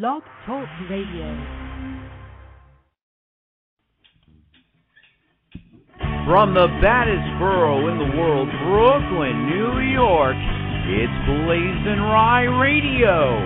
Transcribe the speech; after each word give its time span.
Blog 0.00 0.22
Talk 0.46 0.66
Radio. 0.88 1.28
From 6.24 6.54
the 6.54 6.66
baddest 6.80 7.28
borough 7.38 7.92
in 7.92 7.98
the 7.98 8.16
world, 8.16 8.48
Brooklyn, 8.64 9.50
New 9.50 9.80
York, 9.92 10.36
it's 10.88 11.12
BlazinRy 11.28 12.58
Radio. 12.58 13.36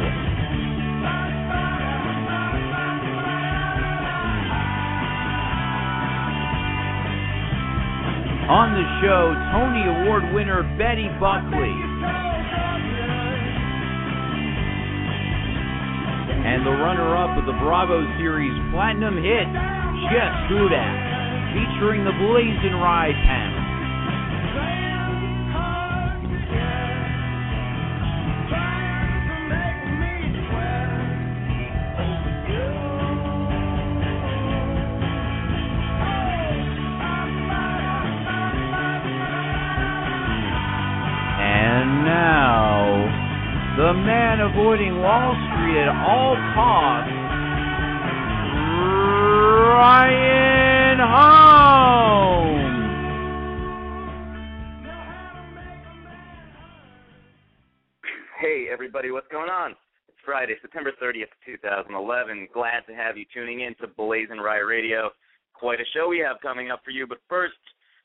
On 8.46 8.70
the 8.70 8.86
show, 9.02 9.34
Tony 9.50 9.82
Award 9.82 10.32
winner 10.32 10.62
Betty 10.78 11.08
Buckley. 11.18 11.95
And 16.46 16.64
the 16.64 16.70
runner 16.70 17.16
up 17.16 17.36
of 17.36 17.44
the 17.44 17.58
Bravo 17.58 18.06
Series 18.18 18.54
Platinum 18.70 19.16
hit, 19.16 19.50
Just 20.14 20.38
Do 20.48 20.70
That, 20.70 20.94
featuring 21.52 22.04
the 22.04 22.12
BlazinRy 22.12 23.12
panel. 23.26 23.66
And 41.42 42.04
now, 42.04 43.74
the 43.76 43.92
man 43.94 44.40
avoiding 44.40 45.00
Wall 45.02 45.34
Street 45.34 45.55
at 45.74 45.88
all 45.88 46.36
costs, 46.54 47.10
Ryan 49.74 50.98
Holmes. 51.00 52.46
Hey, 58.40 58.68
everybody, 58.72 59.10
what's 59.10 59.26
going 59.28 59.50
on? 59.50 59.72
It's 60.08 60.18
Friday, 60.24 60.54
September 60.62 60.92
30th, 61.02 61.24
2011. 61.44 62.48
Glad 62.54 62.86
to 62.86 62.94
have 62.94 63.16
you 63.16 63.24
tuning 63.34 63.62
in 63.62 63.74
to 63.76 63.88
BlazinRy 63.88 64.68
Radio. 64.68 65.10
Quite 65.52 65.80
a 65.80 65.84
show 65.92 66.08
we 66.08 66.20
have 66.20 66.36
coming 66.42 66.70
up 66.70 66.82
for 66.84 66.92
you, 66.92 67.08
but 67.08 67.18
first, 67.28 67.54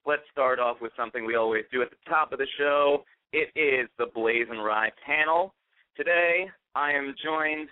let's 0.07 0.23
start 0.31 0.57
off 0.57 0.77
with 0.81 0.91
something 0.97 1.25
we 1.25 1.35
always 1.35 1.65
do 1.71 1.83
at 1.83 1.91
the 1.91 2.09
top 2.09 2.31
of 2.33 2.39
the 2.39 2.47
show. 2.57 3.05
It 3.33 3.49
is 3.55 3.87
the 3.99 4.07
BlazinRy 4.15 4.89
panel. 5.05 5.53
Today, 5.95 6.49
I 6.75 6.91
am 6.91 7.15
joined 7.23 7.69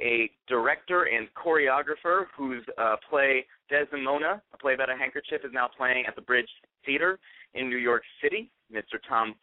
a 0.00 0.30
director 0.48 1.04
and 1.04 1.28
choreographer 1.34 2.24
whose 2.36 2.64
uh, 2.78 2.96
play 3.08 3.44
Desdemona, 3.68 4.42
a 4.52 4.58
play 4.58 4.74
about 4.74 4.90
a 4.90 4.96
handkerchief, 4.96 5.44
is 5.44 5.50
now 5.52 5.68
playing 5.76 6.04
at 6.06 6.16
the 6.16 6.22
Bridge 6.22 6.48
Theater 6.86 7.18
in 7.54 7.68
New 7.68 7.76
York 7.76 8.02
City. 8.22 8.50
Mr. 8.72 8.98
Tom. 9.08 9.34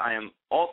I 0.00 0.12
am 0.14 0.30
also 0.50 0.72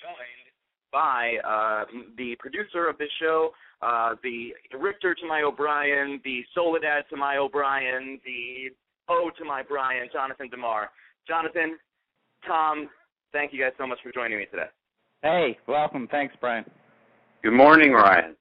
joined 0.00 0.48
by 0.92 1.36
uh, 1.46 1.84
the 2.16 2.34
producer 2.38 2.88
of 2.88 2.98
this 2.98 3.10
show, 3.20 3.50
uh, 3.82 4.14
the 4.22 4.52
Richter 4.78 5.14
to 5.14 5.26
my 5.26 5.42
O'Brien, 5.42 6.20
the 6.24 6.42
Soledad 6.54 7.04
to 7.10 7.16
my 7.16 7.36
O'Brien, 7.36 8.18
the 8.24 8.70
O 9.08 9.30
to 9.38 9.44
my 9.44 9.62
Brian, 9.62 10.08
Jonathan 10.12 10.48
Demar. 10.48 10.90
Jonathan, 11.26 11.78
Tom, 12.46 12.88
thank 13.32 13.52
you 13.52 13.60
guys 13.60 13.72
so 13.78 13.86
much 13.86 13.98
for 14.02 14.12
joining 14.12 14.38
me 14.38 14.46
today. 14.46 14.68
Hey, 15.22 15.58
welcome. 15.66 16.06
Thanks, 16.10 16.34
Brian. 16.40 16.64
Good 17.42 17.52
morning, 17.52 17.92
Ryan. 17.92 18.36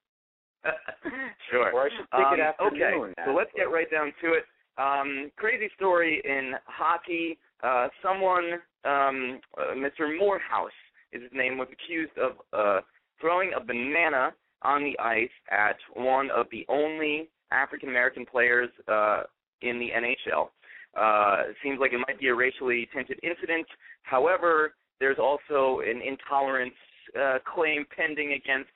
sure. 1.52 1.72
Or 1.74 1.86
I 1.86 1.90
should 1.90 2.08
take 2.16 2.40
it 2.40 2.40
Um, 2.40 2.42
afternoon, 2.42 2.94
Okay, 3.12 3.14
so 3.26 3.34
let's 3.34 3.50
get 3.56 3.72
right 3.72 3.90
down 3.90 4.14
to 4.22 4.34
it. 4.34 4.44
Um, 4.78 5.32
crazy 5.38 5.70
story 5.76 6.22
in 6.24 6.54
hockey. 6.66 7.40
Uh, 7.64 7.88
someone, 8.04 8.54
um, 8.86 9.40
uh, 9.58 9.74
Mr. 9.74 10.16
Moorhouse 10.20 10.70
is 11.12 11.24
his 11.24 11.32
name, 11.34 11.58
was 11.58 11.68
accused 11.72 12.16
of 12.20 12.34
uh, 12.54 12.82
throwing 13.20 13.52
a 13.56 13.60
banana 13.60 14.32
on 14.62 14.84
the 14.84 14.98
ice 15.00 15.30
at 15.50 15.78
one 15.96 16.30
of 16.30 16.46
the 16.52 16.64
only 16.70 17.30
African 17.52 17.90
American 17.90 18.24
players 18.24 18.70
uh, 18.88 19.24
in 19.62 19.80
the 19.80 19.90
NHL. 19.90 20.50
Uh, 20.96 21.50
it 21.50 21.56
seems 21.64 21.80
like 21.80 21.94
it 21.94 22.00
might 22.08 22.20
be 22.20 22.28
a 22.28 22.36
racially 22.36 22.88
tinted 22.94 23.20
incident. 23.24 23.66
However, 24.04 24.74
there's 25.00 25.18
also 25.20 25.82
an 25.82 26.02
intolerance 26.02 26.74
uh, 27.20 27.38
claim 27.54 27.86
pending 27.96 28.34
against 28.34 28.70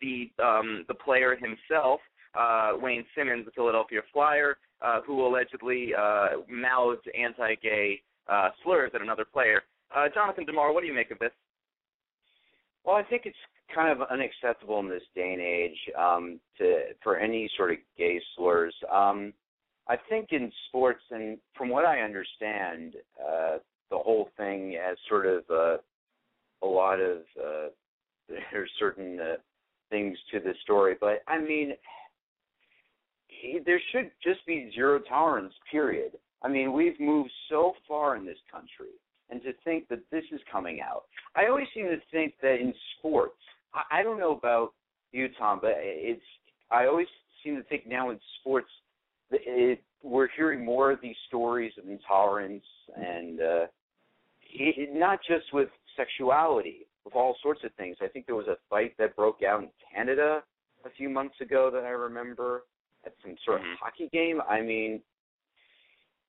the 0.00 0.30
um, 0.42 0.84
the 0.88 0.94
player 0.94 1.36
himself, 1.36 2.00
uh, 2.38 2.72
Wayne 2.80 3.04
Simmonds, 3.16 3.46
the 3.46 3.52
Philadelphia 3.52 4.00
Flyer, 4.12 4.58
uh, 4.82 5.00
who 5.06 5.26
allegedly 5.26 5.92
uh, 5.98 6.28
mouthed 6.48 7.08
anti-gay 7.18 8.00
uh, 8.28 8.50
slurs 8.62 8.90
at 8.94 9.00
another 9.00 9.24
player. 9.24 9.62
Uh, 9.94 10.06
Jonathan 10.12 10.44
Demar, 10.44 10.72
what 10.72 10.80
do 10.80 10.86
you 10.86 10.94
make 10.94 11.10
of 11.10 11.18
this? 11.18 11.30
Well, 12.84 12.96
I 12.96 13.02
think 13.02 13.22
it's 13.24 13.36
kind 13.74 13.90
of 13.90 14.06
unacceptable 14.08 14.78
in 14.80 14.88
this 14.88 15.02
day 15.14 15.32
and 15.32 15.40
age 15.42 15.78
um, 15.98 16.40
to 16.58 16.80
for 17.02 17.18
any 17.18 17.50
sort 17.56 17.72
of 17.72 17.78
gay 17.96 18.20
slurs. 18.36 18.74
Um, 18.92 19.32
I 19.88 19.96
think 20.08 20.28
in 20.30 20.50
sports, 20.68 21.02
and 21.10 21.38
from 21.56 21.68
what 21.68 21.84
I 21.84 22.00
understand, 22.00 22.94
uh, 23.20 23.58
the 23.90 23.98
whole 23.98 24.28
thing 24.36 24.76
has 24.82 24.96
sort 25.08 25.26
of 25.26 25.44
uh, 25.50 25.76
a 26.62 26.66
lot 26.66 27.00
of 27.00 27.18
uh, 27.38 27.68
there's 28.52 28.70
certain 28.78 29.18
uh, 29.20 29.34
things 29.90 30.18
to 30.32 30.40
the 30.40 30.52
story, 30.62 30.96
but 31.00 31.22
I 31.28 31.38
mean, 31.38 31.72
there 33.64 33.80
should 33.92 34.10
just 34.22 34.44
be 34.46 34.70
zero 34.74 34.98
tolerance. 34.98 35.54
Period. 35.70 36.12
I 36.42 36.48
mean, 36.48 36.72
we've 36.72 36.98
moved 37.00 37.30
so 37.48 37.72
far 37.86 38.16
in 38.16 38.24
this 38.24 38.38
country, 38.50 38.94
and 39.30 39.42
to 39.42 39.52
think 39.64 39.88
that 39.88 40.00
this 40.10 40.24
is 40.32 40.40
coming 40.50 40.80
out. 40.80 41.04
I 41.34 41.46
always 41.46 41.66
seem 41.74 41.86
to 41.86 41.98
think 42.12 42.34
that 42.42 42.56
in 42.60 42.74
sports, 42.98 43.38
I, 43.74 44.00
I 44.00 44.02
don't 44.02 44.18
know 44.18 44.32
about 44.36 44.72
you, 45.12 45.28
Tom, 45.38 45.58
but 45.60 45.74
it's 45.76 46.20
I 46.70 46.86
always 46.86 47.06
seem 47.44 47.56
to 47.56 47.62
think 47.64 47.86
now 47.86 48.10
in 48.10 48.18
sports, 48.40 48.68
it, 49.30 49.82
we're 50.02 50.28
hearing 50.36 50.64
more 50.64 50.90
of 50.90 51.00
these 51.00 51.16
stories 51.26 51.72
of 51.82 51.88
intolerance 51.88 52.64
and 52.96 53.40
uh, 53.40 53.66
it, 54.52 54.90
not 54.94 55.18
just 55.26 55.52
with 55.52 55.68
sexuality, 55.96 56.86
with 57.04 57.14
all 57.14 57.36
sorts 57.42 57.62
of 57.64 57.72
things. 57.74 57.96
I 58.00 58.08
think 58.08 58.26
there 58.26 58.34
was 58.34 58.46
a 58.46 58.56
fight 58.68 58.94
that 58.98 59.16
broke 59.16 59.42
out 59.42 59.62
in 59.62 59.68
Canada 59.94 60.42
a 60.84 60.90
few 60.90 61.08
months 61.08 61.34
ago 61.40 61.70
that 61.72 61.84
I 61.84 61.90
remember 61.90 62.62
at 63.04 63.14
some 63.22 63.34
sort 63.44 63.60
of 63.60 63.66
hockey 63.80 64.08
game. 64.12 64.40
I 64.48 64.60
mean, 64.60 65.00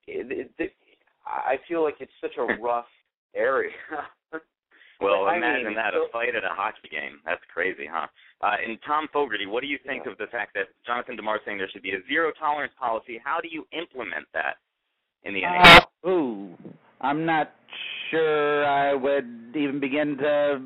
it, 0.07 0.31
it, 0.31 0.51
it, 0.57 0.73
I 1.25 1.57
feel 1.67 1.83
like 1.83 1.95
it's 1.99 2.11
such 2.21 2.37
a 2.37 2.53
rough 2.61 2.85
area. 3.35 3.71
Well, 4.99 5.25
I 5.27 5.37
imagine 5.37 5.67
mean, 5.67 5.75
that 5.75 5.93
so- 5.93 6.05
a 6.05 6.09
fight 6.09 6.35
at 6.35 6.43
a 6.43 6.49
hockey 6.49 6.89
game. 6.89 7.19
That's 7.25 7.41
crazy, 7.53 7.85
huh? 7.85 8.07
Uh, 8.41 8.55
and 8.65 8.77
Tom 8.85 9.07
Fogarty, 9.13 9.45
what 9.45 9.61
do 9.61 9.67
you 9.67 9.77
think 9.85 10.05
Yeah. 10.05 10.11
of 10.11 10.17
the 10.17 10.27
fact 10.27 10.53
that 10.55 10.67
Jonathan 10.85 11.15
Demar 11.15 11.39
saying 11.45 11.57
there 11.57 11.69
should 11.69 11.81
be 11.83 11.93
a 11.93 12.01
zero 12.07 12.31
tolerance 12.31 12.73
policy? 12.79 13.17
How 13.23 13.39
do 13.41 13.47
you 13.47 13.67
implement 13.71 14.25
that 14.33 14.57
in 15.23 15.33
the 15.33 15.43
NHL? 15.43 15.87
Uh, 16.03 16.09
ooh, 16.09 16.57
I'm 17.01 17.25
not 17.25 17.51
sure 18.09 18.65
I 18.65 18.93
would 18.93 19.53
even 19.55 19.79
begin 19.79 20.17
to 20.17 20.61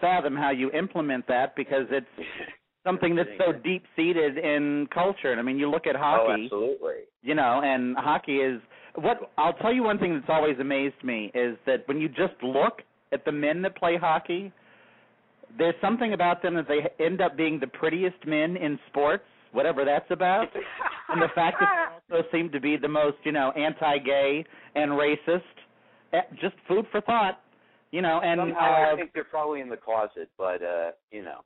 fathom 0.00 0.36
how 0.36 0.50
you 0.50 0.70
implement 0.72 1.26
that 1.28 1.54
because 1.56 1.86
it's 1.90 2.06
something 2.84 3.14
that's 3.14 3.30
so 3.38 3.52
deep 3.52 3.84
seated 3.96 4.38
in 4.38 4.86
culture. 4.92 5.30
And 5.30 5.38
I 5.40 5.42
mean, 5.42 5.58
you 5.58 5.70
look 5.70 5.86
at 5.86 5.96
Oh, 5.96 6.00
hockey, 6.00 6.44
absolutely. 6.44 7.04
you 7.22 7.34
know, 7.34 7.60
and 7.62 7.96
hockey 7.96 8.40
is 8.40 8.60
what 8.96 9.30
I'll 9.38 9.54
tell 9.54 9.72
you 9.72 9.82
one 9.84 9.98
thing 9.98 10.14
that's 10.14 10.28
always 10.28 10.58
amazed 10.58 11.02
me 11.02 11.30
is 11.34 11.56
that 11.66 11.86
when 11.88 12.00
you 12.00 12.08
just 12.08 12.34
look 12.42 12.82
at 13.12 13.24
the 13.24 13.32
men 13.32 13.62
that 13.62 13.76
play 13.76 13.96
hockey, 13.96 14.52
there's 15.58 15.74
something 15.80 16.12
about 16.14 16.42
them 16.42 16.54
that 16.54 16.66
they 16.68 17.04
end 17.04 17.20
up 17.20 17.36
being 17.36 17.60
the 17.60 17.66
prettiest 17.66 18.26
men 18.26 18.56
in 18.56 18.78
sports, 18.88 19.24
whatever 19.52 19.84
that's 19.84 20.10
about. 20.10 20.48
and 21.08 21.20
the 21.20 21.28
fact 21.34 21.56
that 21.60 22.00
they 22.08 22.16
also 22.16 22.28
seem 22.32 22.50
to 22.50 22.60
be 22.60 22.76
the 22.76 22.88
most, 22.88 23.16
you 23.24 23.32
know, 23.32 23.50
anti-gay 23.52 24.44
and 24.74 24.92
racist. 24.92 25.42
Eh, 26.12 26.20
Just 26.40 26.54
food 26.68 26.86
for 26.90 27.00
thought, 27.02 27.40
you 27.90 28.02
know. 28.02 28.20
And 28.22 28.38
Somehow 28.40 28.90
uh, 28.90 28.92
I 28.92 28.96
think 28.96 29.12
they're 29.12 29.24
probably 29.24 29.60
in 29.60 29.68
the 29.68 29.76
closet, 29.76 30.30
but 30.38 30.62
uh, 30.62 30.90
you 31.10 31.22
know. 31.22 31.40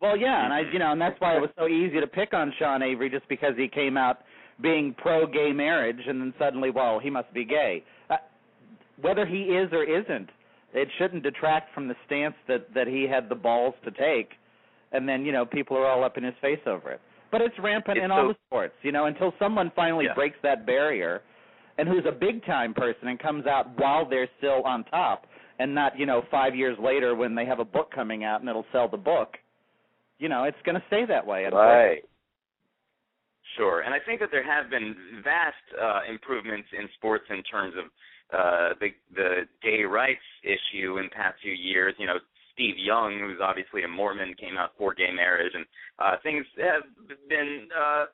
well, 0.00 0.16
yeah, 0.16 0.44
and 0.44 0.52
I, 0.52 0.60
you 0.72 0.78
know, 0.78 0.92
and 0.92 1.00
that's 1.00 1.20
why 1.20 1.36
it 1.36 1.40
was 1.40 1.50
so 1.58 1.68
easy 1.68 2.00
to 2.00 2.06
pick 2.06 2.32
on 2.34 2.52
Sean 2.58 2.82
Avery 2.82 3.10
just 3.10 3.28
because 3.28 3.52
he 3.56 3.68
came 3.68 3.96
out 3.96 4.20
being 4.60 4.94
pro-gay 4.98 5.52
marriage, 5.52 6.00
and 6.06 6.20
then 6.20 6.34
suddenly, 6.38 6.70
well, 6.70 6.98
he 7.00 7.10
must 7.10 7.32
be 7.34 7.44
gay. 7.44 7.82
Uh, 8.10 8.16
whether 9.00 9.26
he 9.26 9.42
is 9.44 9.70
or 9.72 9.84
isn't, 9.84 10.28
it 10.74 10.88
shouldn't 10.98 11.22
detract 11.22 11.72
from 11.74 11.88
the 11.88 11.94
stance 12.06 12.34
that 12.48 12.72
that 12.74 12.86
he 12.86 13.06
had 13.08 13.28
the 13.28 13.34
balls 13.34 13.74
to 13.84 13.90
take, 13.90 14.30
and 14.92 15.08
then 15.08 15.24
you 15.24 15.32
know 15.32 15.44
people 15.44 15.76
are 15.76 15.86
all 15.86 16.04
up 16.04 16.16
in 16.16 16.24
his 16.24 16.34
face 16.40 16.60
over 16.66 16.90
it. 16.90 17.00
But 17.30 17.40
it's 17.40 17.54
rampant 17.58 17.96
It's 17.98 18.04
in 18.04 18.10
all 18.10 18.28
the 18.28 18.36
sports, 18.46 18.74
you 18.82 18.92
know, 18.92 19.06
until 19.06 19.32
someone 19.38 19.70
finally 19.74 20.04
Yeah. 20.04 20.14
breaks 20.14 20.36
that 20.42 20.66
barrier, 20.66 21.22
and 21.78 21.88
who's 21.88 22.04
a 22.06 22.12
big 22.12 22.44
time 22.44 22.74
person 22.74 23.08
and 23.08 23.18
comes 23.18 23.46
out 23.46 23.68
while 23.78 24.04
they're 24.04 24.28
still 24.38 24.62
on 24.64 24.84
top, 24.84 25.26
and 25.58 25.74
not 25.74 25.98
you 25.98 26.04
know 26.06 26.22
five 26.30 26.54
years 26.54 26.78
later 26.78 27.14
when 27.14 27.34
they 27.34 27.46
have 27.46 27.58
a 27.58 27.64
book 27.64 27.90
coming 27.90 28.22
out 28.24 28.40
and 28.40 28.48
it'll 28.48 28.66
sell 28.72 28.88
the 28.88 28.96
book. 28.98 29.38
you 30.18 30.28
know 30.28 30.44
it's 30.44 30.60
going 30.64 30.76
to 30.80 30.86
stay 30.88 31.04
that 31.06 31.26
way. 31.26 31.46
Right. 31.50 32.04
Sure, 33.56 33.80
and 33.80 33.92
I 33.92 33.98
think 34.06 34.20
that 34.20 34.30
there 34.30 34.44
have 34.44 34.70
been 34.70 34.94
vast 35.22 35.64
uh, 35.80 36.00
improvements 36.08 36.68
in 36.72 36.88
sports 36.94 37.24
in 37.28 37.42
terms 37.42 37.74
of 37.76 37.84
uh, 38.32 38.70
the 38.80 38.88
the 39.14 39.42
gay 39.62 39.82
rights 39.84 40.24
issue 40.42 40.98
in 40.98 41.04
the 41.04 41.14
past 41.14 41.36
few 41.42 41.52
years. 41.52 41.94
You 41.98 42.06
know, 42.06 42.18
Steve 42.54 42.76
Young, 42.78 43.18
who's 43.20 43.40
obviously 43.42 43.84
a 43.84 43.88
Mormon, 43.88 44.34
came 44.34 44.56
out 44.56 44.70
for 44.78 44.94
gay 44.94 45.10
marriage, 45.14 45.52
and 45.54 45.66
uh, 45.98 46.16
things 46.22 46.44
have 46.58 46.82
been 47.28 47.68
uh, 47.76 48.04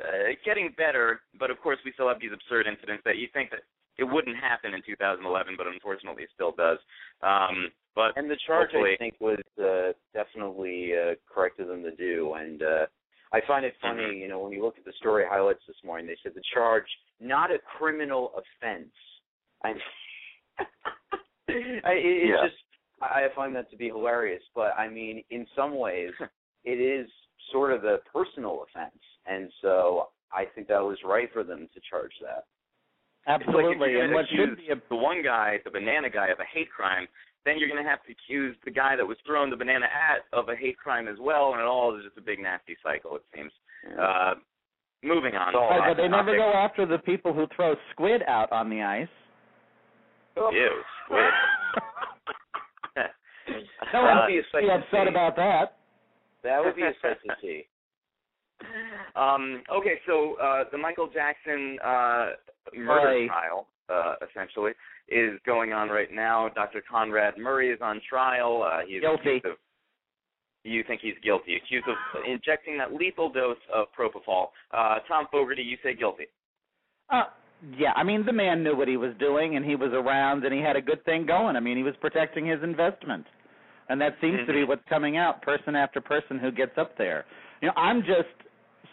uh, 0.00 0.32
getting 0.44 0.74
better. 0.76 1.20
But 1.38 1.50
of 1.50 1.60
course, 1.60 1.78
we 1.84 1.92
still 1.92 2.08
have 2.08 2.20
these 2.20 2.32
absurd 2.32 2.66
incidents 2.66 3.02
that 3.04 3.16
you 3.16 3.28
think 3.32 3.50
that 3.50 3.60
it 3.98 4.04
wouldn't 4.04 4.36
happen 4.36 4.72
in 4.74 4.82
2011, 4.86 5.54
but 5.56 5.66
unfortunately, 5.66 6.24
it 6.24 6.30
still 6.34 6.52
does. 6.52 6.78
Um, 7.22 7.68
but 7.94 8.16
and 8.16 8.30
the 8.30 8.38
charge 8.46 8.70
I 8.74 8.96
think 8.98 9.14
was 9.20 9.38
uh, 9.60 9.92
definitely 10.14 10.92
uh, 10.96 11.14
correct 11.28 11.60
of 11.60 11.68
them 11.68 11.82
to 11.82 11.94
do, 11.94 12.32
and 12.34 12.62
uh, 12.62 12.86
I 13.32 13.40
find 13.46 13.64
it 13.64 13.74
funny, 13.80 14.02
Mhm. 14.02 14.18
you 14.18 14.28
know, 14.28 14.38
when 14.40 14.52
you 14.52 14.62
look 14.62 14.78
at 14.78 14.84
the 14.84 14.92
story 14.94 15.24
highlights 15.28 15.64
this 15.66 15.76
morning, 15.84 16.06
they 16.06 16.16
said 16.22 16.34
the 16.34 16.42
charge 16.54 16.86
not 17.20 17.50
a 17.50 17.58
criminal 17.78 18.32
offense. 18.36 18.94
I, 19.64 19.68
I 21.48 21.92
it, 21.92 22.22
it's 22.24 22.30
Yeah. 22.30 22.48
just 22.48 22.58
I 23.02 23.26
find 23.34 23.54
that 23.56 23.68
to 23.70 23.76
be 23.76 23.88
hilarious, 23.88 24.42
but 24.54 24.74
I 24.78 24.88
mean, 24.88 25.24
in 25.30 25.46
some 25.56 25.76
ways, 25.76 26.12
it 26.64 26.80
is 26.80 27.08
sort 27.50 27.72
of 27.72 27.84
a 27.84 27.98
personal 28.12 28.64
offense, 28.64 29.02
and 29.26 29.50
so 29.60 30.08
I 30.32 30.44
think 30.54 30.68
that 30.68 30.78
was 30.80 30.98
right 31.04 31.28
for 31.32 31.42
them 31.42 31.68
to 31.74 31.80
charge 31.90 32.12
that. 32.22 32.44
It's 33.26 33.46
like 33.46 33.56
Absolutely, 33.56 34.00
and 34.00 34.10
gonna 34.10 34.14
what 34.14 34.28
should 34.28 34.52
accuse 34.52 34.66
be 34.66 34.72
a 34.72 34.82
the 34.88 34.96
one 34.96 35.22
guy, 35.22 35.58
the 35.64 35.70
banana 35.70 36.10
guy, 36.10 36.28
of 36.28 36.38
a 36.40 36.44
hate 36.52 36.70
crime, 36.70 37.06
then 37.44 37.58
you're 37.58 37.68
going 37.68 37.82
to 37.82 37.88
have 37.88 38.02
to 38.04 38.12
accuse 38.12 38.56
the 38.64 38.70
guy 38.70 38.96
that 38.96 39.06
was 39.06 39.16
thrown 39.26 39.50
the 39.50 39.56
banana 39.56 39.86
at 39.86 40.26
of 40.36 40.48
a 40.48 40.56
hate 40.56 40.78
crime 40.78 41.08
as 41.08 41.16
well, 41.20 41.52
and 41.52 41.60
it 41.60 41.66
all 41.66 41.96
is 41.96 42.04
just 42.04 42.16
a 42.16 42.20
big 42.20 42.40
nasty 42.40 42.76
cycle. 42.82 43.16
It 43.16 43.22
seems. 43.34 43.52
Uh, 43.98 44.34
moving 45.02 45.34
on. 45.34 45.54
Right, 45.54 45.94
but 45.94 46.00
they 46.00 46.08
never 46.08 46.36
go 46.36 46.52
after 46.52 46.86
the 46.86 46.98
people 46.98 47.32
who 47.32 47.46
throw 47.54 47.74
squid 47.90 48.22
out 48.28 48.50
on 48.52 48.70
the 48.70 48.82
ice. 48.82 49.08
Ew, 50.36 50.70
squid. 51.04 51.24
No 52.96 53.02
That 53.92 54.02
one 54.02 54.16
would 54.18 54.26
be 54.28 54.38
a 54.38 54.42
sight 54.52 54.62
be 54.62 54.70
upset 54.70 55.06
see. 55.06 55.10
about 55.10 55.36
that. 55.36 55.76
That 56.44 56.64
would 56.64 56.76
be 56.76 56.82
a 56.82 56.92
sight 57.02 57.18
to 57.26 57.34
see. 57.40 57.66
um, 59.16 59.62
okay, 59.72 60.00
so 60.06 60.36
uh, 60.42 60.64
the 60.70 60.78
Michael 60.78 61.08
Jackson 61.12 61.78
uh, 61.84 62.30
murder 62.76 63.06
Right. 63.06 63.26
trial, 63.28 63.66
uh, 63.92 64.14
essentially, 64.28 64.72
is 65.08 65.38
going 65.44 65.72
on 65.72 65.88
right 65.88 66.12
now. 66.12 66.48
Dr. 66.54 66.82
Conrad 66.88 67.36
Murray 67.36 67.70
is 67.70 67.80
on 67.82 68.00
trial. 68.08 68.62
Uh, 68.62 68.80
he 68.86 68.94
is 68.94 69.00
Guilty. 69.02 69.36
accused 69.36 69.44
of. 69.46 69.52
You 70.64 70.84
think 70.86 71.00
he's 71.02 71.16
guilty? 71.24 71.56
Accused 71.56 71.88
of 71.88 71.96
injecting 72.24 72.78
that 72.78 72.94
lethal 72.94 73.28
dose 73.28 73.56
of 73.74 73.88
propofol. 73.98 74.50
Uh, 74.72 75.00
Tom 75.08 75.26
Fogarty, 75.32 75.62
you 75.62 75.76
say 75.82 75.92
guilty. 75.92 76.26
Uh, 77.10 77.24
yeah, 77.78 77.92
I 77.94 78.02
mean 78.02 78.24
the 78.26 78.32
man 78.32 78.62
knew 78.64 78.76
what 78.76 78.88
he 78.88 78.96
was 78.96 79.12
doing, 79.18 79.56
and 79.56 79.64
he 79.64 79.76
was 79.76 79.92
around, 79.92 80.44
and 80.44 80.52
he 80.54 80.60
had 80.60 80.76
a 80.76 80.82
good 80.82 81.04
thing 81.04 81.26
going. 81.26 81.56
I 81.56 81.60
mean, 81.60 81.76
he 81.76 81.82
was 81.82 81.94
protecting 82.00 82.46
his 82.46 82.62
investment, 82.62 83.26
and 83.88 84.00
that 84.00 84.16
seems 84.20 84.40
to 84.46 84.52
be 84.52 84.60
Mhm. 84.60 84.68
what's 84.68 84.84
coming 84.88 85.16
out, 85.16 85.42
person 85.42 85.76
after 85.76 86.00
person 86.00 86.38
who 86.38 86.50
gets 86.50 86.76
up 86.78 86.96
there. 86.96 87.24
You 87.60 87.68
know, 87.68 87.74
I'm 87.76 88.02
just 88.02 88.28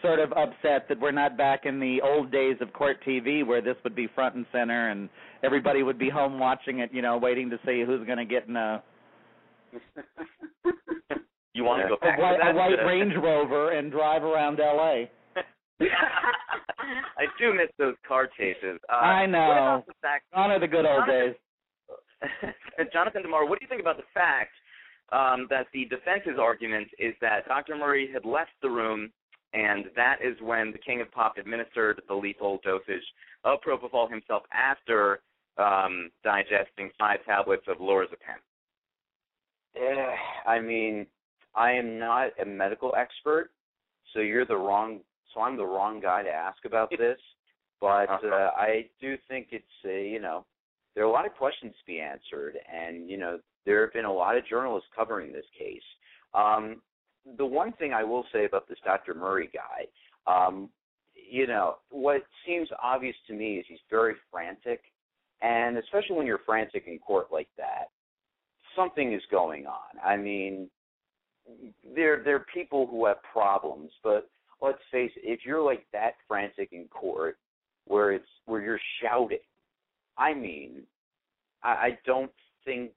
sort 0.02 0.20
of 0.20 0.32
upset 0.34 0.88
that 0.88 1.00
we're 1.00 1.12
not 1.12 1.36
back 1.36 1.66
in 1.66 1.80
the 1.80 2.02
old 2.02 2.32
days 2.32 2.56
of 2.62 2.72
court 2.72 3.02
TV 3.04 3.44
where 3.44 3.60
this 3.62 3.76
would 3.84 3.96
be 3.96 4.08
front 4.08 4.36
and 4.36 4.46
center, 4.52 4.90
and 4.90 5.10
everybody 5.44 5.84
would 5.84 5.98
be 5.98 6.10
home 6.10 6.40
watching 6.40 6.80
it, 6.80 6.94
you 6.94 7.02
know, 7.02 7.18
waiting 7.18 7.50
to 7.50 7.60
see 7.66 7.84
who's 7.84 8.06
going 8.06 8.18
to 8.18 8.26
get 8.26 8.48
in 8.48 8.56
a, 8.56 8.82
You 11.54 11.64
want 11.64 11.82
to 11.84 11.90
go 11.90 11.96
a, 12.02 12.12
white, 12.22 12.38
to 12.38 12.44
that? 12.44 12.56
a 12.56 12.58
white 12.58 12.86
Range 12.86 13.14
Rover 13.22 13.72
and 13.72 13.92
drive 13.92 14.24
around 14.24 14.60
L.A. 14.60 15.10
I 15.82 17.26
do 17.40 17.54
miss 17.54 17.70
those 17.78 17.96
car 18.08 18.28
chases. 18.38 18.80
Uh, 18.92 18.96
I 18.96 19.26
know. 19.26 19.48
What 19.48 19.58
about 19.58 19.86
the 19.88 19.94
fact, 20.02 20.26
Gone 20.34 20.60
the 20.60 20.68
good 20.68 20.86
old 20.86 21.08
days. 21.08 21.36
Jonathan 22.94 23.22
Demar? 23.22 23.46
What 23.48 23.60
do 23.60 23.66
you 23.66 23.70
think 23.70 23.82
about 23.82 23.98
the 23.98 24.04
fact 24.14 24.52
um, 25.12 25.48
that 25.50 25.68
the 25.74 25.86
defense's 25.86 26.40
argument 26.40 26.88
is 27.00 27.14
that 27.22 27.48
Dr. 27.48 27.76
Murray 27.76 28.10
had 28.12 28.26
left 28.26 28.52
the 28.62 28.70
room, 28.70 29.10
and 29.54 29.86
that 29.96 30.18
is 30.24 30.36
when 30.42 30.72
the 30.72 30.78
King 30.78 31.02
of 31.02 31.12
Pop 31.12 31.38
administered 31.38 32.02
the 32.08 32.14
lethal 32.14 32.60
dosage 32.64 33.06
of 33.44 33.60
propofol 33.62 34.10
himself 34.10 34.44
after 34.54 35.22
um, 35.58 36.10
digesting 36.24 36.90
five 36.98 37.20
tablets 37.26 37.64
of 37.68 37.78
lorazepam. 37.78 38.40
Yeah, 39.76 40.16
I 40.48 40.60
mean, 40.60 41.06
I 41.56 41.72
am 41.72 42.00
not 42.00 42.30
a 42.42 42.46
medical 42.46 42.94
expert, 42.98 43.50
so 44.14 44.20
you're 44.20 44.46
the 44.46 44.56
wrong. 44.56 45.00
So 45.34 45.42
I'm 45.42 45.58
the 45.58 45.66
wrong 45.66 46.00
guy 46.00 46.24
to 46.24 46.30
ask 46.30 46.66
about 46.66 46.90
this. 46.98 47.20
But 47.82 48.10
uh, 48.10 48.52
I 48.58 48.88
do 49.00 49.18
think 49.30 49.48
it's 49.52 49.66
a, 49.86 50.10
you 50.10 50.20
know, 50.20 50.46
there 50.96 51.04
are 51.06 51.08
a 51.08 51.12
lot 51.12 51.26
of 51.26 51.34
questions 51.36 51.74
to 51.80 51.86
be 51.86 52.02
answered, 52.02 52.58
and 52.70 53.10
you 53.10 53.18
know, 53.18 53.40
there 53.66 53.82
have 53.82 53.94
been 53.94 54.06
a 54.06 54.14
lot 54.14 54.36
of 54.36 54.46
journalists 54.46 54.90
covering 54.94 55.32
this 55.32 55.46
case. 55.58 55.82
Um, 56.34 56.82
the 57.38 57.46
one 57.46 57.72
thing 57.74 57.94
I 57.94 58.04
will 58.04 58.26
say 58.34 58.46
about 58.46 58.68
this 58.68 58.80
Dr. 58.84 59.14
Murray 59.14 59.50
guy, 59.54 59.86
um, 60.28 60.70
you 61.16 61.48
know, 61.48 61.76
what 61.90 62.24
seems 62.46 62.68
obvious 62.82 63.16
to 63.28 63.34
me 63.34 63.58
is 63.58 63.66
he's 63.70 63.80
very 63.90 64.16
frantic, 64.32 64.82
and 65.42 65.78
especially 65.78 66.18
when 66.18 66.26
you're 66.28 66.42
frantic 66.46 66.84
in 66.88 67.00
court 67.00 67.28
like 67.32 67.50
that, 67.58 67.90
something 68.76 69.14
is 69.14 69.22
going 69.32 69.68
on. 69.68 70.00
I 70.04 70.18
mean, 70.18 70.70
there 71.96 72.22
there 72.24 72.36
are 72.36 72.46
people 72.54 72.88
who 72.88 73.06
have 73.06 73.18
problems, 73.32 73.92
but 74.04 74.30
let's 74.62 74.80
face 74.92 75.12
it, 75.16 75.24
if 75.24 75.42
you're 75.46 75.62
like 75.62 75.86
that 75.94 76.14
frantic 76.28 76.70
in 76.72 76.88
court, 76.88 77.38
where 77.86 78.12
it's 78.12 78.28
where 78.46 78.62
you're 78.62 78.80
shouting, 79.02 79.38
I 80.18 80.34
mean, 80.34 80.84
I, 81.64 81.70
I 81.70 82.00
don't 82.06 82.32
think 82.66 82.92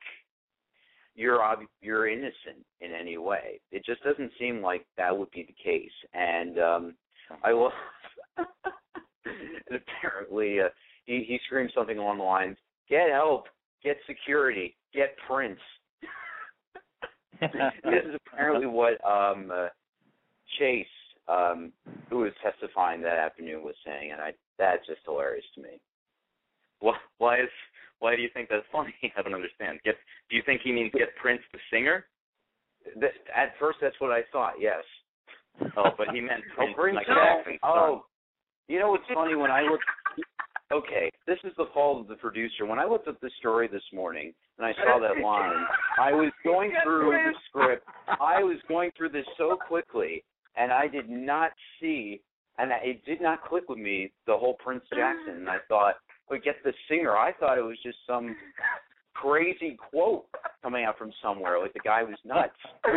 you're 1.14 1.42
ob- 1.42 1.66
you're 1.80 2.08
innocent 2.08 2.64
in 2.80 2.92
any 2.92 3.18
way. 3.18 3.60
It 3.70 3.84
just 3.84 4.02
doesn't 4.02 4.32
seem 4.38 4.62
like 4.62 4.86
that 4.96 5.16
would 5.16 5.30
be 5.30 5.42
the 5.42 5.54
case. 5.62 5.90
And 6.14 6.58
um 6.58 6.94
I 7.42 7.52
will. 7.52 7.72
and 8.36 9.80
apparently, 10.00 10.60
uh, 10.60 10.68
he 11.04 11.24
he 11.26 11.38
screamed 11.46 11.72
something 11.74 11.98
along 11.98 12.18
the 12.18 12.24
lines, 12.24 12.56
"Get 12.88 13.10
help! 13.10 13.46
Get 13.82 13.96
security! 14.06 14.76
Get 14.94 15.16
Prince!" 15.26 15.60
this 17.40 18.04
is 18.04 18.20
apparently 18.26 18.66
what 18.66 19.04
um 19.04 19.50
uh, 19.52 19.68
Chase, 20.58 20.86
um, 21.28 21.72
who 22.10 22.18
was 22.18 22.32
testifying 22.42 23.00
that 23.02 23.18
afternoon, 23.18 23.62
was 23.62 23.74
saying, 23.84 24.12
and 24.12 24.20
I 24.20 24.32
that's 24.58 24.86
just 24.86 25.00
hilarious 25.04 25.44
to 25.54 25.62
me. 25.62 25.80
Why, 26.80 26.96
why 27.18 27.40
is 27.40 27.48
why 28.00 28.16
do 28.16 28.22
you 28.22 28.28
think 28.34 28.48
that's 28.48 28.66
funny? 28.72 28.94
I 29.16 29.22
don't 29.22 29.34
understand. 29.34 29.78
Get, 29.84 29.94
do 30.28 30.36
you 30.36 30.42
think 30.44 30.60
he 30.62 30.72
means 30.72 30.90
get 30.92 31.14
Prince 31.20 31.42
the 31.52 31.58
singer? 31.70 32.04
That, 33.00 33.12
at 33.34 33.54
first, 33.60 33.78
that's 33.80 33.94
what 34.00 34.10
I 34.10 34.22
thought. 34.32 34.54
Yes. 34.58 34.82
Oh, 35.76 35.90
but 35.96 36.08
he 36.12 36.20
meant 36.20 36.42
Oh, 36.58 36.66
Prince, 36.74 36.74
Prince. 36.76 36.96
Michael 37.08 37.14
no. 37.14 37.60
Oh, 37.64 38.04
you 38.68 38.80
know 38.80 38.90
what's 38.90 39.04
funny? 39.14 39.36
When 39.36 39.50
I 39.50 39.62
looked, 39.62 39.84
okay, 40.72 41.10
this 41.26 41.38
is 41.44 41.52
the 41.56 41.66
fault 41.72 42.00
of 42.00 42.08
the 42.08 42.16
producer. 42.16 42.66
When 42.66 42.78
I 42.78 42.84
looked 42.86 43.06
at 43.06 43.20
the 43.20 43.30
story 43.38 43.68
this 43.68 43.82
morning 43.92 44.32
and 44.58 44.66
I 44.66 44.72
saw 44.72 44.98
that 44.98 45.22
line, 45.22 45.64
I 46.00 46.12
was 46.12 46.32
going 46.44 46.72
through 46.82 47.10
the 47.10 47.32
script. 47.48 47.86
I 48.08 48.42
was 48.42 48.56
going 48.68 48.90
through 48.96 49.10
this 49.10 49.26
so 49.38 49.56
quickly, 49.68 50.24
and 50.56 50.72
I 50.72 50.86
did 50.88 51.08
not 51.08 51.52
see, 51.80 52.20
and 52.58 52.72
I- 52.72 52.78
it 52.78 53.04
did 53.04 53.20
not 53.20 53.42
click 53.42 53.68
with 53.68 53.78
me 53.78 54.12
the 54.26 54.36
whole 54.36 54.54
Prince 54.54 54.84
Jackson. 54.94 55.36
And 55.36 55.48
I 55.50 55.58
thought, 55.68 55.96
but 56.28 56.42
get 56.42 56.62
the 56.62 56.72
singer. 56.88 57.16
I 57.16 57.32
thought 57.32 57.58
it 57.58 57.62
was 57.62 57.78
just 57.82 57.98
some 58.06 58.36
crazy 59.14 59.76
quote 59.76 60.26
coming 60.62 60.84
out 60.84 60.96
from 60.98 61.12
somewhere, 61.22 61.58
like 61.58 61.72
the 61.72 61.80
guy 61.80 62.02
was 62.02 62.16
nuts. 62.24 62.56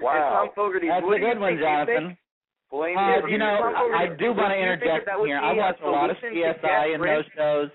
Wow. 0.00 0.14
And 0.40 0.48
Tom 0.48 0.48
Fogarty, 0.56 0.88
That's 0.88 1.04
a 1.04 1.06
good 1.06 1.38
one, 1.38 1.50
think- 1.52 1.60
do 1.60 1.66
you 1.66 1.84
think- 1.84 1.88
Jonathan. 1.88 2.18
Blame 2.70 2.96
Uh, 2.98 3.26
you 3.26 3.38
know, 3.38 3.60
producer. 3.62 3.94
I 3.96 4.06
do 4.08 4.32
want 4.32 4.52
to 4.52 4.54
Do 4.56 4.60
you 4.60 4.66
think 4.68 4.82
interject 4.82 5.04
that 5.06 5.12
that 5.12 5.20
would 5.20 5.28
here. 5.28 5.38
I 5.38 5.50
I 5.50 5.52
a 5.52 5.56
watch 5.56 5.80
a 5.82 5.88
lot 5.90 6.10
of 6.10 6.16
CSI 6.20 6.60
get 6.88 6.94
and 6.94 7.02
those 7.04 7.24
shows, 7.36 7.70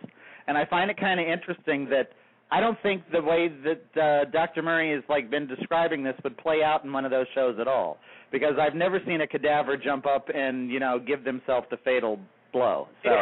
and 0.48 0.57
I 0.57 0.65
find 0.65 0.89
it 0.91 0.98
kind 0.98 1.19
of 1.19 1.27
interesting 1.27 1.86
that 1.89 2.12
I 2.53 2.60
don't 2.60 2.77
think 2.83 3.01
the 3.12 3.22
way 3.22 3.50
that 3.63 4.00
uh, 4.00 4.25
Dr. 4.29 4.62
Murray 4.62 4.93
has 4.93 5.03
like 5.10 5.31
been 5.31 5.48
describing 5.48 6.03
this 6.03 6.13
would 6.24 6.38
play 6.38 6.62
out 6.63 6.83
in 6.86 6.93
one 6.93 7.03
of 7.03 7.10
those 7.10 7.25
shows 7.33 7.57
at 7.60 7.67
all. 7.67 7.98
Because 8.31 8.53
I've 8.62 8.75
never 8.75 9.01
seen 9.07 9.22
a 9.22 9.27
cadaver 9.27 9.75
jump 9.75 10.05
up 10.05 10.27
and 10.33 10.69
you 10.69 10.79
know 10.79 11.00
give 11.00 11.24
themselves 11.24 11.65
the 11.72 11.77
fatal 11.77 12.19
blow. 12.51 12.89
So 13.03 13.10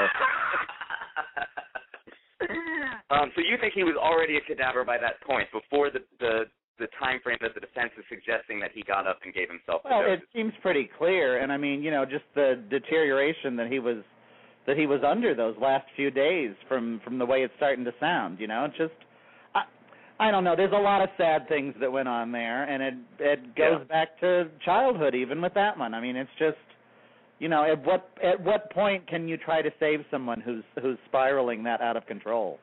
um, 3.09 3.31
so 3.33 3.41
you 3.41 3.55
think 3.61 3.73
he 3.73 3.85
was 3.85 3.95
already 3.97 4.35
a 4.35 4.41
cadaver 4.41 4.83
by 4.83 4.97
that 4.97 5.21
point, 5.25 5.47
before 5.53 5.89
the 5.89 5.99
the 6.19 6.43
the 6.77 6.87
time 6.99 7.21
frame 7.23 7.37
that 7.41 7.53
the 7.53 7.61
defense 7.61 7.91
is 7.97 8.03
suggesting 8.09 8.59
that 8.59 8.71
he 8.73 8.83
got 8.83 9.07
up 9.07 9.19
and 9.23 9.33
gave 9.33 9.47
himself 9.47 9.81
well, 9.85 10.01
it 10.11 10.23
seems 10.35 10.51
pretty 10.61 10.89
clear, 10.97 11.41
and 11.41 11.53
I 11.53 11.57
mean 11.57 11.81
you 11.81 11.91
know 11.91 12.03
just 12.03 12.25
the 12.35 12.61
deterioration 12.69 13.55
that 13.55 13.71
he 13.71 13.79
was 13.79 14.03
that 14.67 14.75
he 14.75 14.87
was 14.87 14.99
under 15.07 15.33
those 15.33 15.55
last 15.61 15.85
few 15.95 16.11
days 16.11 16.53
from 16.67 16.99
from 17.05 17.17
the 17.17 17.25
way 17.25 17.43
it's 17.43 17.53
starting 17.55 17.85
to 17.85 17.93
sound. 17.97 18.37
You 18.37 18.47
know, 18.47 18.67
just 18.77 18.91
I 20.21 20.29
don't 20.29 20.43
know. 20.43 20.55
There's 20.55 20.71
a 20.71 20.75
lot 20.91 21.01
of 21.01 21.09
sad 21.17 21.47
things 21.49 21.73
that 21.81 21.91
went 21.91 22.07
on 22.07 22.31
there, 22.31 22.63
and 22.65 22.83
it 22.83 22.93
it 23.19 23.55
goes 23.55 23.79
Yeah. 23.79 23.83
back 23.85 24.19
to 24.19 24.49
childhood, 24.63 25.15
even 25.15 25.41
with 25.41 25.53
that 25.55 25.77
one. 25.77 25.95
I 25.95 25.99
mean, 25.99 26.15
it's 26.15 26.29
just, 26.37 26.57
you 27.39 27.49
know, 27.49 27.63
at 27.63 27.83
what 27.83 28.07
at 28.23 28.39
what 28.39 28.69
point 28.71 29.07
can 29.07 29.27
you 29.27 29.37
try 29.37 29.63
to 29.63 29.71
save 29.79 30.05
someone 30.11 30.39
who's 30.39 30.63
who's 30.81 30.99
spiraling 31.07 31.63
that 31.63 31.81
out 31.81 31.97
of 31.97 32.05
control? 32.05 32.59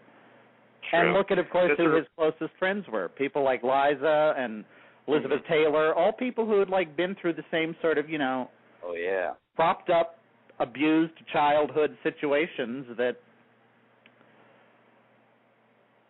True. 0.88 1.00
And 1.00 1.12
look 1.14 1.32
at, 1.32 1.38
of 1.40 1.50
course, 1.50 1.72
who 1.76 1.96
his 1.96 2.06
closest 2.16 2.52
friends 2.60 2.86
were. 2.88 3.08
People 3.08 3.42
like 3.42 3.62
Liza 3.64 4.34
and 4.38 4.64
Elizabeth 5.08 5.42
Mm-hmm. 5.42 5.52
Taylor, 5.52 5.94
all 5.94 6.12
people 6.12 6.46
who 6.46 6.60
had 6.60 6.70
like 6.70 6.96
been 6.96 7.16
through 7.20 7.32
the 7.34 7.44
same 7.50 7.74
sort 7.82 7.98
of, 7.98 8.08
you 8.08 8.18
know, 8.18 8.48
Oh 8.84 8.94
yeah. 8.94 9.32
propped 9.56 9.90
up, 9.90 10.18
abused 10.60 11.14
childhood 11.32 11.98
situations 12.04 12.86
that. 12.96 13.16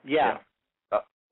Yeah. 0.04 0.34
It's 0.36 0.44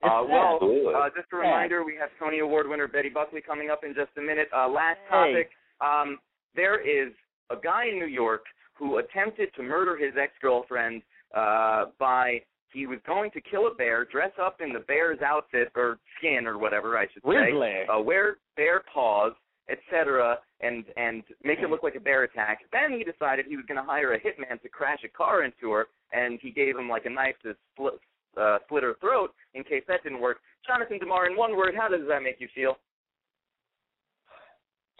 uh, 0.02 0.22
well, 0.28 0.58
uh, 0.94 1.08
just 1.16 1.32
a 1.32 1.36
reminder, 1.36 1.84
we 1.84 1.96
have 1.96 2.10
Tony 2.18 2.40
Award 2.40 2.68
winner 2.68 2.88
Betty 2.88 3.08
Buckley 3.08 3.40
coming 3.40 3.70
up 3.70 3.80
in 3.84 3.94
just 3.94 4.10
a 4.18 4.20
minute. 4.20 4.48
Uh, 4.54 4.68
last 4.68 4.98
topic. 5.08 5.50
Um, 5.80 6.18
there 6.54 6.80
is 6.80 7.12
a 7.50 7.56
guy 7.56 7.86
in 7.86 7.98
New 7.98 8.06
York 8.06 8.44
who 8.74 8.98
attempted 8.98 9.54
to 9.56 9.62
murder 9.62 9.96
his 9.96 10.14
ex-girlfriend 10.20 11.02
uh, 11.34 11.86
by 11.98 12.40
he 12.72 12.86
was 12.86 12.98
going 13.06 13.30
to 13.30 13.40
kill 13.40 13.68
a 13.68 13.74
bear, 13.74 14.04
dress 14.04 14.32
up 14.42 14.60
in 14.60 14.72
the 14.72 14.80
bear's 14.80 15.20
outfit 15.24 15.72
or 15.76 15.98
skin 16.18 16.46
or 16.46 16.58
whatever 16.58 16.98
I 16.98 17.06
should 17.12 17.22
say, 17.22 17.52
uh, 17.90 18.00
wear 18.00 18.36
bear 18.56 18.82
paws, 18.92 19.32
etc., 19.70 20.36
and 20.60 20.84
and 20.96 21.22
make 21.42 21.60
it 21.60 21.70
look 21.70 21.82
like 21.82 21.94
a 21.94 22.00
bear 22.00 22.24
attack. 22.24 22.60
Then 22.72 22.98
he 22.98 23.04
decided 23.04 23.46
he 23.48 23.56
was 23.56 23.64
going 23.66 23.78
to 23.80 23.84
hire 23.84 24.12
a 24.12 24.20
hitman 24.20 24.60
to 24.60 24.68
crash 24.68 24.98
a 25.04 25.08
car 25.08 25.42
into 25.44 25.72
her, 25.72 25.86
and 26.12 26.38
he 26.42 26.50
gave 26.50 26.76
him 26.76 26.88
like 26.88 27.06
a 27.06 27.10
knife 27.10 27.36
to 27.44 27.54
split 27.72 27.94
uh, 28.40 28.58
slit 28.68 28.82
her 28.82 28.94
throat 29.00 29.34
in 29.54 29.64
case 29.64 29.82
that 29.88 30.02
didn't 30.02 30.20
work. 30.20 30.38
Jonathan 30.66 30.98
Demar, 30.98 31.28
in 31.30 31.36
one 31.36 31.56
word, 31.56 31.74
how 31.76 31.88
does 31.88 32.06
that 32.08 32.22
make 32.22 32.36
you 32.38 32.48
feel? 32.54 32.76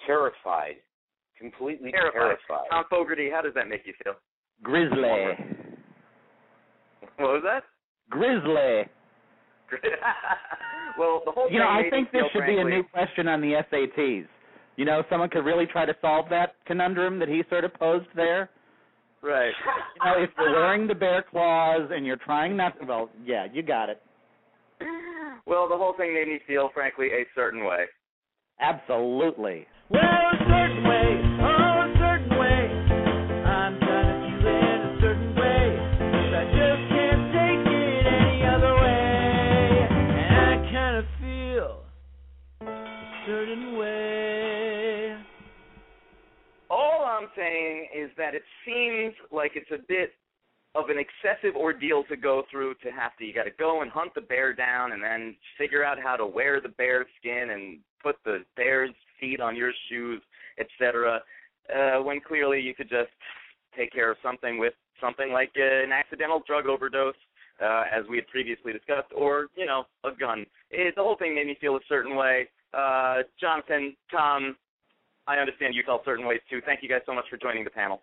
Terrified. 0.07 0.76
Completely 1.38 1.90
Terrified. 1.90 2.38
terrified. 2.49 2.66
Tom 2.71 2.85
Fogarty, 2.88 3.31
how 3.31 3.43
does 3.43 3.52
that 3.55 3.69
make 3.69 3.83
you 3.85 3.93
feel? 4.02 4.14
Grizzly. 4.62 5.37
What 7.19 7.28
was 7.28 7.43
that? 7.45 7.64
Grizzly. 8.09 8.88
well, 10.99 11.23
the 11.25 11.33
whole 11.33 11.50
You 11.50 11.59
know, 11.59 11.66
I 11.69 11.83
think 11.90 12.11
this 12.12 12.23
should 12.33 12.47
be 12.47 12.59
a 12.59 12.64
new 12.64 12.83
question 12.85 13.28
on 13.28 13.40
the 13.40 13.61
SATs. 13.71 14.26
You 14.76 14.85
know, 14.85 15.02
someone 15.11 15.28
could 15.28 15.45
really 15.45 15.66
try 15.66 15.85
to 15.87 15.95
solve 16.00 16.26
that 16.31 16.55
conundrum 16.66 17.19
that 17.19 17.28
he 17.28 17.43
sort 17.49 17.64
of 17.64 17.75
posed 17.75 18.07
there. 18.14 18.50
Right. 19.23 19.52
You 19.96 20.12
know, 20.12 20.23
if 20.23 20.30
you're 20.38 20.52
wearing 20.52 20.87
the 20.87 20.94
bear 20.94 21.25
claws 21.30 21.88
and 21.90 22.04
you're 22.04 22.18
trying 22.18 22.54
not 22.54 22.78
to, 22.78 22.85
well, 22.85 23.11
yeah, 23.25 23.46
you 23.50 23.62
got 23.62 23.88
it. 23.88 24.02
Well, 25.46 25.68
the 25.68 25.76
whole 25.76 25.94
thing 25.96 26.12
made 26.12 26.28
me 26.28 26.38
feel, 26.46 26.68
frankly, 26.75 27.06
a 27.06 27.25
certain 27.35 27.64
way. 27.64 27.87
Absolutely. 28.61 29.66
Well, 29.88 30.02
a 30.02 30.37
certain 30.38 30.86
that 48.16 48.35
it 48.35 48.42
seems 48.64 49.14
like 49.30 49.52
it's 49.54 49.70
a 49.70 49.85
bit 49.88 50.12
of 50.75 50.90
an 50.90 50.96
excessive 50.99 51.56
ordeal 51.56 52.04
to 52.04 52.16
go 52.16 52.42
through 52.50 52.75
to 52.82 52.90
have 52.90 53.16
to 53.16 53.25
you 53.25 53.32
got 53.32 53.44
to 53.44 53.50
go 53.58 53.82
and 53.82 53.90
hunt 53.90 54.14
the 54.14 54.20
bear 54.20 54.52
down 54.52 54.92
and 54.92 55.02
then 55.02 55.35
figure 55.56 55.82
out 55.82 55.99
how 55.99 56.16
to 56.16 56.26
wear 56.26 56.61
the 56.61 56.68
bear 56.68 57.06
skin 57.18 57.50
and 57.50 57.78
put 58.02 58.16
the 58.25 58.44
bear's 58.56 58.94
feet 59.18 59.40
on 59.40 59.56
your 59.56 59.73
shoes, 59.88 60.20
etc. 60.58 61.20
Uh, 61.75 62.02
when 62.02 62.20
clearly 62.20 62.61
you 62.61 62.75
could 62.75 62.88
just 62.88 63.11
take 63.76 63.92
care 63.92 64.11
of 64.11 64.16
something 64.23 64.58
with 64.58 64.75
something 65.00 65.32
like 65.32 65.50
uh, 65.58 65.85
an 65.85 65.92
accidental 65.92 66.42
drug 66.46 66.66
overdose, 66.66 67.14
uh, 67.62 67.85
as 67.92 68.04
we 68.08 68.16
had 68.16 68.26
previously 68.28 68.73
discussed, 68.73 69.12
or 69.16 69.49
you 69.56 69.66
know 69.66 69.85
a 70.04 70.11
gun. 70.18 70.46
It, 70.70 70.94
the 70.94 71.02
whole 71.02 71.16
thing 71.16 71.35
made 71.35 71.46
me 71.46 71.56
feel 71.61 71.76
a 71.76 71.80
certain 71.88 72.16
way. 72.16 72.49
Uh, 72.75 73.23
Jonathan, 73.40 73.96
Tom, 74.11 74.56
I 75.26 75.37
understand 75.37 75.75
you 75.75 75.83
felt 75.85 76.04
certain 76.04 76.26
ways 76.26 76.40
too. 76.49 76.61
Thank 76.64 76.83
you 76.83 76.88
guys 76.88 77.00
so 77.06 77.14
much 77.14 77.25
for 77.28 77.37
joining 77.37 77.64
the 77.64 77.71
panel. 77.71 78.02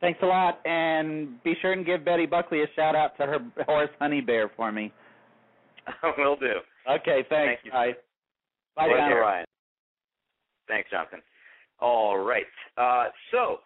Thanks 0.00 0.20
a 0.22 0.26
lot, 0.26 0.60
and 0.64 1.42
be 1.42 1.54
sure 1.60 1.72
and 1.72 1.84
give 1.84 2.04
Betty 2.04 2.24
Buckley 2.24 2.62
a 2.62 2.66
shout 2.76 2.94
out 2.94 3.16
to 3.16 3.26
her 3.26 3.38
horse 3.66 3.90
Honey 4.00 4.20
Bear 4.20 4.50
for 4.56 4.70
me. 4.70 4.92
Will 6.18 6.36
do. 6.36 6.54
Okay, 6.88 7.26
thanks. 7.28 7.60
Thank 7.62 7.64
you. 7.64 7.72
Bye. 7.72 7.92
Bye, 8.76 8.88
John. 8.96 9.10
Ryan. 9.12 9.46
Thanks, 10.68 10.90
Jonathan. 10.90 11.20
All 11.80 12.18
right. 12.18 12.44
Uh, 12.76 13.06
so, 13.32 13.58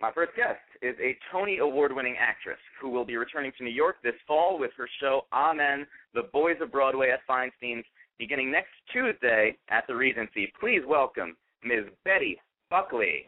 my 0.00 0.10
first 0.12 0.32
guest 0.36 0.60
is 0.80 0.94
a 1.02 1.16
Tony 1.30 1.58
Award 1.58 1.94
winning 1.94 2.16
actress 2.18 2.58
who 2.80 2.88
will 2.88 3.04
be 3.04 3.16
returning 3.16 3.52
to 3.58 3.64
New 3.64 3.70
York 3.70 3.96
this 4.02 4.14
fall 4.26 4.58
with 4.58 4.70
her 4.76 4.88
show 5.00 5.22
Amen, 5.32 5.86
The 6.14 6.22
Boys 6.32 6.56
of 6.62 6.72
Broadway 6.72 7.10
at 7.10 7.20
Feinstein's, 7.28 7.84
beginning 8.18 8.50
next 8.50 8.72
Tuesday 8.92 9.56
at 9.68 9.86
the 9.86 9.94
Regency. 9.94 10.52
Please 10.58 10.80
welcome 10.86 11.36
Ms. 11.64 11.86
Betty 12.04 12.38
Buckley. 12.70 13.24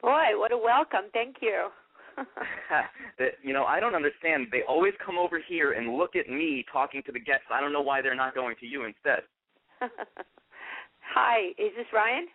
Boy, 0.00 0.32
what 0.38 0.50
a 0.52 0.56
welcome. 0.58 1.10
Thank 1.12 1.36
you. 1.42 1.68
that 3.18 3.32
you 3.42 3.52
know, 3.52 3.64
I 3.64 3.80
don't 3.80 3.94
understand. 3.94 4.48
They 4.50 4.62
always 4.68 4.94
come 5.04 5.18
over 5.18 5.40
here 5.46 5.72
and 5.72 5.96
look 5.96 6.16
at 6.16 6.28
me 6.28 6.64
talking 6.72 7.02
to 7.06 7.12
the 7.12 7.20
guests. 7.20 7.46
I 7.52 7.60
don't 7.60 7.72
know 7.72 7.82
why 7.82 8.02
they're 8.02 8.14
not 8.14 8.34
going 8.34 8.56
to 8.60 8.66
you 8.66 8.84
instead. 8.84 9.20
Hi, 11.14 11.48
is 11.58 11.72
this 11.76 11.86
Ryan? 11.92 12.26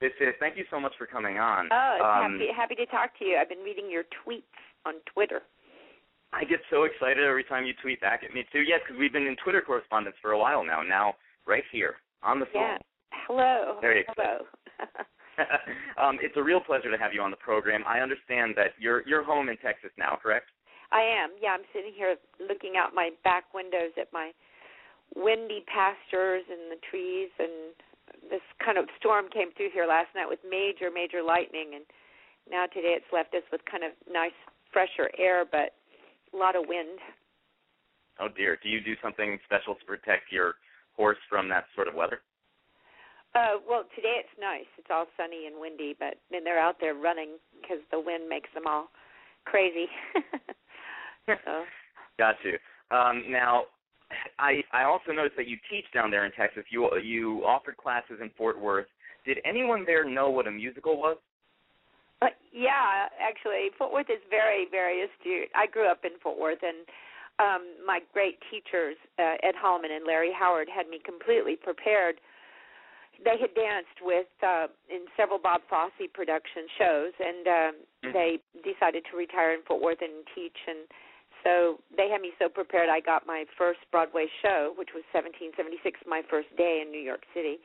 This 0.00 0.12
is 0.20 0.34
thank 0.40 0.56
you 0.56 0.64
so 0.70 0.78
much 0.80 0.92
for 0.98 1.06
coming 1.06 1.38
on. 1.38 1.68
Oh, 1.72 1.98
Um, 2.02 2.32
happy 2.32 2.48
happy 2.54 2.74
to 2.76 2.86
talk 2.86 3.18
to 3.18 3.24
you. 3.24 3.36
I've 3.40 3.48
been 3.48 3.64
reading 3.64 3.90
your 3.90 4.04
tweets 4.04 4.42
on 4.86 4.94
Twitter. 5.12 5.42
I 6.34 6.44
get 6.44 6.60
so 6.68 6.82
excited 6.82 7.22
every 7.22 7.44
time 7.44 7.64
you 7.64 7.72
tweet 7.80 8.00
back 8.00 8.22
at 8.24 8.34
me 8.34 8.44
too. 8.50 8.60
Yes, 8.66 8.80
because 8.84 8.98
we've 8.98 9.12
been 9.12 9.26
in 9.26 9.36
Twitter 9.36 9.62
correspondence 9.62 10.16
for 10.20 10.32
a 10.32 10.38
while 10.38 10.64
now. 10.64 10.82
Now, 10.82 11.14
right 11.46 11.62
here 11.70 11.96
on 12.22 12.40
the 12.40 12.46
Yeah. 12.52 12.78
phone. 12.78 12.78
Hello. 13.26 13.78
Very 13.80 14.04
Hello. 14.16 14.46
um, 15.98 16.18
it's 16.20 16.36
a 16.36 16.42
real 16.42 16.60
pleasure 16.60 16.90
to 16.90 16.98
have 16.98 17.14
you 17.14 17.22
on 17.22 17.30
the 17.30 17.36
program. 17.36 17.84
I 17.86 18.00
understand 18.00 18.54
that 18.56 18.74
you're 18.78 19.06
you're 19.06 19.22
home 19.22 19.48
in 19.48 19.56
Texas 19.58 19.90
now, 19.96 20.18
correct? 20.20 20.50
I 20.90 21.02
am. 21.02 21.30
Yeah, 21.40 21.50
I'm 21.54 21.64
sitting 21.72 21.92
here 21.94 22.16
looking 22.40 22.74
out 22.76 22.94
my 22.94 23.10
back 23.22 23.54
windows 23.54 23.92
at 23.96 24.12
my 24.12 24.32
windy 25.14 25.64
pastures 25.66 26.42
and 26.50 26.70
the 26.70 26.80
trees 26.90 27.30
and 27.38 27.74
this 28.30 28.42
kind 28.64 28.78
of 28.78 28.86
storm 28.98 29.28
came 29.30 29.52
through 29.52 29.70
here 29.70 29.86
last 29.86 30.08
night 30.14 30.28
with 30.28 30.40
major 30.48 30.90
major 30.90 31.22
lightning 31.22 31.74
and 31.74 31.84
now 32.50 32.66
today 32.66 32.96
it's 32.96 33.12
left 33.12 33.34
us 33.34 33.44
with 33.52 33.60
kind 33.70 33.84
of 33.84 33.92
nice 34.10 34.34
fresher 34.72 35.10
air 35.18 35.44
but 35.44 35.76
a 36.34 36.36
lot 36.36 36.56
of 36.56 36.64
wind. 36.66 36.98
Oh 38.20 38.28
dear. 38.28 38.58
Do 38.62 38.68
you 38.68 38.80
do 38.80 38.94
something 39.02 39.38
special 39.44 39.74
to 39.74 39.84
protect 39.84 40.30
your 40.30 40.54
horse 40.96 41.18
from 41.28 41.48
that 41.48 41.64
sort 41.74 41.88
of 41.88 41.94
weather? 41.94 42.20
Uh, 43.34 43.58
well, 43.68 43.82
today 43.96 44.22
it's 44.22 44.40
nice. 44.40 44.68
It's 44.78 44.86
all 44.90 45.06
sunny 45.16 45.46
and 45.46 45.60
windy, 45.60 45.96
but 45.98 46.14
then 46.30 46.44
they're 46.44 46.60
out 46.60 46.76
there 46.80 46.94
running 46.94 47.30
because 47.60 47.78
the 47.90 47.98
wind 47.98 48.28
makes 48.28 48.48
them 48.54 48.64
all 48.68 48.88
crazy. 49.44 49.86
so, 51.26 51.34
Got 52.18 52.36
you. 52.44 52.58
Um, 52.96 53.24
now, 53.28 53.64
I 54.38 54.62
I 54.72 54.84
also 54.84 55.10
noticed 55.10 55.36
that 55.36 55.48
you 55.48 55.56
teach 55.68 55.84
down 55.92 56.10
there 56.12 56.26
in 56.26 56.32
Texas. 56.32 56.62
You 56.70 56.88
you 57.02 57.42
offered 57.44 57.76
classes 57.76 58.18
in 58.20 58.30
Fort 58.36 58.60
Worth. 58.60 58.86
Did 59.26 59.38
anyone 59.44 59.84
there 59.84 60.08
know 60.08 60.30
what 60.30 60.46
a 60.46 60.50
musical 60.50 60.96
was? 60.96 61.16
But 62.20 62.36
yeah, 62.52 63.08
actually, 63.20 63.70
Fort 63.76 63.92
Worth 63.92 64.10
is 64.10 64.22
very, 64.30 64.66
very 64.70 65.02
astute. 65.02 65.50
I 65.54 65.66
grew 65.66 65.86
up 65.90 66.04
in 66.04 66.12
Fort 66.22 66.38
Worth, 66.38 66.62
and 66.62 66.86
um, 67.38 67.62
my 67.84 68.00
great 68.12 68.38
teachers, 68.50 68.96
uh, 69.18 69.34
Ed 69.42 69.54
Holloman 69.58 69.90
and 69.94 70.06
Larry 70.06 70.32
Howard, 70.32 70.68
had 70.68 70.88
me 70.88 71.00
completely 71.04 71.56
prepared. 71.56 72.20
They 73.22 73.38
had 73.38 73.54
danced 73.54 73.98
with 74.02 74.26
uh, 74.42 74.66
in 74.90 75.06
several 75.16 75.38
Bob 75.38 75.62
Fosse 75.70 76.06
production 76.12 76.66
shows, 76.78 77.12
and 77.18 77.46
um, 77.46 77.74
Mhm. 78.04 78.12
they 78.12 78.38
decided 78.62 79.04
to 79.10 79.16
retire 79.16 79.52
in 79.52 79.62
Fort 79.62 79.80
Worth 79.80 80.02
and 80.02 80.26
teach. 80.34 80.58
And 80.66 80.84
so 81.42 81.80
they 81.96 82.08
had 82.10 82.20
me 82.20 82.32
so 82.38 82.48
prepared. 82.48 82.88
I 82.88 83.00
got 83.00 83.26
my 83.26 83.46
first 83.56 83.80
Broadway 83.90 84.26
show, 84.42 84.74
which 84.76 84.92
was 84.94 85.04
1776, 85.12 86.00
my 86.06 86.22
first 86.22 86.54
day 86.56 86.80
in 86.82 86.90
New 86.90 87.00
York 87.00 87.24
City. 87.32 87.60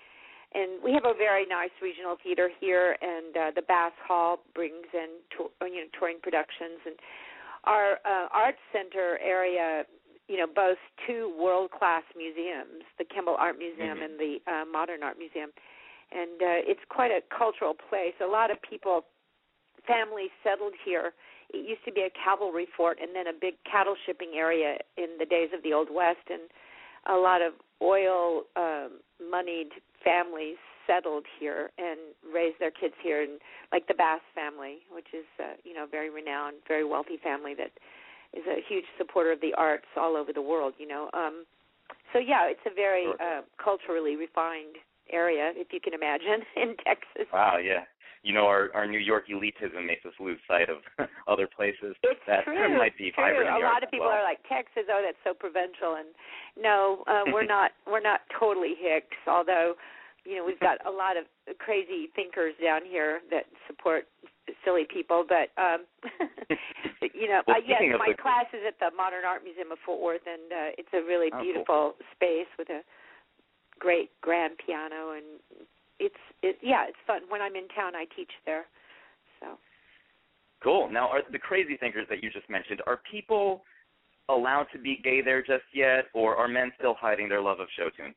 And 0.53 0.81
we 0.83 0.93
have 0.93 1.05
a 1.05 1.13
very 1.13 1.45
nice 1.45 1.69
regional 1.81 2.17
theater 2.23 2.49
here, 2.59 2.97
and 3.01 3.37
uh, 3.37 3.51
the 3.53 3.61
Bass 3.61 3.93
Hall 4.07 4.39
brings 4.55 4.87
in 4.93 5.21
tour, 5.35 5.49
you 5.67 5.81
know 5.81 5.89
touring 5.97 6.17
productions, 6.23 6.81
and 6.85 6.95
our 7.65 7.99
uh, 8.03 8.27
arts 8.33 8.57
center 8.73 9.19
area, 9.21 9.83
you 10.27 10.37
know, 10.37 10.47
boasts 10.47 10.81
two 11.05 11.33
world-class 11.37 12.03
museums: 12.17 12.81
the 12.97 13.05
Kimbell 13.05 13.37
Art 13.37 13.59
Museum 13.59 13.99
Mhm. 13.99 14.05
and 14.05 14.19
the 14.19 14.41
uh, 14.47 14.65
Modern 14.65 15.03
Art 15.03 15.19
Museum. 15.19 15.51
And 16.11 16.41
uh, 16.41 16.65
it's 16.65 16.81
quite 16.89 17.11
a 17.11 17.21
cultural 17.29 17.75
place. 17.75 18.15
A 18.19 18.25
lot 18.25 18.49
of 18.49 18.59
people 18.63 19.05
families 19.85 20.31
settled 20.43 20.73
here. 20.83 21.13
It 21.53 21.67
used 21.67 21.85
to 21.85 21.91
be 21.91 22.01
a 22.01 22.09
cavalry 22.09 22.67
fort 22.75 22.97
and 23.01 23.15
then 23.15 23.27
a 23.27 23.33
big 23.33 23.55
cattle 23.69 23.95
shipping 24.05 24.33
area 24.35 24.77
in 24.97 25.17
the 25.19 25.25
days 25.25 25.49
of 25.53 25.61
the 25.61 25.73
Old 25.73 25.89
West, 25.91 26.25
and 26.29 26.49
a 27.05 27.15
lot 27.15 27.41
of 27.41 27.53
oil 27.81 28.43
um, 28.55 28.99
moneyed 29.31 29.69
families 30.03 30.57
settled 30.87 31.25
here 31.39 31.69
and 31.77 31.99
raised 32.33 32.59
their 32.59 32.71
kids 32.71 32.95
here, 33.01 33.21
and 33.21 33.39
like 33.71 33.87
the 33.87 33.93
Bass 33.93 34.21
family, 34.33 34.79
which 34.91 35.07
is 35.13 35.25
uh, 35.39 35.53
you 35.63 35.73
know 35.73 35.83
a 35.83 35.87
very 35.87 36.09
renowned, 36.09 36.57
very 36.67 36.85
wealthy 36.85 37.17
family 37.21 37.53
that 37.55 37.71
is 38.33 38.43
a 38.47 38.61
huge 38.67 38.85
supporter 38.97 39.31
of 39.31 39.41
the 39.41 39.53
arts 39.53 39.85
all 39.95 40.15
over 40.17 40.33
the 40.33 40.41
world. 40.41 40.73
You 40.77 40.87
know, 40.87 41.09
um, 41.13 41.45
so 42.13 42.19
yeah, 42.19 42.45
it's 42.45 42.65
a 42.65 42.73
very 42.73 43.03
Sure. 43.05 43.21
uh, 43.21 43.41
culturally 43.63 44.15
refined 44.15 44.77
area, 45.11 45.51
if 45.55 45.73
you 45.73 45.79
can 45.79 45.93
imagine, 45.93 46.45
in 46.55 46.75
Texas. 46.85 47.27
Wow, 47.33 47.57
yeah. 47.57 47.85
You 48.21 48.33
know, 48.33 48.47
our 48.47 48.69
our 48.75 48.85
New 48.85 48.99
York 48.99 49.27
elitism 49.31 49.85
makes 49.87 50.05
us 50.05 50.13
lose 50.19 50.39
sight 50.47 50.67
of 50.69 50.79
other 51.27 51.47
places 51.47 51.95
It's 52.03 52.19
that 52.27 52.43
true. 52.43 52.77
might 52.77 52.97
be 52.97 53.11
true. 53.11 53.23
vibrant 53.23 53.49
A 53.49 53.63
lot 53.65 53.81
of 53.83 53.89
people 53.91 54.07
well. 54.07 54.17
are 54.19 54.23
like 54.23 54.39
Texas. 54.47 54.83
Oh, 54.91 55.01
that's 55.03 55.17
so 55.23 55.33
provincial. 55.33 55.95
And 55.95 56.09
no, 56.59 57.03
uh, 57.07 57.23
we're 57.31 57.45
not. 57.57 57.71
We're 57.87 58.01
not 58.03 58.21
totally 58.37 58.75
Hicks. 58.77 59.15
Although, 59.25 59.75
you 60.25 60.35
know, 60.35 60.43
we've 60.45 60.59
got 60.59 60.83
a 60.85 60.91
lot 60.91 61.15
of 61.15 61.23
crazy 61.59 62.09
thinkers 62.15 62.55
down 62.61 62.81
here 62.83 63.21
that 63.31 63.45
support 63.67 64.03
silly 64.65 64.83
people. 64.91 65.23
But 65.23 65.55
um 65.61 65.85
you 67.15 67.27
know, 67.29 67.39
Well, 67.47 67.57
uh, 67.57 67.63
yes, 67.65 67.81
my 67.97 68.11
the- 68.11 68.21
class 68.21 68.45
is 68.51 68.61
at 68.67 68.75
the 68.83 68.91
Modern 68.95 69.23
Art 69.23 69.43
Museum 69.45 69.71
of 69.71 69.79
Fort 69.85 70.01
Worth, 70.01 70.27
and 70.27 70.51
uh, 70.51 70.69
it's 70.77 70.91
a 70.93 71.01
really 71.07 71.27
Oh, 71.31 71.37
cool. 71.37 71.43
beautiful 71.43 71.83
space 72.11 72.51
with 72.59 72.69
a 72.69 72.81
great 73.79 74.11
grand 74.19 74.57
piano, 74.59 75.15
and 75.15 75.39
it's 75.99 76.15
it. 76.41 76.57
Yeah, 76.61 76.85
it's 76.87 76.97
fun. 77.05 77.21
When 77.29 77.41
I'm 77.41 77.55
in 77.55 77.67
town, 77.69 77.95
I 77.95 78.05
teach 78.15 78.31
there. 78.45 78.65
So. 79.39 79.57
Cool. 80.63 80.89
Now, 80.91 81.07
are 81.07 81.21
the 81.31 81.39
crazy 81.39 81.77
thinkers 81.77 82.07
that 82.09 82.23
you 82.23 82.29
just 82.29 82.49
mentioned 82.49 82.81
are 82.85 82.99
people 83.09 83.63
allowed 84.27 84.67
to 84.73 84.79
be 84.79 84.99
gay 85.03 85.21
there 85.21 85.41
just 85.41 85.63
yet, 85.73 86.05
or 86.13 86.35
are 86.35 86.47
men 86.47 86.71
still 86.77 86.95
hiding 86.99 87.29
their 87.29 87.41
love 87.41 87.59
of 87.59 87.67
show 87.77 87.89
tunes? 87.95 88.15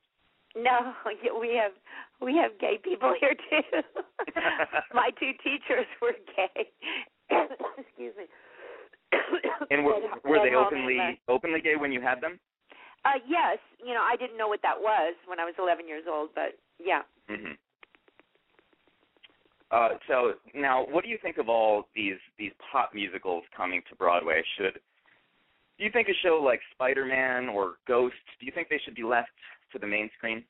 No, 0.54 0.92
we 1.40 1.56
have 1.56 1.72
we 2.20 2.36
have 2.36 2.58
gay 2.60 2.78
people 2.82 3.14
here 3.18 3.34
too. 3.34 3.80
My 4.94 5.10
two 5.18 5.32
teachers 5.42 5.86
were 6.00 6.14
gay. 6.36 6.68
Excuse 7.78 8.14
me. 8.16 8.24
And 9.70 9.84
were, 9.84 9.94
were 10.24 10.40
they 10.42 10.54
openly 10.54 11.20
openly 11.28 11.60
gay 11.60 11.76
when 11.76 11.92
you 11.92 12.00
had 12.00 12.20
them? 12.20 12.38
Uh, 13.04 13.18
yes, 13.26 13.58
you 13.78 13.94
know 13.94 14.02
I 14.02 14.16
didn't 14.16 14.36
know 14.36 14.48
what 14.48 14.60
that 14.62 14.78
was 14.78 15.14
when 15.26 15.40
I 15.40 15.44
was 15.44 15.54
11 15.58 15.88
years 15.88 16.04
old, 16.10 16.30
but 16.34 16.58
yeah. 16.78 17.02
hmm 17.28 17.52
Uh, 19.73 19.88
so 20.07 20.35
now, 20.55 20.85
what 20.91 21.02
do 21.02 21.09
you 21.09 21.19
think 21.23 21.38
of 21.38 21.49
all 21.49 21.88
these 21.97 22.21
these 22.38 22.52
pop 22.71 22.91
musicals 22.95 23.43
coming 23.57 23.83
to 23.88 23.97
Broadway? 23.97 24.43
Should 24.59 24.79
do 25.79 25.85
you 25.85 25.91
think 25.91 26.09
a 26.09 26.14
show 26.23 26.41
like 26.45 26.61
Spider-Man 26.75 27.49
or 27.49 27.75
Ghost? 27.88 28.14
Do 28.38 28.47
you 28.47 28.52
think 28.55 28.69
they 28.69 28.81
should 28.85 28.95
be 28.95 29.02
left 29.02 29.33
to 29.73 29.79
the 29.79 29.87
main 29.87 30.11
screen? 30.17 30.45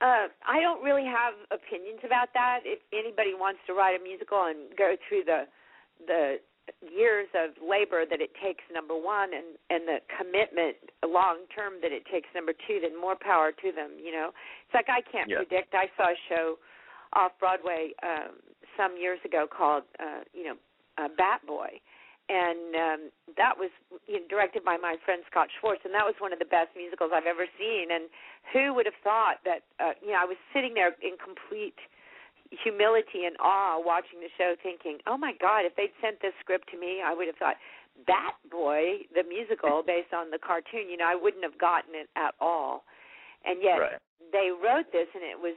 Uh, 0.00 0.26
I 0.46 0.60
don't 0.60 0.82
really 0.82 1.06
have 1.06 1.34
opinions 1.50 2.00
about 2.04 2.28
that. 2.34 2.60
If 2.64 2.80
anybody 2.92 3.34
wants 3.34 3.60
to 3.66 3.72
write 3.74 3.98
a 3.98 4.02
musical 4.02 4.46
and 4.46 4.74
go 4.76 4.96
through 5.08 5.22
the 5.24 5.46
the 6.06 6.38
years 6.84 7.28
of 7.32 7.56
labor 7.62 8.04
that 8.04 8.20
it 8.20 8.30
takes, 8.42 8.62
number 8.74 8.98
one, 8.98 9.30
and 9.30 9.54
and 9.70 9.86
the 9.86 9.98
commitment 10.10 10.74
long 11.06 11.46
term 11.54 11.74
that 11.82 11.92
it 11.92 12.02
takes, 12.10 12.26
number 12.34 12.52
two, 12.66 12.82
then 12.82 12.98
more 12.98 13.14
power 13.14 13.52
to 13.52 13.70
them. 13.70 13.94
You 14.02 14.10
know, 14.10 14.30
it's 14.66 14.74
like 14.74 14.90
I 14.90 15.02
can't 15.06 15.30
Yeah. 15.30 15.38
predict. 15.46 15.74
I 15.74 15.86
saw 15.96 16.10
a 16.10 16.18
show 16.28 16.58
off 17.12 17.32
Broadway 17.38 17.92
um, 18.02 18.40
some 18.76 18.96
years 18.96 19.18
ago 19.24 19.46
called 19.46 19.84
uh, 20.00 20.24
you 20.32 20.44
know 20.44 20.56
uh, 20.98 21.08
Bat 21.16 21.46
Boy, 21.46 21.80
and 22.28 22.74
um, 22.76 23.00
that 23.36 23.56
was 23.56 23.70
you 24.06 24.20
know, 24.20 24.26
directed 24.28 24.64
by 24.64 24.76
my 24.76 24.96
friend 25.04 25.22
Scott 25.30 25.48
Schwartz, 25.60 25.82
and 25.84 25.94
that 25.94 26.04
was 26.04 26.14
one 26.18 26.32
of 26.32 26.38
the 26.38 26.48
best 26.48 26.76
musicals 26.76 27.10
I've 27.14 27.28
ever 27.28 27.46
seen. 27.58 27.88
And 27.92 28.12
who 28.52 28.74
would 28.74 28.86
have 28.86 28.98
thought 29.02 29.40
that? 29.44 29.64
Uh, 29.80 29.96
you 30.02 30.12
know, 30.12 30.20
I 30.20 30.28
was 30.28 30.36
sitting 30.52 30.74
there 30.74 30.92
in 31.00 31.16
complete 31.16 31.78
humility 32.48 33.28
and 33.28 33.36
awe 33.40 33.76
watching 33.76 34.20
the 34.20 34.32
show, 34.36 34.56
thinking, 34.62 34.98
"Oh 35.06 35.16
my 35.16 35.32
God, 35.40 35.64
if 35.64 35.76
they'd 35.76 35.94
sent 36.00 36.20
this 36.20 36.32
script 36.40 36.68
to 36.72 36.78
me, 36.78 37.00
I 37.04 37.14
would 37.14 37.26
have 37.26 37.36
thought." 37.36 37.56
Bat 38.06 38.38
Boy, 38.50 39.02
the 39.10 39.24
musical 39.26 39.82
based 39.86 40.14
on 40.14 40.30
the 40.30 40.38
cartoon, 40.38 40.86
you 40.88 40.96
know, 40.96 41.08
I 41.08 41.16
wouldn't 41.18 41.42
have 41.42 41.58
gotten 41.58 41.94
it 41.98 42.08
at 42.14 42.34
all. 42.38 42.84
And 43.44 43.62
yet 43.62 43.78
Right. 43.78 43.98
they 44.32 44.50
wrote 44.50 44.90
this 44.92 45.08
and 45.14 45.22
it 45.22 45.38
was 45.38 45.54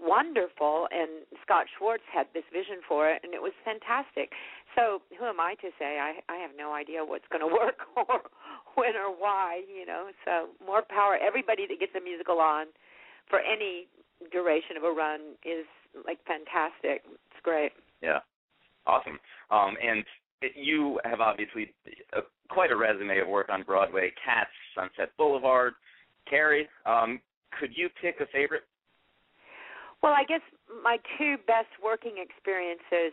wonderful 0.00 0.88
and 0.90 1.28
Scott 1.44 1.66
Schwartz 1.76 2.04
had 2.12 2.26
this 2.32 2.44
vision 2.52 2.80
for 2.88 3.08
it 3.10 3.20
and 3.22 3.34
it 3.34 3.42
was 3.42 3.52
fantastic. 3.64 4.32
So 4.74 5.02
who 5.18 5.26
am 5.26 5.40
I 5.40 5.54
to 5.60 5.68
say 5.78 6.00
I 6.00 6.20
I 6.32 6.36
have 6.40 6.50
no 6.56 6.72
idea 6.72 7.04
what's 7.04 7.28
going 7.30 7.44
to 7.46 7.52
work 7.52 7.84
or 7.96 8.24
when 8.74 8.96
or 8.96 9.12
why, 9.12 9.62
you 9.68 9.84
know. 9.84 10.10
So 10.24 10.48
more 10.64 10.82
power 10.82 11.16
everybody 11.20 11.66
that 11.68 11.78
gets 11.78 11.92
a 11.94 12.00
musical 12.00 12.40
on 12.40 12.66
for 13.28 13.40
any 13.40 13.86
duration 14.32 14.76
of 14.76 14.84
a 14.84 14.90
run 14.90 15.36
is 15.44 15.66
like 16.06 16.18
fantastic. 16.26 17.04
It's 17.04 17.42
great. 17.42 17.72
Yeah, 18.02 18.20
awesome. 18.86 19.18
Um, 19.50 19.76
and 19.82 20.04
you 20.54 21.00
have 21.04 21.20
obviously 21.20 21.72
a, 22.12 22.20
quite 22.48 22.70
a 22.70 22.76
resume 22.76 23.20
of 23.20 23.28
work 23.28 23.48
on 23.50 23.62
Broadway: 23.62 24.12
Cats, 24.24 24.50
Sunset 24.74 25.12
Boulevard, 25.16 25.74
Carrie. 26.28 26.68
Um, 26.86 27.20
could 27.58 27.70
you 27.74 27.88
pick 28.00 28.20
a 28.20 28.26
favorite? 28.32 28.62
Well, 30.02 30.12
I 30.12 30.24
guess 30.24 30.40
my 30.82 30.98
two 31.18 31.36
best 31.46 31.68
working 31.82 32.16
experiences, 32.16 33.12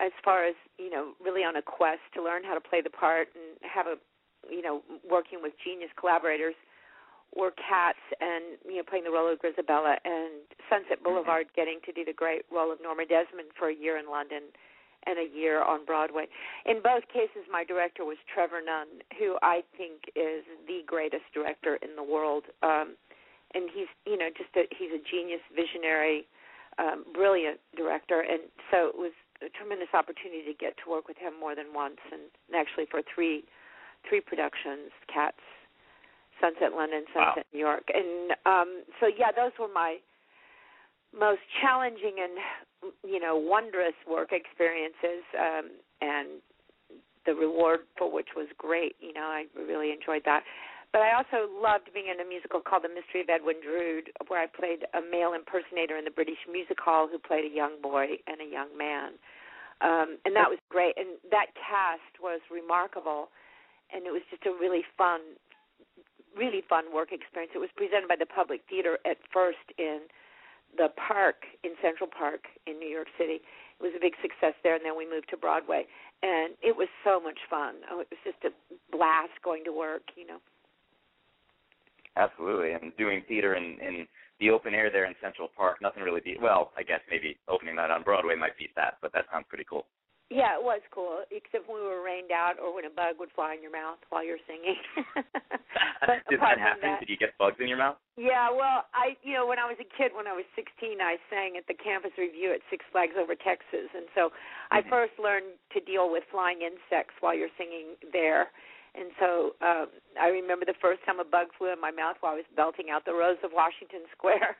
as 0.00 0.12
far 0.24 0.44
as 0.44 0.54
you 0.78 0.90
know, 0.90 1.12
really 1.22 1.44
on 1.44 1.56
a 1.56 1.62
quest 1.62 2.04
to 2.14 2.22
learn 2.22 2.44
how 2.44 2.54
to 2.54 2.60
play 2.60 2.80
the 2.80 2.90
part 2.90 3.28
and 3.34 3.56
have 3.64 3.86
a, 3.86 3.96
you 4.52 4.62
know, 4.62 4.82
working 5.08 5.40
with 5.42 5.52
genius 5.64 5.90
collaborators, 5.98 6.54
were 7.34 7.52
Cats 7.52 8.02
and 8.20 8.58
you 8.66 8.76
know 8.76 8.82
playing 8.82 9.04
the 9.04 9.10
role 9.10 9.30
of 9.30 9.38
Grizabella 9.38 9.96
and 10.04 10.42
Sunset 10.68 11.02
Boulevard, 11.02 11.46
getting 11.54 11.78
to 11.86 11.92
do 11.92 12.04
the 12.04 12.12
great 12.12 12.42
role 12.52 12.72
of 12.72 12.78
Norma 12.82 13.06
Desmond 13.06 13.54
for 13.58 13.68
a 13.68 13.74
year 13.74 13.98
in 13.98 14.10
London 14.10 14.50
and 15.06 15.18
a 15.18 15.24
year 15.24 15.62
on 15.62 15.84
Broadway. 15.86 16.26
In 16.66 16.82
both 16.82 17.06
cases, 17.08 17.48
my 17.50 17.64
director 17.64 18.04
was 18.04 18.18
Trevor 18.32 18.60
Nunn, 18.60 19.00
who 19.18 19.38
I 19.42 19.62
think 19.76 20.12
is 20.14 20.44
the 20.66 20.82
greatest 20.86 21.24
director 21.32 21.78
in 21.80 21.96
the 21.96 22.02
world. 22.02 22.44
Um, 22.62 22.96
and 23.54 23.68
he's 23.74 23.88
you 24.06 24.16
know 24.16 24.28
just 24.36 24.50
a 24.56 24.64
he's 24.76 24.90
a 24.92 25.02
genius 25.10 25.42
visionary 25.54 26.26
um 26.78 27.04
brilliant 27.14 27.58
director. 27.76 28.20
And 28.20 28.42
so 28.70 28.88
it 28.88 28.96
was 28.96 29.12
a 29.44 29.48
tremendous 29.56 29.88
opportunity 29.94 30.44
to 30.46 30.54
get 30.54 30.76
to 30.84 30.90
work 30.90 31.08
with 31.08 31.16
him 31.16 31.32
more 31.38 31.54
than 31.54 31.72
once 31.74 31.98
and 32.12 32.22
actually 32.54 32.86
for 32.90 33.00
three 33.14 33.44
three 34.08 34.20
productions 34.20 34.92
cats 35.12 35.40
sunset 36.40 36.72
london 36.76 37.04
Wow. 37.14 37.32
sunset 37.34 37.46
new 37.52 37.60
york. 37.60 37.84
And 37.92 38.32
um 38.46 38.82
so 39.00 39.06
yeah 39.08 39.32
those 39.34 39.52
were 39.58 39.72
my 39.72 39.96
most 41.18 41.40
challenging 41.60 42.16
and 42.22 42.94
you 43.04 43.18
know 43.20 43.36
wondrous 43.36 43.96
work 44.08 44.30
experiences 44.32 45.24
um 45.38 45.70
and 46.00 46.28
the 47.26 47.34
reward 47.34 47.80
for 47.98 48.10
which 48.10 48.28
was 48.36 48.46
great. 48.56 48.96
You 49.00 49.12
know 49.12 49.26
i 49.26 49.44
really 49.58 49.90
enjoyed 49.92 50.22
that 50.24 50.42
but 50.92 51.02
I 51.02 51.14
also 51.14 51.46
loved 51.46 51.94
being 51.94 52.10
in 52.10 52.18
a 52.18 52.28
musical 52.28 52.60
called 52.60 52.82
The 52.82 52.90
Mystery 52.90 53.22
of 53.22 53.30
Edwin 53.30 53.62
Drood, 53.62 54.10
where 54.26 54.42
I 54.42 54.50
played 54.50 54.82
a 54.90 55.00
male 55.00 55.38
impersonator 55.38 55.94
in 55.96 56.04
the 56.04 56.10
British 56.10 56.42
Music 56.50 56.78
Hall 56.82 57.06
who 57.06 57.18
played 57.18 57.46
a 57.46 57.54
young 57.54 57.78
boy 57.78 58.18
and 58.26 58.42
a 58.42 58.48
young 58.48 58.74
man. 58.74 59.14
Um, 59.80 60.18
and 60.26 60.34
that 60.34 60.50
was 60.50 60.58
great. 60.68 60.98
And 60.98 61.16
that 61.30 61.54
cast 61.54 62.18
was 62.18 62.40
remarkable. 62.50 63.30
And 63.94 64.02
it 64.06 64.10
was 64.10 64.22
just 64.30 64.44
a 64.46 64.52
really 64.52 64.82
fun, 64.98 65.38
really 66.36 66.62
fun 66.68 66.92
work 66.92 67.14
experience. 67.14 67.54
It 67.54 67.62
was 67.62 67.72
presented 67.78 68.10
by 68.10 68.18
the 68.18 68.26
Public 68.26 68.66
Theater 68.68 68.98
at 69.06 69.22
first 69.32 69.62
in 69.78 70.10
the 70.76 70.90
park, 70.98 71.46
in 71.62 71.74
Central 71.82 72.10
Park 72.10 72.46
in 72.66 72.78
New 72.78 72.90
York 72.90 73.08
City. 73.18 73.42
It 73.42 73.82
was 73.82 73.94
a 73.96 74.02
big 74.02 74.14
success 74.22 74.54
there, 74.62 74.74
and 74.74 74.84
then 74.84 74.98
we 74.98 75.08
moved 75.08 75.30
to 75.30 75.38
Broadway. 75.38 75.86
And 76.22 76.54
it 76.62 76.76
was 76.76 76.90
so 77.02 77.18
much 77.18 77.38
fun. 77.48 77.86
Oh, 77.90 78.02
it 78.02 78.08
was 78.10 78.20
just 78.22 78.42
a 78.44 78.52
blast 78.94 79.38
going 79.42 79.64
to 79.64 79.72
work, 79.72 80.10
you 80.14 80.26
know. 80.26 80.42
Absolutely, 82.16 82.72
and 82.72 82.92
doing 82.96 83.22
theater 83.28 83.54
in, 83.54 83.78
in 83.80 84.06
the 84.40 84.50
open 84.50 84.74
air 84.74 84.90
there 84.90 85.04
in 85.06 85.14
Central 85.22 85.48
Park, 85.56 85.78
nothing 85.80 86.02
really 86.02 86.20
beat. 86.24 86.40
Well, 86.40 86.72
I 86.76 86.82
guess 86.82 87.00
maybe 87.10 87.38
opening 87.48 87.76
that 87.76 87.90
on 87.90 88.02
Broadway 88.02 88.34
might 88.36 88.58
beat 88.58 88.74
that, 88.76 88.98
but 89.02 89.12
that 89.12 89.26
sounds 89.32 89.46
pretty 89.48 89.64
cool. 89.68 89.86
Yeah, 90.30 90.54
it 90.54 90.62
was 90.62 90.78
cool, 90.94 91.26
except 91.34 91.66
when 91.66 91.82
we 91.82 91.86
were 91.90 92.06
rained 92.06 92.30
out 92.30 92.54
or 92.62 92.70
when 92.72 92.84
a 92.86 92.90
bug 92.94 93.18
would 93.18 93.34
fly 93.34 93.54
in 93.58 93.62
your 93.66 93.74
mouth 93.74 93.98
while 94.10 94.22
you're 94.24 94.38
singing. 94.46 94.78
but 96.06 96.22
Did 96.30 96.38
that 96.38 96.54
happen? 96.58 96.86
that- 96.86 97.00
Did 97.02 97.08
you 97.10 97.18
get 97.18 97.34
bugs 97.38 97.58
in 97.58 97.66
your 97.66 97.78
mouth? 97.78 97.96
Yeah, 98.16 98.46
well, 98.50 98.86
I 98.94 99.16
you 99.26 99.34
know 99.34 99.46
when 99.46 99.58
I 99.58 99.66
was 99.66 99.74
a 99.82 99.88
kid, 99.98 100.12
when 100.14 100.26
I 100.30 100.32
was 100.36 100.44
16, 100.54 101.02
I 101.02 101.16
sang 101.34 101.56
at 101.58 101.66
the 101.66 101.74
campus 101.74 102.12
review 102.18 102.52
at 102.54 102.60
Six 102.70 102.84
Flags 102.92 103.18
Over 103.18 103.34
Texas, 103.34 103.90
and 103.90 104.06
so 104.14 104.30
I 104.70 104.82
Mhm. 104.82 104.88
first 104.90 105.18
learned 105.18 105.58
to 105.74 105.80
deal 105.82 106.10
with 106.10 106.22
flying 106.30 106.62
insects 106.62 107.14
while 107.18 107.34
you're 107.34 107.50
singing 107.58 107.96
there. 108.12 108.50
And 108.94 109.10
so 109.18 109.54
um 109.60 109.88
I 110.20 110.28
remember 110.28 110.64
the 110.64 110.78
first 110.80 111.00
time 111.06 111.20
a 111.20 111.24
bug 111.24 111.48
flew 111.56 111.72
in 111.72 111.80
my 111.80 111.90
mouth 111.90 112.16
while 112.20 112.32
I 112.34 112.42
was 112.42 112.50
belting 112.56 112.90
out 112.90 113.04
the 113.04 113.14
Rose 113.14 113.40
of 113.42 113.50
Washington 113.54 114.06
Square. 114.16 114.56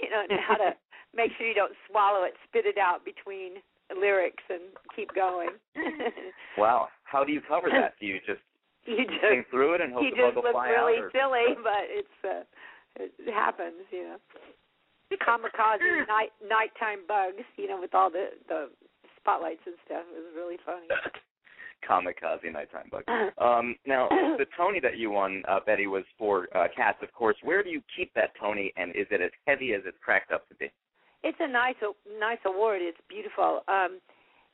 you 0.00 0.10
know, 0.10 0.22
and 0.28 0.40
how 0.40 0.56
to 0.56 0.76
make 1.16 1.32
sure 1.36 1.46
you 1.46 1.54
don't 1.54 1.76
swallow 1.88 2.24
it, 2.24 2.34
spit 2.48 2.66
it 2.66 2.78
out 2.78 3.04
between 3.04 3.60
lyrics 3.92 4.44
and 4.48 4.72
keep 4.96 5.12
going. 5.14 5.50
wow. 6.58 6.88
How 7.04 7.24
do 7.24 7.32
you 7.32 7.40
cover 7.40 7.68
that? 7.70 7.94
Do 8.00 8.06
you 8.06 8.18
just 8.26 8.40
you 8.84 9.04
just 9.06 9.20
sing 9.22 9.44
through 9.50 9.74
it 9.74 9.80
and 9.80 9.92
hope 9.92 10.02
you 10.02 10.10
the 10.10 10.16
just 10.16 10.34
bug 10.34 10.36
will 10.36 10.42
look 10.50 10.56
fly 10.56 10.70
really 10.70 10.98
out? 10.98 11.04
Or... 11.06 11.10
silly, 11.12 11.46
but 11.62 11.84
it's 11.86 12.18
uh, 12.24 12.44
it 12.96 13.32
happens, 13.32 13.84
you 13.90 14.04
know. 14.04 14.18
Kamikaze 15.12 16.08
night 16.08 16.32
nighttime 16.40 17.04
bugs, 17.06 17.44
you 17.56 17.68
know, 17.68 17.78
with 17.78 17.94
all 17.94 18.10
the 18.10 18.32
the 18.48 18.70
spotlights 19.20 19.60
and 19.66 19.76
stuff. 19.84 20.08
It 20.08 20.24
was 20.24 20.32
really 20.34 20.56
funny. 20.64 20.88
Kamikaze 21.88 22.52
nighttime 22.52 22.90
bug. 22.90 23.04
Um, 23.38 23.76
now, 23.86 24.08
the 24.38 24.46
Tony 24.56 24.80
that 24.80 24.98
you 24.98 25.10
won, 25.10 25.42
uh, 25.48 25.60
Betty, 25.64 25.86
was 25.86 26.04
for 26.18 26.48
uh, 26.54 26.68
Cats, 26.74 26.98
of 27.02 27.12
course. 27.12 27.36
Where 27.42 27.62
do 27.62 27.70
you 27.70 27.82
keep 27.96 28.12
that 28.14 28.30
Tony, 28.40 28.72
and 28.76 28.90
is 28.94 29.06
it 29.10 29.20
as 29.20 29.30
heavy 29.46 29.74
as 29.74 29.82
it's 29.84 29.96
cracked 30.02 30.32
up 30.32 30.48
to 30.48 30.54
be? 30.54 30.70
It's 31.22 31.38
a 31.40 31.48
nice 31.48 31.76
nice 32.18 32.42
award. 32.46 32.80
It's 32.82 32.98
beautiful. 33.08 33.62
Um, 33.68 34.00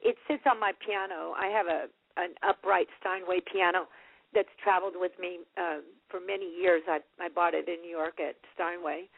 it 0.00 0.16
sits 0.28 0.42
on 0.46 0.60
my 0.60 0.72
piano. 0.84 1.32
I 1.36 1.46
have 1.48 1.66
a 1.66 1.86
an 2.18 2.34
upright 2.42 2.88
Steinway 3.00 3.40
piano 3.50 3.86
that's 4.34 4.52
traveled 4.62 4.94
with 4.96 5.12
me 5.18 5.40
uh, 5.56 5.80
for 6.10 6.20
many 6.20 6.44
years. 6.44 6.82
I 6.88 7.00
I 7.20 7.28
bought 7.28 7.54
it 7.54 7.68
in 7.68 7.80
New 7.80 7.90
York 7.90 8.20
at 8.20 8.36
Steinway. 8.54 9.08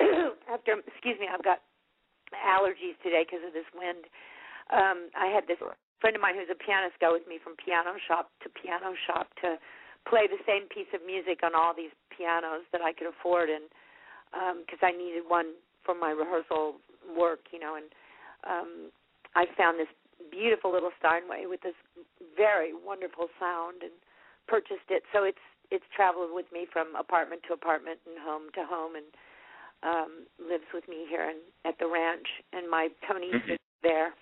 After 0.52 0.74
excuse 0.86 1.18
me, 1.20 1.28
I've 1.30 1.44
got 1.44 1.62
allergies 2.34 2.98
today 3.02 3.24
because 3.26 3.46
of 3.46 3.52
this 3.52 3.68
wind. 3.74 4.06
Um, 4.72 5.10
I 5.14 5.26
had 5.26 5.46
this. 5.46 5.58
Friend 6.00 6.16
of 6.16 6.22
mine 6.22 6.34
who's 6.34 6.50
a 6.50 6.58
pianist 6.58 6.96
go 7.00 7.12
with 7.12 7.28
me 7.28 7.38
from 7.38 7.54
piano 7.56 7.94
shop 8.08 8.32
to 8.42 8.48
piano 8.48 8.96
shop 9.06 9.28
to 9.44 9.56
play 10.08 10.26
the 10.26 10.40
same 10.48 10.66
piece 10.68 10.88
of 10.96 11.04
music 11.04 11.44
on 11.44 11.54
all 11.54 11.76
these 11.76 11.92
pianos 12.08 12.64
that 12.72 12.80
I 12.80 12.92
could 12.92 13.06
afford, 13.06 13.48
and 13.52 13.68
because 14.64 14.80
I 14.82 14.92
needed 14.92 15.24
one 15.28 15.52
for 15.84 15.94
my 15.94 16.10
rehearsal 16.10 16.80
work, 17.16 17.40
you 17.52 17.60
know, 17.60 17.76
and 17.76 17.88
um, 18.48 18.70
I 19.36 19.46
found 19.56 19.78
this 19.78 19.90
beautiful 20.30 20.72
little 20.72 20.92
Steinway 20.98 21.46
with 21.46 21.60
this 21.60 21.76
very 22.36 22.72
wonderful 22.72 23.28
sound 23.38 23.82
and 23.82 23.92
purchased 24.48 24.88
it. 24.88 25.02
So 25.12 25.24
it's 25.24 25.44
it's 25.70 25.84
traveled 25.94 26.30
with 26.32 26.46
me 26.52 26.66
from 26.66 26.96
apartment 26.96 27.42
to 27.46 27.54
apartment 27.54 28.00
and 28.06 28.18
home 28.18 28.50
to 28.54 28.64
home 28.66 28.96
and 28.96 29.06
um 29.82 30.26
lives 30.36 30.66
with 30.74 30.86
me 30.88 31.06
here 31.08 31.30
and 31.30 31.38
at 31.64 31.78
the 31.78 31.86
ranch 31.86 32.26
and 32.52 32.68
my 32.68 32.88
Tony 33.06 33.30
Mhm. 33.32 33.56
there. 33.82 34.14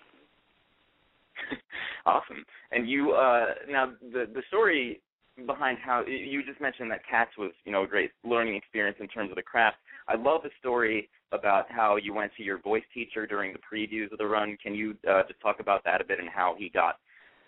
awesome. 2.05 2.43
And 2.71 2.89
you 2.89 3.11
uh 3.11 3.45
now 3.69 3.93
the 4.11 4.25
the 4.33 4.41
story 4.47 5.01
behind 5.45 5.77
how 5.83 6.03
you 6.05 6.43
just 6.43 6.59
mentioned 6.59 6.91
that 6.91 7.01
Cats 7.09 7.31
was, 7.37 7.51
you 7.63 7.71
know, 7.71 7.83
a 7.83 7.87
great 7.87 8.11
learning 8.25 8.55
experience 8.55 8.97
in 8.99 9.07
terms 9.07 9.29
of 9.29 9.37
the 9.37 9.41
craft. 9.41 9.77
I 10.07 10.15
love 10.15 10.41
the 10.43 10.49
story 10.59 11.09
about 11.31 11.71
how 11.71 11.95
you 11.95 12.13
went 12.13 12.31
to 12.37 12.43
your 12.43 12.59
voice 12.59 12.83
teacher 12.93 13.25
during 13.25 13.53
the 13.53 13.59
previews 13.59 14.11
of 14.11 14.17
the 14.17 14.25
run. 14.25 14.57
Can 14.61 14.73
you 14.73 14.95
uh, 15.09 15.23
just 15.27 15.39
talk 15.39 15.59
about 15.59 15.83
that 15.85 16.01
a 16.01 16.03
bit 16.03 16.19
and 16.19 16.29
how 16.29 16.55
he 16.57 16.69
got 16.69 16.97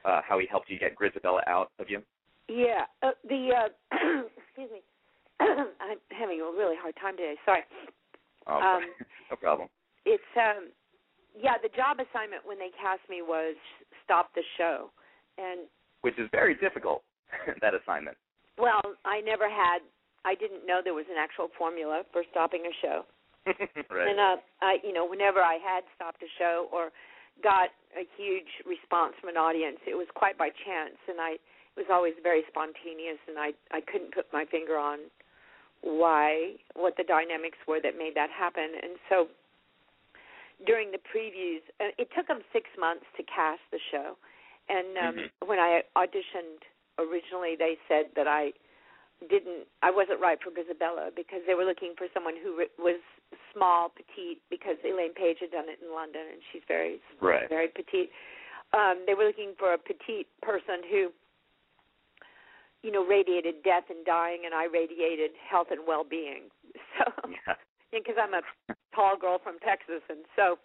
uh 0.05 0.21
how 0.27 0.39
he 0.39 0.47
helped 0.49 0.69
you 0.69 0.79
get 0.79 0.95
Grizabella 0.95 1.41
out 1.47 1.71
of 1.79 1.89
you? 1.89 2.01
Yeah, 2.47 2.85
uh, 3.03 3.11
the 3.27 3.49
uh 3.55 3.97
excuse 4.47 4.71
me. 4.71 4.81
I'm 5.41 5.97
having 6.11 6.39
a 6.41 6.45
really 6.45 6.75
hard 6.79 6.95
time 7.01 7.17
today. 7.17 7.35
Sorry. 7.45 7.61
Oh, 8.47 8.59
Um, 8.59 8.81
no 9.31 9.35
problem. 9.37 9.67
it's 10.05 10.23
um 10.35 10.69
yeah 11.37 11.55
the 11.61 11.69
job 11.75 11.97
assignment 11.99 12.43
when 12.45 12.59
they 12.59 12.71
cast 12.75 13.01
me 13.09 13.21
was 13.21 13.55
stop 14.03 14.33
the 14.35 14.43
show 14.57 14.91
and 15.37 15.67
Which 16.01 16.17
is 16.19 16.27
very 16.31 16.55
difficult. 16.55 17.03
that 17.61 17.73
assignment. 17.73 18.17
well 18.59 18.83
i 19.05 19.21
never 19.21 19.47
had 19.47 19.79
i 20.25 20.35
didn't 20.35 20.67
know 20.67 20.81
there 20.83 20.93
was 20.97 21.07
an 21.09 21.15
actual 21.17 21.47
formula 21.57 22.03
for 22.11 22.23
stopping 22.31 22.67
a 22.67 22.73
show 22.83 23.05
right. 23.47 24.07
and 24.11 24.19
uh 24.19 24.35
i 24.61 24.77
you 24.83 24.91
know 24.91 25.07
whenever 25.07 25.39
i 25.39 25.55
had 25.63 25.83
stopped 25.95 26.21
a 26.21 26.31
show 26.37 26.67
or 26.75 26.91
got 27.41 27.71
a 27.95 28.03
huge 28.19 28.51
response 28.67 29.15
from 29.19 29.29
an 29.29 29.37
audience 29.39 29.79
it 29.87 29.95
was 29.95 30.07
quite 30.13 30.37
by 30.37 30.49
chance 30.67 30.99
and 31.07 31.19
i 31.23 31.39
it 31.39 31.77
was 31.79 31.87
always 31.89 32.13
very 32.21 32.43
spontaneous 32.51 33.17
and 33.31 33.39
i 33.39 33.55
i 33.71 33.79
couldn't 33.79 34.13
put 34.13 34.27
my 34.33 34.43
finger 34.51 34.77
on 34.77 34.99
why 35.81 36.53
what 36.75 36.93
the 36.97 37.03
dynamics 37.07 37.57
were 37.67 37.79
that 37.81 37.97
made 37.97 38.13
that 38.13 38.29
happen 38.29 38.67
and 38.83 38.99
so 39.09 39.25
during 40.65 40.91
the 40.91 40.99
previews 40.99 41.61
uh, 41.79 41.91
it 41.97 42.09
took 42.15 42.27
them 42.27 42.41
6 42.53 42.69
months 42.79 43.05
to 43.17 43.23
cast 43.23 43.61
the 43.71 43.79
show 43.91 44.17
and 44.69 44.97
um 44.97 45.15
Mhm. 45.15 45.47
when 45.47 45.59
i 45.59 45.83
auditioned 45.97 46.61
originally 46.99 47.55
they 47.55 47.77
said 47.87 48.11
that 48.15 48.27
i 48.27 48.53
didn't 49.29 49.67
I 49.83 49.91
wasn't 49.91 50.19
right 50.19 50.41
for 50.41 50.49
Isabella 50.59 51.11
because 51.15 51.41
they 51.45 51.53
were 51.53 51.63
looking 51.63 51.93
for 51.95 52.07
someone 52.11 52.33
who 52.41 52.57
re- 52.57 52.73
was 52.79 52.99
small, 53.53 53.89
petite 53.89 54.41
because 54.49 54.77
Elaine 54.83 55.13
Paige 55.13 55.37
had 55.41 55.51
done 55.51 55.69
it 55.69 55.77
in 55.79 55.93
London 55.93 56.25
and 56.33 56.41
she's 56.51 56.63
very 56.67 56.99
Right. 57.21 57.47
very 57.47 57.67
petite. 57.67 58.09
Um 58.73 59.05
they 59.05 59.13
were 59.13 59.25
looking 59.25 59.53
for 59.59 59.73
a 59.73 59.77
petite 59.77 60.25
person 60.41 60.81
who 60.89 61.13
you 62.81 62.89
know 62.91 63.05
radiated 63.05 63.61
death 63.61 63.85
and 63.91 64.03
dying 64.05 64.41
and 64.45 64.55
I 64.55 64.65
radiated 64.65 65.31
health 65.37 65.69
and 65.69 65.85
well-being. 65.85 66.49
So 66.97 67.05
Yeah. 67.29 67.55
Because 67.91 68.15
I'm 68.15 68.33
a 68.33 68.41
tall 68.95 69.17
girl 69.17 69.39
from 69.43 69.59
Texas, 69.59 70.01
and 70.09 70.25
so 70.35 70.57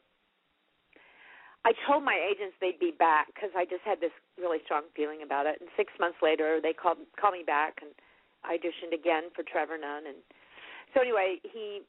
I 1.66 1.74
told 1.82 2.04
my 2.06 2.14
agents 2.14 2.54
they'd 2.60 2.78
be 2.78 2.94
back 2.94 3.26
because 3.34 3.50
I 3.56 3.64
just 3.64 3.82
had 3.82 4.00
this 4.00 4.14
really 4.38 4.58
strong 4.64 4.86
feeling 4.94 5.22
about 5.26 5.46
it. 5.46 5.58
And 5.60 5.68
six 5.76 5.92
months 5.98 6.18
later, 6.22 6.60
they 6.62 6.72
called 6.72 6.98
called 7.18 7.34
me 7.34 7.42
back, 7.42 7.82
and 7.82 7.90
I 8.44 8.54
auditioned 8.56 8.94
again 8.94 9.34
for 9.34 9.42
Trevor 9.42 9.76
Nunn. 9.76 10.06
And 10.06 10.22
so 10.94 11.02
anyway, 11.02 11.42
he 11.42 11.82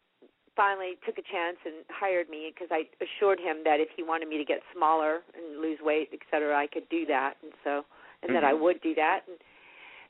finally 0.56 0.98
took 1.06 1.22
a 1.22 1.26
chance 1.30 1.62
and 1.64 1.86
hired 1.94 2.30
me 2.30 2.50
because 2.50 2.74
I 2.74 2.90
assured 2.98 3.40
him 3.40 3.62
that 3.66 3.80
if 3.80 3.90
he 3.96 4.02
wanted 4.02 4.28
me 4.28 4.42
to 4.42 4.46
get 4.46 4.66
smaller 4.74 5.22
and 5.38 5.62
lose 5.62 5.78
weight, 5.86 6.10
et 6.12 6.26
cetera, 6.32 6.58
I 6.58 6.66
could 6.66 6.90
do 6.90 7.06
that, 7.06 7.38
and 7.44 7.54
so 7.64 7.86
and 8.24 8.34
that 8.34 8.44
I 8.44 8.54
Mhm. 8.54 8.62
would 8.62 8.82
do 8.82 8.96
that. 8.96 9.28
And 9.28 9.38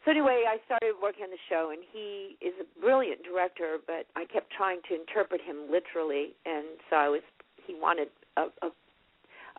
so 0.07 0.11
anyway, 0.11 0.47
I 0.47 0.55
started 0.63 0.95
working 1.03 1.27
on 1.27 1.31
the 1.35 1.43
show, 1.51 1.75
and 1.75 1.83
he 1.91 2.39
is 2.39 2.55
a 2.63 2.67
brilliant 2.79 3.27
director, 3.27 3.75
but 3.83 4.07
I 4.15 4.23
kept 4.23 4.47
trying 4.55 4.79
to 4.87 4.95
interpret 4.95 5.43
him 5.43 5.67
literally, 5.67 6.31
and 6.47 6.79
so 6.87 6.95
I 6.95 7.09
was 7.11 7.19
he 7.67 7.75
wanted 7.75 8.07
a, 8.39 8.47
a 8.63 8.71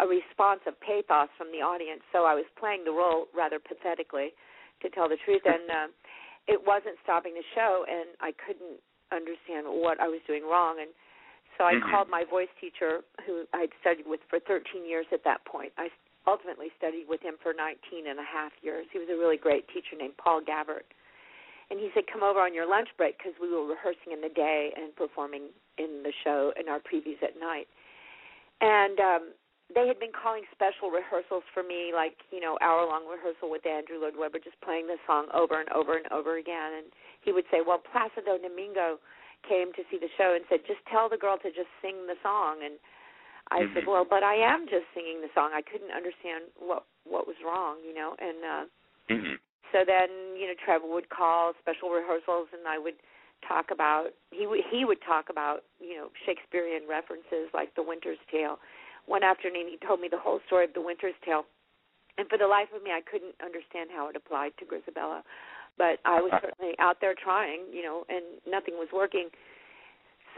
a 0.00 0.06
response 0.08 0.64
of 0.64 0.72
pathos 0.80 1.28
from 1.37 1.52
the 1.52 1.61
audience, 1.61 2.00
so 2.16 2.24
I 2.24 2.32
was 2.32 2.48
playing 2.56 2.88
the 2.88 2.96
role 2.96 3.28
rather 3.37 3.61
pathetically, 3.61 4.32
to 4.80 4.88
tell 4.88 5.04
the 5.04 5.20
truth, 5.20 5.42
and 5.44 5.68
uh, 5.68 5.88
it 6.48 6.56
wasn't 6.64 6.96
stopping 7.04 7.34
the 7.34 7.44
show, 7.52 7.84
and 7.84 8.16
I 8.24 8.32
couldn't 8.32 8.80
understand 9.12 9.68
what 9.68 10.00
I 10.00 10.08
was 10.08 10.24
doing 10.24 10.48
wrong, 10.48 10.80
and 10.80 10.88
so 11.58 11.64
I 11.68 11.74
Mhm. 11.76 11.90
called 11.90 12.08
my 12.08 12.24
voice 12.24 12.48
teacher, 12.56 13.04
who 13.26 13.44
I'd 13.52 13.74
studied 13.84 14.06
with 14.06 14.22
for 14.30 14.40
13 14.40 14.87
years 14.87 15.04
at 15.12 15.24
that 15.24 15.44
point. 15.44 15.74
I 15.76 15.90
ultimately 16.28 16.68
studied 16.76 17.08
with 17.08 17.24
him 17.24 17.40
for 17.40 17.56
19 17.56 18.04
and 18.04 18.20
a 18.20 18.28
half 18.28 18.52
years. 18.60 18.84
He 18.92 19.00
was 19.00 19.08
a 19.08 19.16
really 19.16 19.40
great 19.40 19.64
teacher 19.72 19.96
named 19.96 20.20
Paul 20.20 20.44
Gavert. 20.44 20.84
And 21.70 21.80
he 21.80 21.88
said, 21.96 22.04
Come 22.12 22.22
over 22.22 22.40
on 22.40 22.52
your 22.52 22.68
lunch 22.68 22.88
break 22.96 23.16
because 23.16 23.32
we 23.40 23.48
were 23.48 23.64
rehearsing 23.64 24.12
in 24.12 24.20
the 24.20 24.32
day 24.32 24.72
and 24.76 24.94
performing 24.96 25.48
in 25.80 26.04
the 26.04 26.12
show 26.24 26.52
in 26.60 26.68
our 26.68 26.80
previews 26.80 27.20
at 27.24 27.40
night. 27.40 27.68
And 28.60 29.00
um, 29.00 29.22
they 29.72 29.86
had 29.86 30.00
been 30.00 30.12
calling 30.12 30.48
special 30.52 30.88
rehearsals 30.88 31.44
for 31.52 31.62
me, 31.62 31.92
like, 31.92 32.16
you 32.32 32.40
know, 32.40 32.56
hour 32.64 32.88
long 32.88 33.04
rehearsal 33.04 33.52
with 33.52 33.68
Andrew 33.68 34.00
Lloyd 34.00 34.16
Webber, 34.16 34.40
just 34.40 34.56
playing 34.64 34.88
the 34.88 34.96
song 35.04 35.28
over 35.36 35.60
and 35.60 35.68
over 35.76 35.96
and 35.96 36.08
over 36.08 36.40
again. 36.40 36.84
And 36.84 36.88
he 37.20 37.32
would 37.32 37.44
say, 37.52 37.60
Well, 37.60 37.80
Placido 37.80 38.40
Domingo 38.40 38.96
came 39.44 39.72
to 39.76 39.84
see 39.92 40.00
the 40.00 40.12
show 40.16 40.32
and 40.32 40.44
said, 40.48 40.64
Just 40.64 40.80
tell 40.88 41.08
the 41.08 41.20
girl 41.20 41.36
to 41.44 41.52
just 41.52 41.68
sing 41.84 42.08
the 42.08 42.16
song. 42.24 42.64
And 42.64 42.80
I 43.50 43.61
said, 43.74 43.84
Mhm. 43.84 43.87
"Well, 43.87 44.04
but 44.04 44.22
I 44.22 44.34
am 44.34 44.66
just 44.68 44.87
singing 44.94 45.20
the 45.20 45.30
song. 45.34 45.52
I 45.52 45.62
couldn't 45.62 45.90
understand 45.90 46.44
what 46.56 46.84
what 47.04 47.26
was 47.26 47.37
wrong, 47.42 47.78
you 47.84 47.94
know." 47.94 48.14
And 48.18 48.44
uh 48.44 48.64
Mhm. 49.08 49.38
so 49.72 49.84
then, 49.84 50.11
you 50.37 50.46
know, 50.46 50.54
Trevor 50.54 50.87
would 50.87 51.08
call 51.08 51.54
special 51.61 51.90
rehearsals, 51.90 52.48
and 52.52 52.66
I 52.66 52.78
would 52.78 52.96
talk 53.42 53.70
about 53.70 54.12
he 54.30 54.46
would 54.46 54.64
he 54.70 54.84
would 54.84 55.00
talk 55.02 55.30
about 55.30 55.64
you 55.80 55.96
know 55.96 56.11
Shakespearean 56.26 56.87
references 56.88 57.52
like 57.54 57.74
The 57.74 57.82
Winter's 57.82 58.18
Tale. 58.30 58.58
One 59.06 59.22
afternoon, 59.22 59.68
he 59.68 59.78
told 59.78 60.00
me 60.00 60.08
the 60.08 60.18
whole 60.18 60.40
story 60.46 60.64
of 60.64 60.74
The 60.74 60.82
Winter's 60.82 61.14
Tale, 61.24 61.46
and 62.18 62.28
for 62.28 62.37
the 62.37 62.46
life 62.46 62.68
of 62.74 62.82
me, 62.82 62.90
I 62.92 63.00
couldn't 63.00 63.34
understand 63.40 63.90
how 63.90 64.08
it 64.08 64.16
applied 64.16 64.52
to 64.58 64.66
Grizabella. 64.66 65.22
But 65.78 66.00
I 66.04 66.20
was 66.20 66.32
certainly 66.42 66.74
out 66.80 67.00
there 67.00 67.14
trying, 67.14 67.61
you 67.72 67.82
know, 67.82 68.04
and 68.08 68.24
nothing 68.46 68.74
was 68.74 68.88
working. 68.92 69.30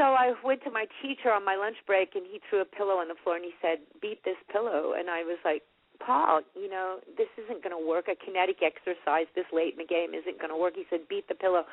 So 0.01 0.17
I 0.17 0.33
went 0.41 0.65
to 0.65 0.71
my 0.73 0.89
teacher 1.05 1.29
on 1.29 1.45
my 1.45 1.61
lunch 1.61 1.77
break, 1.85 2.17
and 2.17 2.25
he 2.25 2.41
threw 2.49 2.63
a 2.63 2.65
pillow 2.65 2.97
on 2.97 3.09
the 3.13 3.21
floor, 3.21 3.37
and 3.37 3.45
he 3.45 3.53
said, 3.61 3.85
"Beat 4.01 4.25
this 4.25 4.41
pillow." 4.49 4.95
And 4.97 5.11
I 5.11 5.25
was 5.29 5.37
like, 5.45 5.63
"Paul, 6.01 6.41
you 6.57 6.71
know, 6.71 7.01
this 7.19 7.29
isn't 7.37 7.61
going 7.63 7.77
to 7.77 7.87
work. 7.87 8.09
A 8.09 8.17
kinetic 8.17 8.65
exercise 8.65 9.29
this 9.37 9.45
late 9.53 9.77
in 9.77 9.79
the 9.79 9.85
game 9.85 10.15
isn't 10.17 10.41
going 10.41 10.49
to 10.49 10.57
work." 10.57 10.75
He 10.75 10.87
said, 10.89 11.07
"Beat 11.13 11.29
the 11.29 11.35
pillow." 11.37 11.67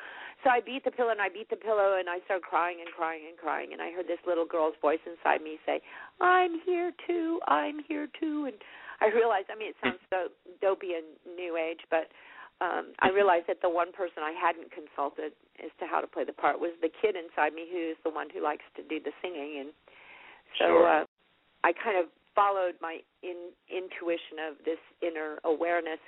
So 0.44 0.50
I 0.50 0.60
beat 0.60 0.84
the 0.84 0.90
pillow, 0.90 1.08
and 1.08 1.22
I 1.22 1.30
beat 1.30 1.48
the 1.48 1.56
pillow, 1.56 1.96
and 1.96 2.10
I 2.10 2.20
started 2.28 2.44
crying 2.44 2.84
and 2.84 2.90
crying 2.92 3.24
and 3.26 3.38
crying, 3.38 3.72
and 3.72 3.80
I 3.80 3.92
heard 3.92 4.06
this 4.06 4.20
little 4.26 4.44
girl's 4.44 4.76
voice 4.82 5.00
inside 5.06 5.40
me 5.40 5.58
say, 5.64 5.80
"I'm 6.20 6.60
here 6.68 6.92
too. 7.06 7.40
I'm 7.48 7.78
here 7.88 8.08
too." 8.20 8.44
And 8.44 8.60
I 9.00 9.08
realized, 9.08 9.48
I 9.50 9.54
mean, 9.54 9.70
it 9.70 9.76
sounds 9.82 10.04
so 10.10 10.28
dopey 10.60 11.00
and 11.00 11.06
new 11.34 11.56
age, 11.56 11.80
but 11.88 12.12
um 12.60 12.92
I 13.00 13.10
realized 13.10 13.46
that 13.48 13.60
the 13.62 13.70
one 13.70 13.92
person 13.92 14.22
I 14.22 14.32
hadn't 14.32 14.70
consulted 14.72 15.32
as 15.62 15.70
to 15.80 15.86
how 15.86 16.00
to 16.00 16.06
play 16.06 16.24
the 16.24 16.32
part 16.32 16.58
was 16.60 16.72
the 16.82 16.90
kid 16.90 17.14
inside 17.16 17.54
me 17.54 17.66
who's 17.70 17.96
the 18.04 18.10
one 18.10 18.28
who 18.30 18.42
likes 18.42 18.64
to 18.76 18.82
do 18.82 18.98
the 19.00 19.12
singing 19.22 19.60
and 19.60 19.70
so 20.58 20.66
Sure. 20.66 20.88
uh 20.88 21.04
I 21.64 21.72
kind 21.72 21.98
of 21.98 22.06
followed 22.38 22.74
my 22.80 23.00
in, 23.22 23.50
intuition 23.66 24.38
of 24.48 24.62
this 24.64 24.78
inner 25.02 25.38
awareness. 25.42 25.98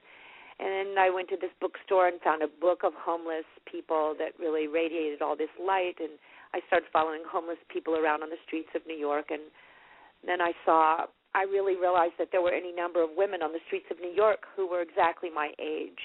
And 0.60 0.68
then 0.68 0.88
I 0.98 1.10
went 1.10 1.28
to 1.30 1.36
this 1.40 1.50
bookstore 1.60 2.06
and 2.06 2.20
found 2.20 2.42
a 2.42 2.46
book 2.46 2.84
of 2.84 2.92
homeless 2.94 3.48
people 3.66 4.14
that 4.20 4.38
really 4.38 4.68
radiated 4.68 5.22
all 5.22 5.34
this 5.34 5.50
light. 5.58 5.98
And 5.98 6.14
I 6.54 6.60
started 6.68 6.86
following 6.92 7.22
homeless 7.26 7.58
people 7.68 7.96
around 7.96 8.22
on 8.22 8.30
the 8.30 8.38
streets 8.46 8.68
of 8.76 8.86
New 8.86 8.94
York. 8.96 9.30
And 9.30 9.42
then 10.24 10.40
I 10.40 10.52
saw, 10.64 11.06
I 11.34 11.42
really 11.50 11.74
realized 11.74 12.14
that 12.20 12.28
there 12.30 12.42
were 12.42 12.52
any 12.54 12.70
number 12.72 13.02
of 13.02 13.10
women 13.16 13.42
on 13.42 13.50
the 13.50 13.64
streets 13.66 13.86
of 13.90 13.98
New 13.98 14.14
York 14.14 14.46
who 14.54 14.70
were 14.70 14.82
exactly 14.82 15.30
my 15.34 15.50
age. 15.58 15.98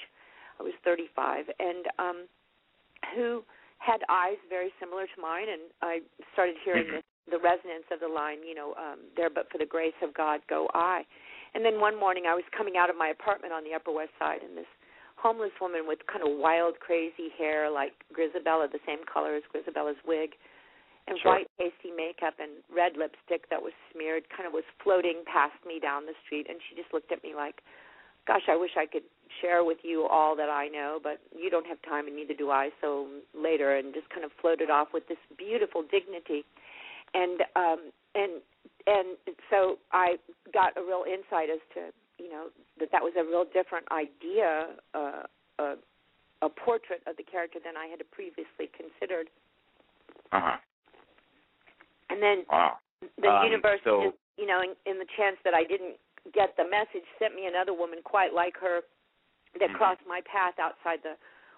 I 0.58 0.62
was 0.62 0.72
35, 0.84 1.46
and 1.58 1.86
um, 1.98 2.18
who 3.14 3.44
had 3.78 4.00
eyes 4.08 4.40
very 4.48 4.72
similar 4.80 5.04
to 5.04 5.18
mine. 5.20 5.48
And 5.48 5.62
I 5.82 6.00
started 6.32 6.56
hearing 6.64 6.90
this 6.90 7.04
the 7.26 7.38
resonance 7.42 7.86
of 7.90 7.98
the 7.98 8.06
line, 8.06 8.38
you 8.46 8.54
know, 8.54 8.74
um, 8.78 9.10
there 9.18 9.30
but 9.30 9.50
for 9.50 9.58
the 9.58 9.66
grace 9.66 9.98
of 10.02 10.14
God 10.14 10.40
go 10.48 10.70
I. 10.74 11.02
And 11.54 11.64
then 11.64 11.80
one 11.80 11.98
morning 11.98 12.24
I 12.28 12.34
was 12.34 12.44
coming 12.56 12.76
out 12.78 12.88
of 12.88 12.96
my 12.96 13.08
apartment 13.08 13.52
on 13.52 13.64
the 13.64 13.74
Upper 13.74 13.90
West 13.90 14.14
Side, 14.18 14.46
and 14.46 14.56
this 14.56 14.70
homeless 15.16 15.50
woman 15.60 15.88
with 15.88 15.98
kind 16.06 16.22
of 16.22 16.38
wild, 16.38 16.78
crazy 16.78 17.34
hair, 17.36 17.70
like 17.70 17.92
Grizabella, 18.14 18.70
the 18.70 18.82
same 18.86 19.02
color 19.10 19.34
as 19.34 19.42
Grizabella's 19.50 19.98
wig, 20.06 20.36
and 21.08 21.18
Sure. 21.18 21.32
white, 21.32 21.50
pasty 21.58 21.90
makeup 21.90 22.34
and 22.38 22.62
red 22.70 22.96
lipstick 22.96 23.48
that 23.48 23.62
was 23.62 23.72
smeared, 23.90 24.28
kind 24.30 24.46
of 24.46 24.52
was 24.52 24.64
floating 24.82 25.24
past 25.26 25.58
me 25.66 25.80
down 25.80 26.06
the 26.06 26.14
street, 26.24 26.46
and 26.48 26.60
she 26.68 26.74
just 26.76 26.92
looked 26.92 27.10
at 27.10 27.22
me 27.24 27.34
like, 27.34 27.62
"Gosh, 28.26 28.42
I 28.48 28.56
wish 28.56 28.72
I 28.76 28.86
could 28.86 29.04
share 29.40 29.64
with 29.64 29.78
you 29.82 30.06
all 30.06 30.34
that 30.36 30.48
I 30.48 30.68
know, 30.68 30.98
but 31.02 31.20
you 31.36 31.50
don't 31.50 31.66
have 31.66 31.80
time, 31.82 32.06
and 32.06 32.16
neither 32.16 32.34
do 32.34 32.50
I. 32.50 32.70
So 32.80 33.08
later," 33.34 33.76
and 33.76 33.92
just 33.94 34.08
kind 34.10 34.24
of 34.24 34.32
floated 34.40 34.70
off 34.70 34.88
with 34.92 35.06
this 35.08 35.18
beautiful 35.36 35.82
dignity 35.82 36.44
and 37.14 37.40
um 37.54 37.80
and 38.14 38.42
and 38.86 39.16
so 39.50 39.78
I 39.92 40.16
got 40.52 40.76
a 40.76 40.80
real 40.80 41.04
insight 41.06 41.50
as 41.50 41.60
to 41.74 41.92
you 42.22 42.30
know 42.30 42.48
that 42.80 42.90
that 42.92 43.02
was 43.02 43.12
a 43.18 43.24
real 43.24 43.44
different 43.44 43.86
idea, 43.90 44.74
uh, 44.94 45.22
a, 45.58 45.74
a 46.42 46.48
portrait 46.48 47.02
of 47.06 47.16
the 47.16 47.22
character 47.22 47.58
than 47.64 47.76
I 47.76 47.86
had 47.86 48.00
previously 48.10 48.70
considered. 48.76 49.28
Uh 50.32 50.40
huh. 50.40 50.56
And 52.10 52.22
then 52.22 52.44
Wow. 52.50 52.78
the 53.20 53.28
Um, 53.28 53.44
universe, 53.44 53.80
so- 53.84 54.02
just, 54.10 54.16
you 54.36 54.46
know, 54.46 54.60
in, 54.62 54.74
in 54.90 54.98
the 54.98 55.06
chance 55.16 55.36
that 55.44 55.54
I 55.54 55.64
didn't 55.64 55.96
get 56.32 56.56
the 56.56 56.64
message, 56.64 57.04
sent 57.18 57.34
me 57.34 57.46
another 57.46 57.72
woman 57.72 58.00
quite 58.02 58.32
like 58.32 58.56
her 58.58 58.82
that 59.58 59.70
Mhm. 59.70 59.76
crossed 59.76 60.06
my 60.06 60.20
path 60.22 60.58
outside 60.58 61.02
the 61.02 61.16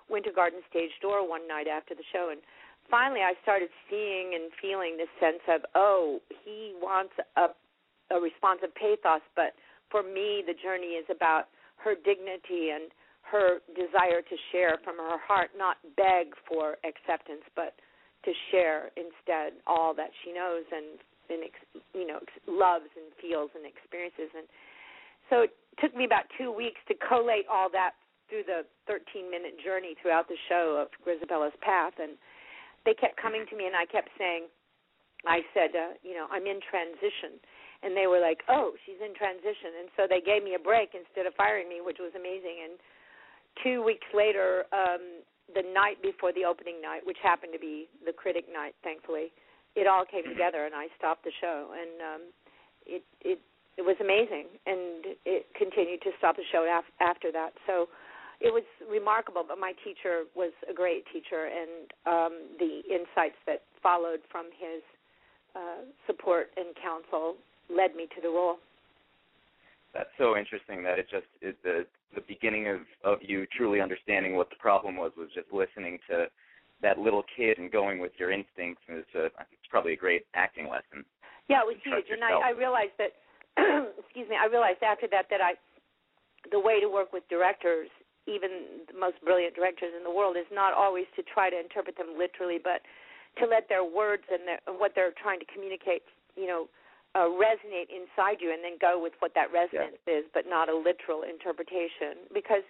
Winter 0.08 0.32
Garden 0.32 0.62
stage 0.70 0.98
door 1.00 1.22
one 1.22 1.46
night 1.46 1.66
after 1.66 1.94
the 1.94 2.04
show, 2.04 2.30
and 2.30 2.42
finally 2.88 3.22
I 3.22 3.34
started 3.42 3.70
seeing 3.90 4.34
and 4.34 4.52
feeling 4.54 4.96
this 4.96 5.10
sense 5.20 5.42
of, 5.48 5.64
oh, 5.74 6.20
he 6.44 6.74
wants 6.80 7.14
a 7.36 7.54
a 8.10 8.18
response 8.18 8.62
of 8.62 8.74
pathos, 8.74 9.20
but 9.34 9.54
for 9.90 10.02
me 10.02 10.40
the 10.40 10.54
journey 10.54 10.96
is 10.96 11.04
about 11.10 11.48
her 11.76 11.94
dignity 11.94 12.70
and 12.70 12.90
her 13.20 13.60
desire 13.74 14.22
to 14.22 14.36
share 14.50 14.78
from 14.78 14.96
her 14.96 15.18
heart, 15.18 15.54
not 15.54 15.76
beg 15.96 16.34
for 16.46 16.78
acceptance, 16.84 17.44
but 17.54 17.74
to 18.22 18.32
share 18.50 18.90
instead 18.96 19.60
all 19.66 19.92
that 19.92 20.10
she 20.24 20.32
knows. 20.32 20.64
And, 20.72 20.98
and 21.30 21.44
ex- 21.44 21.84
you 21.94 22.06
know 22.06 22.18
ex- 22.20 22.44
loves 22.48 22.88
and 22.96 23.12
feels 23.20 23.50
and 23.54 23.64
experiences. 23.64 24.32
And 24.34 24.46
so 25.30 25.48
it 25.48 25.52
took 25.80 25.94
me 25.94 26.04
about 26.04 26.24
two 26.36 26.50
weeks 26.50 26.80
to 26.88 26.94
collate 26.96 27.46
all 27.46 27.68
that 27.70 27.92
through 28.28 28.44
the 28.44 28.64
13 28.86 29.30
minute 29.30 29.56
journey 29.60 29.96
throughout 30.00 30.28
the 30.28 30.36
show 30.48 30.76
of 30.76 30.92
Grizabella's 31.00 31.56
path. 31.64 31.96
And 31.96 32.16
they 32.84 32.94
kept 32.94 33.16
coming 33.20 33.44
to 33.48 33.56
me, 33.56 33.66
and 33.66 33.76
I 33.76 33.84
kept 33.88 34.08
saying, 34.16 34.48
I 35.26 35.42
said, 35.52 35.74
uh, 35.74 35.98
you 36.04 36.14
know, 36.14 36.28
I'm 36.30 36.46
in 36.46 36.60
transition. 36.62 37.40
And 37.82 37.96
they 37.96 38.06
were 38.06 38.20
like, 38.20 38.42
oh, 38.48 38.74
she's 38.86 39.00
in 39.02 39.14
transition. 39.14 39.82
And 39.82 39.88
so 39.96 40.06
they 40.06 40.20
gave 40.20 40.42
me 40.42 40.54
a 40.54 40.62
break 40.62 40.94
instead 40.94 41.26
of 41.26 41.34
firing 41.34 41.68
me, 41.68 41.80
which 41.82 41.98
was 41.98 42.12
amazing. 42.14 42.62
And 42.62 42.74
two 43.62 43.82
weeks 43.82 44.06
later, 44.14 44.66
um, 44.70 45.22
the 45.54 45.64
night 45.74 46.02
before 46.02 46.34
the 46.34 46.44
opening 46.44 46.82
night, 46.82 47.02
which 47.06 47.18
happened 47.22 47.54
to 47.54 47.62
be 47.62 47.88
the 48.04 48.12
critic 48.12 48.46
night, 48.50 48.74
thankfully, 48.82 49.32
it 49.74 49.86
all 49.86 50.04
came 50.04 50.24
together, 50.24 50.64
and 50.66 50.74
I 50.74 50.86
stopped 50.96 51.24
the 51.24 51.32
show, 51.40 51.72
and 51.74 51.92
um, 52.00 52.22
it 52.86 53.02
it 53.20 53.38
it 53.76 53.82
was 53.82 53.96
amazing, 54.00 54.46
and 54.66 55.14
it 55.24 55.46
continued 55.54 56.02
to 56.02 56.10
stop 56.18 56.36
the 56.36 56.42
show 56.50 56.66
af- 56.66 56.90
after 57.00 57.30
that. 57.32 57.50
So 57.66 57.86
it 58.40 58.52
was 58.52 58.64
remarkable. 58.90 59.44
But 59.46 59.58
my 59.58 59.72
teacher 59.84 60.24
was 60.34 60.52
a 60.68 60.74
great 60.74 61.04
teacher, 61.12 61.46
and 61.46 61.86
um, 62.06 62.34
the 62.58 62.82
insights 62.90 63.38
that 63.46 63.62
followed 63.82 64.20
from 64.30 64.46
his 64.58 64.82
uh, 65.54 65.86
support 66.06 66.50
and 66.56 66.74
counsel 66.82 67.36
led 67.70 67.94
me 67.94 68.06
to 68.16 68.20
the 68.22 68.28
role. 68.28 68.58
That's 69.94 70.10
so 70.18 70.36
interesting 70.36 70.82
that 70.82 70.98
it 70.98 71.06
just 71.10 71.26
is 71.40 71.54
the 71.62 71.86
the 72.14 72.22
beginning 72.26 72.68
of 72.68 72.80
of 73.04 73.18
you 73.22 73.46
truly 73.56 73.80
understanding 73.80 74.36
what 74.36 74.50
the 74.50 74.56
problem 74.56 74.96
was 74.96 75.12
was 75.16 75.28
just 75.34 75.52
listening 75.52 75.98
to 76.10 76.26
that 76.82 76.98
little 76.98 77.24
kid 77.36 77.58
and 77.58 77.70
going 77.70 77.98
with 77.98 78.12
your 78.18 78.30
instincts 78.30 78.82
it's 78.88 79.14
a 79.14 79.26
it's 79.26 79.68
probably 79.70 79.92
a 79.92 79.96
great 79.96 80.26
acting 80.34 80.68
lesson. 80.68 81.04
Yeah, 81.48 81.64
it 81.64 81.66
was 81.66 81.80
huge, 81.82 82.06
and. 82.10 82.22
I, 82.22 82.50
I 82.50 82.50
realized 82.50 82.92
that. 82.98 83.16
excuse 83.98 84.28
me. 84.30 84.36
I 84.38 84.46
realized 84.46 84.82
after 84.86 85.10
that 85.10 85.26
that 85.30 85.40
I, 85.42 85.58
the 86.52 86.60
way 86.60 86.78
to 86.78 86.86
work 86.86 87.12
with 87.12 87.26
directors, 87.26 87.90
even 88.26 88.84
the 88.86 88.94
most 88.94 89.18
brilliant 89.24 89.56
directors 89.56 89.90
in 89.96 90.04
the 90.04 90.14
world, 90.14 90.36
is 90.36 90.46
not 90.52 90.74
always 90.74 91.06
to 91.16 91.22
try 91.26 91.50
to 91.50 91.58
interpret 91.58 91.96
them 91.98 92.14
literally, 92.14 92.62
but 92.62 92.86
to 93.42 93.50
let 93.50 93.68
their 93.68 93.82
words 93.82 94.22
and 94.30 94.46
their, 94.46 94.60
what 94.78 94.92
they're 94.94 95.14
trying 95.16 95.40
to 95.40 95.48
communicate, 95.50 96.06
you 96.36 96.46
know, 96.46 96.68
uh, 97.16 97.26
resonate 97.26 97.90
inside 97.90 98.38
you, 98.38 98.52
and 98.52 98.62
then 98.62 98.76
go 98.78 99.00
with 99.00 99.16
what 99.18 99.32
that 99.34 99.50
resonance 99.50 99.98
is, 100.06 100.22
but 100.36 100.44
not 100.46 100.68
a 100.68 100.76
literal 100.76 101.24
interpretation, 101.24 102.28
because 102.30 102.62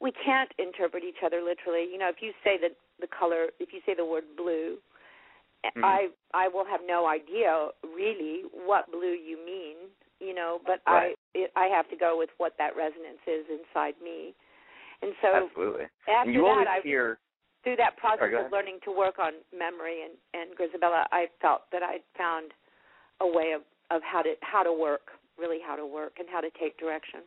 we 0.00 0.12
can't 0.12 0.52
interpret 0.58 1.04
each 1.04 1.24
other 1.24 1.40
literally. 1.40 1.86
You 1.88 1.96
know, 1.96 2.10
if 2.10 2.20
you 2.20 2.36
say 2.44 2.58
that 2.60 2.76
the 3.00 3.06
color, 3.06 3.48
if 3.60 3.72
you 3.72 3.80
say 3.86 3.94
the 3.94 4.04
word 4.04 4.24
blue, 4.36 4.78
Mhm. 5.64 5.84
I 5.84 6.10
I 6.34 6.48
will 6.48 6.64
have 6.64 6.82
no 6.84 7.06
idea 7.06 7.70
really 7.82 8.42
what 8.52 8.90
blue 8.90 9.12
you 9.12 9.36
mean, 9.38 9.76
you 10.20 10.34
know, 10.34 10.60
but 10.64 10.80
Right. 10.86 11.16
I 11.34 11.38
it, 11.38 11.52
I 11.56 11.66
have 11.68 11.88
to 11.90 11.96
go 11.96 12.16
with 12.16 12.30
what 12.38 12.56
that 12.58 12.76
resonance 12.76 13.20
is 13.26 13.48
inside 13.48 14.00
me. 14.00 14.34
And 15.02 15.14
so 15.20 15.28
Absolutely. 15.34 15.88
after 16.08 16.30
and 16.30 16.34
you 16.34 16.44
that 16.44 16.68
I 16.68 16.80
hear 16.80 17.18
through 17.62 17.76
that 17.76 17.96
process 17.96 18.32
of 18.32 18.52
learning 18.52 18.80
to 18.84 18.92
work 18.92 19.18
on 19.18 19.34
memory 19.52 20.02
and 20.02 20.14
and 20.34 20.56
Grizabella, 20.56 21.06
I 21.12 21.28
felt 21.40 21.70
that 21.72 21.82
I'd 21.82 22.04
found 22.16 22.52
a 23.20 23.26
way 23.26 23.52
of 23.52 23.62
of 23.90 24.02
how 24.02 24.22
to 24.22 24.36
how 24.42 24.62
to 24.62 24.72
work, 24.72 25.12
really 25.38 25.60
how 25.60 25.76
to 25.76 25.86
work 25.86 26.18
and 26.18 26.28
how 26.28 26.40
to 26.40 26.50
take 26.50 26.78
direction. 26.78 27.22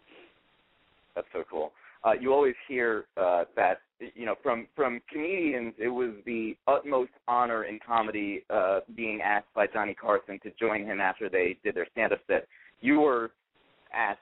That's 1.15 1.27
so 1.33 1.43
cool. 1.49 1.73
Uh, 2.03 2.13
you 2.19 2.33
always 2.33 2.55
hear 2.67 3.05
uh, 3.17 3.43
that 3.55 3.81
you 4.15 4.25
know 4.25 4.35
from 4.41 4.67
from 4.75 5.01
comedians. 5.11 5.73
It 5.77 5.89
was 5.89 6.11
the 6.25 6.55
utmost 6.67 7.11
honor 7.27 7.65
in 7.65 7.79
comedy 7.85 8.45
uh, 8.49 8.79
being 8.95 9.21
asked 9.21 9.53
by 9.53 9.67
Johnny 9.67 9.93
Carson 9.93 10.39
to 10.43 10.51
join 10.59 10.85
him 10.85 11.01
after 11.01 11.29
they 11.29 11.57
did 11.63 11.75
their 11.75 11.87
stand-up 11.91 12.19
set. 12.27 12.47
You 12.79 13.01
were 13.01 13.31
asked 13.93 14.19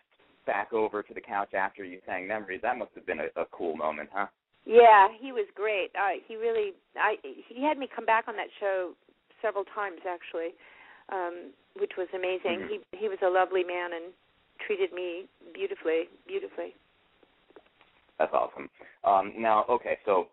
back 0.47 0.73
over 0.73 1.03
to 1.03 1.13
the 1.13 1.21
couch 1.21 1.53
after 1.53 1.83
you 1.83 1.99
sang 2.07 2.27
Memories. 2.27 2.61
That 2.63 2.77
must 2.77 2.91
have 2.95 3.05
been 3.05 3.19
a, 3.19 3.41
a 3.41 3.45
cool 3.51 3.75
moment, 3.75 4.09
huh? 4.11 4.27
Yeah, 4.65 5.07
he 5.19 5.31
was 5.31 5.45
great. 5.53 5.91
Uh, 5.93 6.19
he 6.27 6.35
really, 6.35 6.73
I 6.95 7.15
he 7.23 7.63
had 7.63 7.77
me 7.77 7.87
come 7.93 8.05
back 8.05 8.27
on 8.27 8.35
that 8.37 8.47
show 8.59 8.93
several 9.41 9.63
times 9.63 9.99
actually, 10.07 10.55
um, 11.09 11.51
which 11.79 11.91
was 11.97 12.07
amazing. 12.15 12.65
Mhm. 12.65 12.69
He 12.69 12.97
he 12.97 13.07
was 13.07 13.19
a 13.21 13.29
lovely 13.29 13.63
man 13.63 13.93
and 13.93 14.13
treated 14.65 14.91
me 14.91 15.27
beautifully, 15.53 16.09
beautifully. 16.25 16.73
That's 18.19 18.33
awesome. 18.33 18.69
Um, 19.03 19.33
now, 19.37 19.65
okay, 19.69 19.97
so 20.05 20.27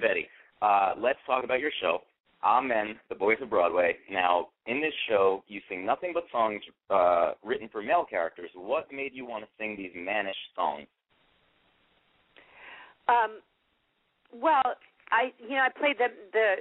Betty, 0.00 0.28
uh, 0.62 0.94
let's 0.98 1.18
talk 1.26 1.44
about 1.44 1.60
your 1.60 1.70
show, 1.80 2.00
Amen, 2.44 2.96
The 3.08 3.14
Boys 3.14 3.38
of 3.40 3.50
Broadway. 3.50 3.96
Now, 4.10 4.48
in 4.66 4.80
this 4.80 4.92
show, 5.08 5.42
you 5.48 5.60
sing 5.68 5.86
nothing 5.86 6.12
but 6.12 6.24
songs 6.30 6.60
uh, 6.90 7.32
written 7.44 7.68
for 7.70 7.82
male 7.82 8.04
characters. 8.08 8.50
What 8.54 8.92
made 8.92 9.12
you 9.14 9.26
want 9.26 9.44
to 9.44 9.50
sing 9.58 9.76
these 9.76 9.92
mannish 9.94 10.36
songs? 10.54 10.86
Um, 13.08 13.40
well, 14.34 14.74
I 15.12 15.30
you 15.38 15.54
know 15.54 15.62
I 15.62 15.70
played 15.70 15.96
the 15.98 16.10
the 16.32 16.54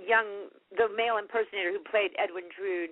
young 0.00 0.48
the 0.72 0.88
male 0.96 1.18
impersonator 1.18 1.72
who 1.72 1.80
played 1.90 2.16
Edwin 2.16 2.44
Drood, 2.56 2.90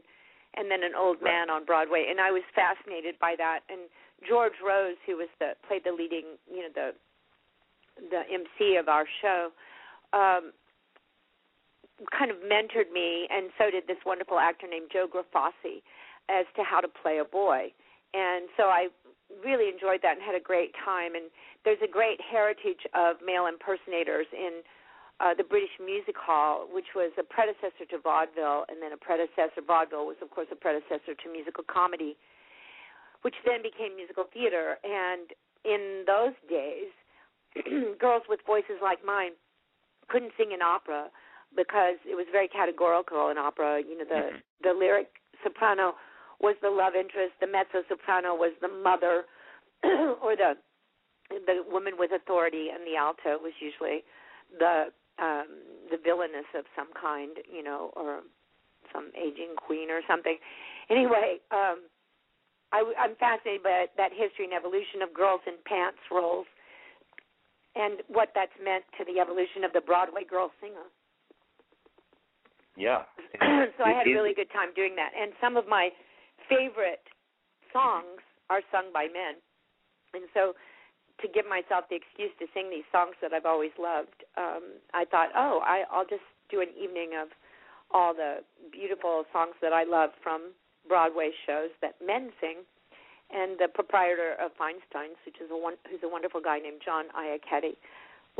and 0.56 0.70
then 0.70 0.84
an 0.84 0.92
old 0.94 1.16
Right. 1.20 1.32
man 1.32 1.50
on 1.50 1.64
Broadway, 1.64 2.06
and 2.10 2.20
I 2.20 2.30
was 2.30 2.42
fascinated 2.54 3.18
by 3.18 3.34
that. 3.36 3.60
And 3.68 3.88
George 4.26 4.58
Rose, 4.64 4.96
who 5.06 5.16
was 5.16 5.28
the 5.38 5.52
played 5.66 5.82
the 5.84 5.92
leading 5.92 6.38
you 6.50 6.62
know 6.62 6.72
the 6.74 6.90
the 8.10 8.22
MC 8.32 8.76
of 8.76 8.88
our 8.88 9.04
show, 9.20 9.50
um, 10.12 10.52
kind 12.16 12.30
of 12.30 12.38
mentored 12.38 12.92
me, 12.92 13.26
and 13.30 13.50
so 13.58 13.70
did 13.70 13.86
this 13.86 13.98
wonderful 14.06 14.38
actor 14.38 14.66
named 14.68 14.90
Joe 14.92 15.06
Grifasi, 15.10 15.82
as 16.28 16.46
to 16.56 16.62
how 16.62 16.80
to 16.80 16.88
play 16.88 17.18
a 17.18 17.24
boy. 17.24 17.72
And 18.14 18.48
so 18.56 18.64
I 18.64 18.88
really 19.44 19.68
enjoyed 19.68 20.00
that 20.02 20.16
and 20.16 20.22
had 20.24 20.34
a 20.34 20.42
great 20.42 20.72
time. 20.84 21.14
And 21.14 21.30
there's 21.64 21.82
a 21.82 21.90
great 21.90 22.20
heritage 22.20 22.86
of 22.94 23.16
male 23.24 23.46
impersonators 23.46 24.26
in 24.32 24.62
uh, 25.20 25.34
the 25.34 25.44
British 25.44 25.74
Music 25.82 26.14
Hall, 26.16 26.68
which 26.70 26.94
was 26.94 27.10
a 27.18 27.26
predecessor 27.26 27.84
to 27.90 27.98
vaudeville, 27.98 28.64
and 28.70 28.80
then 28.80 28.94
a 28.94 29.00
predecessor. 29.00 29.60
Vaudeville 29.66 30.06
was, 30.06 30.16
of 30.22 30.30
course, 30.30 30.46
a 30.52 30.56
predecessor 30.56 31.18
to 31.18 31.26
musical 31.26 31.64
comedy. 31.66 32.16
Which 33.22 33.34
then 33.44 33.62
became 33.62 33.96
musical 33.96 34.24
theater. 34.32 34.78
And 34.84 35.32
in 35.64 36.04
those 36.06 36.34
days, 36.48 36.90
girls 37.98 38.22
with 38.28 38.40
voices 38.46 38.78
like 38.82 39.04
mine 39.04 39.32
couldn't 40.08 40.32
sing 40.36 40.52
in 40.52 40.62
opera 40.62 41.08
because 41.56 41.96
it 42.04 42.14
was 42.14 42.26
very 42.30 42.48
categorical 42.48 43.28
in 43.30 43.38
opera. 43.38 43.80
You 43.80 43.98
know, 43.98 44.04
the 44.04 44.22
Mhm. 44.32 44.42
the 44.62 44.72
lyric 44.72 45.20
soprano 45.42 45.96
was 46.40 46.56
the 46.62 46.70
love 46.70 46.94
interest, 46.94 47.34
the 47.40 47.46
mezzo 47.46 47.82
soprano 47.88 48.34
was 48.34 48.52
the 48.60 48.68
mother, 48.68 49.26
or 50.22 50.36
the 50.36 50.56
the 51.30 51.64
woman 51.70 51.94
with 51.98 52.12
authority, 52.12 52.70
and 52.70 52.86
the 52.86 52.96
alto 52.96 53.38
was 53.38 53.52
usually 53.60 54.04
the 54.58 54.92
um 55.18 55.48
the 55.90 55.96
villainess 55.96 56.46
of 56.54 56.64
some 56.76 56.88
kind, 56.92 57.38
you 57.52 57.62
know, 57.62 57.90
or 57.96 58.22
some 58.92 59.10
aging 59.16 59.56
queen 59.56 59.90
or 59.90 60.00
something. 60.06 60.38
Anyway, 60.88 61.40
um 61.50 61.82
I, 62.72 62.84
I'm 63.00 63.16
fascinated 63.16 63.62
by 63.62 63.86
that 63.96 64.12
history 64.12 64.44
and 64.44 64.52
evolution 64.52 65.00
of 65.00 65.14
girls 65.14 65.40
in 65.46 65.54
pants 65.64 66.02
roles, 66.12 66.46
and 67.74 68.02
what 68.08 68.30
that's 68.34 68.54
meant 68.62 68.84
to 68.98 69.04
the 69.04 69.20
evolution 69.20 69.64
of 69.64 69.72
the 69.72 69.80
Broadway 69.80 70.24
girl 70.28 70.50
singer. 70.60 70.88
Yeah. 72.76 73.02
so 73.76 73.82
I 73.84 73.92
had 73.92 74.06
a 74.06 74.14
really 74.14 74.34
good 74.34 74.50
time 74.54 74.70
doing 74.74 74.94
that. 74.94 75.10
And 75.18 75.32
some 75.40 75.56
of 75.56 75.66
my 75.66 75.90
favorite 76.48 77.02
songs 77.72 78.22
are 78.48 78.62
sung 78.70 78.94
by 78.94 79.10
men. 79.10 79.42
And 80.14 80.30
so 80.32 80.54
to 81.20 81.26
give 81.26 81.44
myself 81.44 81.90
the 81.90 81.98
excuse 81.98 82.30
to 82.38 82.46
sing 82.54 82.70
these 82.70 82.86
songs 82.94 83.18
that 83.20 83.34
I've 83.34 83.46
always 83.46 83.74
loved, 83.78 84.22
um, 84.38 84.78
I 84.94 85.04
thought, 85.04 85.34
oh, 85.34 85.60
I, 85.66 85.82
I'll 85.90 86.06
just 86.06 86.24
do 86.50 86.60
an 86.60 86.70
evening 86.78 87.18
of 87.18 87.28
all 87.90 88.14
the 88.14 88.46
beautiful 88.70 89.24
songs 89.32 89.58
that 89.60 89.72
I 89.72 89.82
love 89.82 90.10
from 90.22 90.54
Broadway 90.88 91.30
shows 91.46 91.70
that 91.82 91.94
men 92.04 92.30
sing. 92.40 92.64
And 93.28 93.60
the 93.60 93.68
proprietor 93.68 94.40
of 94.40 94.56
Feinstein's, 94.56 95.20
which 95.28 95.36
is 95.36 95.52
a 95.52 95.56
one, 95.56 95.76
who's 95.84 96.00
a 96.02 96.08
wonderful 96.08 96.40
guy 96.40 96.58
named 96.58 96.80
John 96.80 97.12
Iachetti, 97.12 97.76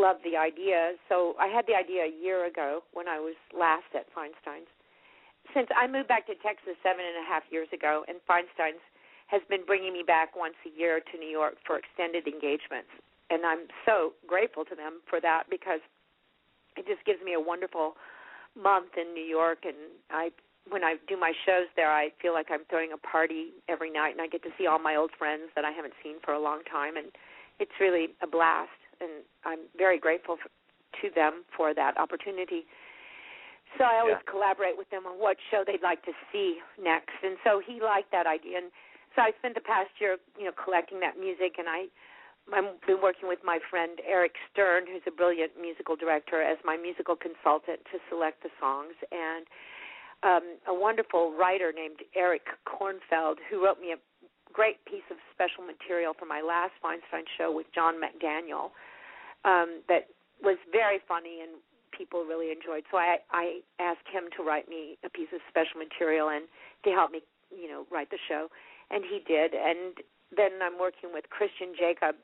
loved 0.00 0.24
the 0.24 0.32
idea. 0.32 0.96
So 1.12 1.37
I 1.37 1.46
had 1.46 1.66
the 1.68 1.76
idea 1.76 2.08
a 2.08 2.14
year 2.14 2.46
ago 2.46 2.80
when 2.96 3.06
I 3.06 3.20
was 3.20 3.37
last 3.52 3.92
at 3.92 4.08
Feinstein's. 4.16 4.72
Since 5.52 5.68
I 5.76 5.84
moved 5.87 6.08
back 6.08 6.24
to 6.32 6.34
Texas 6.40 6.72
seven 6.82 7.04
and 7.04 7.20
a 7.20 7.26
half 7.28 7.42
years 7.52 7.68
ago, 7.72 8.04
and 8.08 8.16
Feinstein's 8.24 8.80
has 9.28 9.42
been 9.52 9.64
bringing 9.68 9.92
me 9.92 10.00
back 10.00 10.32
once 10.32 10.56
a 10.64 10.72
year 10.72 11.00
to 11.00 11.14
New 11.20 11.28
York 11.28 11.61
for 11.68 11.76
extended 11.76 12.24
engagements, 12.24 12.88
and 13.28 13.44
I'm 13.44 13.68
so 13.84 14.16
grateful 14.26 14.64
to 14.64 14.74
them 14.74 15.04
for 15.04 15.20
that 15.20 15.44
because 15.50 15.80
it 16.76 16.87
just 16.88 17.04
gives 17.04 17.20
me 17.20 17.34
a 17.34 17.40
wonderful 17.40 17.96
month 18.56 18.96
in 18.96 19.12
New 19.12 19.24
York, 19.24 19.64
and 19.64 19.76
I 20.11 20.32
when 20.70 20.85
I 20.85 20.96
do 21.09 21.16
my 21.16 21.33
shows 21.46 21.66
there, 21.76 21.90
I 21.90 22.11
feel 22.20 22.33
like 22.33 22.46
I'm 22.50 22.64
throwing 22.68 22.92
a 22.92 22.98
party 22.98 23.52
every 23.68 23.90
night, 23.90 24.12
and 24.12 24.20
I 24.20 24.26
get 24.26 24.42
to 24.42 24.50
see 24.59 24.66
all 24.66 24.78
my 24.78 24.96
old 24.96 25.11
friends 25.18 25.50
that 25.54 25.64
I 25.64 25.70
haven't 25.72 25.94
seen 26.02 26.16
for 26.24 26.33
a 26.35 26.40
long 26.40 26.62
time, 26.70 26.96
and 26.96 27.09
it's 27.59 27.72
really 27.81 28.14
a 28.22 28.26
blast. 28.26 28.70
And 29.00 29.22
I'm 29.44 29.61
very 29.76 29.98
grateful 29.98 30.37
for, 30.37 30.50
to 31.02 31.14
them 31.14 31.44
for 31.57 31.74
that 31.74 31.96
opportunity. 31.98 32.66
So 33.76 33.85
I 33.85 34.00
always 34.00 34.16
Yeah. 34.16 34.31
collaborate 34.31 34.76
with 34.76 34.88
them 34.90 35.07
on 35.07 35.18
what 35.18 35.37
show 35.50 35.62
they'd 35.64 35.83
like 35.83 36.02
to 36.04 36.12
see 36.33 36.61
next, 36.78 37.14
and 37.22 37.38
so 37.44 37.61
he 37.61 37.81
liked 37.81 38.11
that 38.12 38.26
idea. 38.26 38.59
And 38.59 38.72
so 39.14 39.22
I 39.22 39.33
spent 39.38 39.54
the 39.54 39.61
past 39.61 39.90
year, 40.00 40.18
you 40.38 40.44
know, 40.44 40.52
collecting 40.52 41.00
that 41.00 41.18
music, 41.18 41.59
and 41.59 41.68
I 41.68 41.88
I've 42.50 42.81
been 42.87 43.02
working 43.02 43.28
with 43.28 43.44
my 43.44 43.59
friend 43.68 44.00
Eric 44.09 44.33
Stern, 44.50 44.87
who's 44.87 45.04
a 45.07 45.11
brilliant 45.11 45.61
musical 45.61 45.96
director, 45.96 46.40
as 46.40 46.57
my 46.64 46.78
musical 46.78 47.14
consultant 47.14 47.85
to 47.92 48.00
select 48.09 48.42
the 48.42 48.48
songs, 48.59 48.94
and 49.12 49.46
um, 50.22 50.59
a 50.66 50.74
wonderful 50.74 51.35
writer 51.37 51.72
named 51.74 52.00
Eric 52.16 52.42
Kornfeld, 52.66 53.37
who 53.50 53.64
wrote 53.64 53.81
me 53.81 53.92
a 53.92 54.00
great 54.52 54.85
piece 54.85 55.07
of 55.11 55.16
special 55.33 55.62
material 55.64 56.14
for 56.18 56.26
my 56.26 56.40
last 56.40 56.72
Feinstein 56.83 57.24
show 57.37 57.54
with 57.54 57.66
John 57.74 57.94
McDaniel 57.94 58.74
um, 59.44 59.83
that 59.88 60.11
was 60.42 60.59
very 60.72 60.98
funny 61.07 61.40
and 61.42 61.62
people 61.96 62.24
really 62.24 62.50
enjoyed. 62.50 62.85
So 62.90 62.98
I, 62.98 63.18
I 63.31 63.61
asked 63.78 64.07
him 64.11 64.31
to 64.37 64.42
write 64.42 64.68
me 64.68 64.98
a 65.04 65.11
piece 65.11 65.31
of 65.35 65.40
special 65.48 65.78
material 65.78 66.28
and 66.31 66.46
to 66.85 66.90
help 66.90 67.11
me, 67.11 67.22
you 67.50 67.68
know, 67.68 67.87
write 67.90 68.11
the 68.11 68.18
show, 68.28 68.48
and 68.90 69.04
he 69.04 69.22
did. 69.26 69.54
And 69.54 69.98
then 70.35 70.59
I'm 70.62 70.78
working 70.78 71.11
with 71.12 71.31
Christian 71.31 71.74
Jacob, 71.78 72.16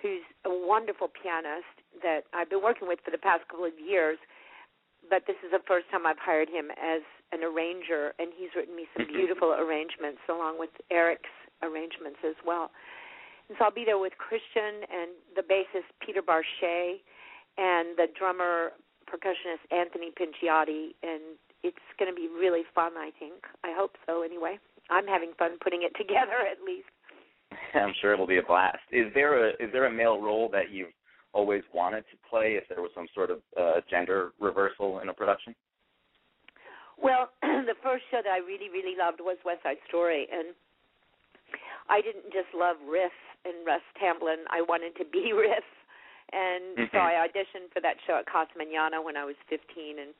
who's 0.00 0.24
a 0.44 0.52
wonderful 0.52 1.08
pianist 1.08 1.72
that 2.02 2.24
I've 2.32 2.48
been 2.48 2.62
working 2.62 2.88
with 2.88 3.00
for 3.04 3.10
the 3.10 3.18
past 3.18 3.48
couple 3.48 3.66
of 3.66 3.76
years. 3.76 4.18
But 5.08 5.24
this 5.26 5.36
is 5.44 5.50
the 5.50 5.64
first 5.66 5.90
time 5.90 6.06
I've 6.06 6.20
hired 6.20 6.48
him 6.48 6.70
as 6.76 7.02
an 7.32 7.44
arranger, 7.44 8.12
and 8.18 8.32
he's 8.36 8.50
written 8.56 8.76
me 8.76 8.86
some 8.96 9.06
beautiful 9.06 9.52
arrangements 9.52 10.20
along 10.28 10.58
with 10.58 10.70
Eric's 10.90 11.32
arrangements 11.62 12.18
as 12.24 12.36
well. 12.46 12.70
And 13.48 13.56
so 13.58 13.64
I'll 13.64 13.74
be 13.74 13.84
there 13.84 13.98
with 13.98 14.12
Christian 14.18 14.84
and 14.88 15.10
the 15.36 15.42
bassist 15.42 15.88
Peter 16.04 16.22
Barshay 16.22 17.00
and 17.56 17.96
the 17.96 18.06
drummer 18.16 18.72
percussionist 19.08 19.64
Anthony 19.72 20.12
Pinciotti, 20.12 20.92
and 21.02 21.36
it's 21.62 21.84
going 21.98 22.10
to 22.10 22.16
be 22.16 22.28
really 22.28 22.62
fun. 22.74 22.92
I 22.96 23.10
think. 23.18 23.44
I 23.64 23.72
hope 23.76 23.96
so. 24.06 24.22
Anyway, 24.22 24.58
I'm 24.90 25.06
having 25.06 25.32
fun 25.38 25.58
putting 25.62 25.82
it 25.82 25.92
together 25.98 26.44
at 26.44 26.62
least. 26.64 26.88
I'm 27.74 27.94
sure 28.00 28.12
it'll 28.12 28.26
be 28.26 28.38
a 28.38 28.42
blast. 28.42 28.84
Is 28.92 29.12
there 29.14 29.48
a 29.48 29.50
is 29.62 29.72
there 29.72 29.86
a 29.86 29.92
male 29.92 30.20
role 30.20 30.48
that 30.52 30.70
you've 30.70 30.92
always 31.32 31.62
wanted 31.72 32.04
to 32.10 32.16
play? 32.28 32.58
If 32.60 32.64
there 32.68 32.82
was 32.82 32.90
some 32.94 33.06
sort 33.14 33.30
of 33.30 33.38
uh, 33.58 33.80
gender 33.90 34.32
reversal 34.40 35.00
in 35.00 35.08
a 35.08 35.14
production? 35.14 35.54
Well, 37.02 37.30
the 37.42 37.78
first 37.82 38.04
show 38.10 38.20
that 38.22 38.30
I 38.30 38.38
really, 38.38 38.68
really 38.68 38.96
loved 38.98 39.20
was 39.20 39.38
West 39.44 39.62
Side 39.62 39.78
Story, 39.88 40.26
and 40.30 40.54
I 41.88 42.00
didn't 42.02 42.32
just 42.32 42.50
love 42.54 42.76
Riff 42.84 43.14
and 43.44 43.64
Russ 43.66 43.84
Tamblyn. 43.98 44.44
I 44.50 44.60
wanted 44.62 44.96
to 44.98 45.04
be 45.06 45.32
Riff, 45.36 45.66
and 46.32 46.90
so 46.92 46.98
Mhm. 46.98 47.06
I 47.06 47.26
auditioned 47.26 47.72
for 47.72 47.80
that 47.80 47.96
show 48.06 48.18
at 48.18 48.26
Casa 48.26 48.52
when 48.58 49.16
I 49.16 49.24
was 49.24 49.36
15, 49.48 49.98
and 49.98 50.12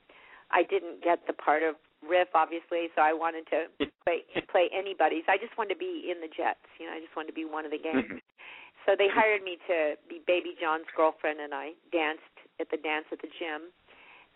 I 0.50 0.62
didn't 0.62 1.02
get 1.02 1.26
the 1.26 1.34
part 1.34 1.62
of 1.62 1.76
Riff, 2.00 2.28
obviously, 2.34 2.88
so 2.94 3.02
I 3.02 3.12
wanted 3.12 3.46
to 3.50 3.66
play 4.06 4.24
play 4.48 4.70
anybody's. 4.72 5.24
I 5.28 5.36
just 5.36 5.56
wanted 5.58 5.74
to 5.74 5.80
be 5.80 6.08
in 6.10 6.20
the 6.22 6.28
Jets, 6.28 6.64
you 6.78 6.86
know. 6.86 6.94
I 6.94 7.00
just 7.00 7.14
wanted 7.14 7.34
to 7.34 7.38
be 7.38 7.44
one 7.44 7.66
of 7.66 7.70
the 7.70 7.78
gang. 7.78 8.08
Mhm. 8.08 8.22
So 8.86 8.96
they 8.96 9.08
hired 9.08 9.42
me 9.42 9.58
to 9.68 9.98
be 10.08 10.20
Baby 10.24 10.56
John's 10.56 10.88
girlfriend, 10.96 11.40
and 11.40 11.52
I 11.52 11.74
danced 11.92 12.22
at 12.58 12.70
the 12.70 12.78
dance 12.78 13.04
at 13.12 13.20
the 13.20 13.28
gym 13.28 13.68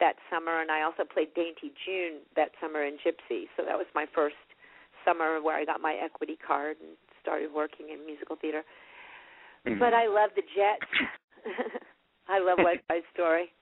that 0.03 0.19
summer, 0.27 0.61
and 0.61 0.71
I 0.71 0.83
also 0.83 1.07
played 1.07 1.31
Dainty 1.39 1.71
June 1.87 2.27
that 2.35 2.51
summer 2.59 2.83
in 2.83 2.99
Gypsy. 2.99 3.47
So 3.55 3.63
that 3.63 3.79
was 3.79 3.87
my 3.95 4.07
first 4.11 4.35
summer 5.07 5.39
where 5.39 5.55
I 5.55 5.65
got 5.65 5.81
my 5.81 5.95
equity 5.95 6.35
card 6.35 6.77
and 6.83 6.99
started 7.23 7.55
working 7.55 7.95
in 7.95 8.05
musical 8.05 8.35
theater. 8.35 8.67
Mhm. 9.65 9.79
But 9.79 9.95
I 9.95 10.11
love 10.11 10.35
the 10.35 10.43
Jets. 10.43 10.91
I 12.27 12.43
love 12.43 12.59
West 12.59 12.83
Side 12.91 13.07
Story, 13.15 13.55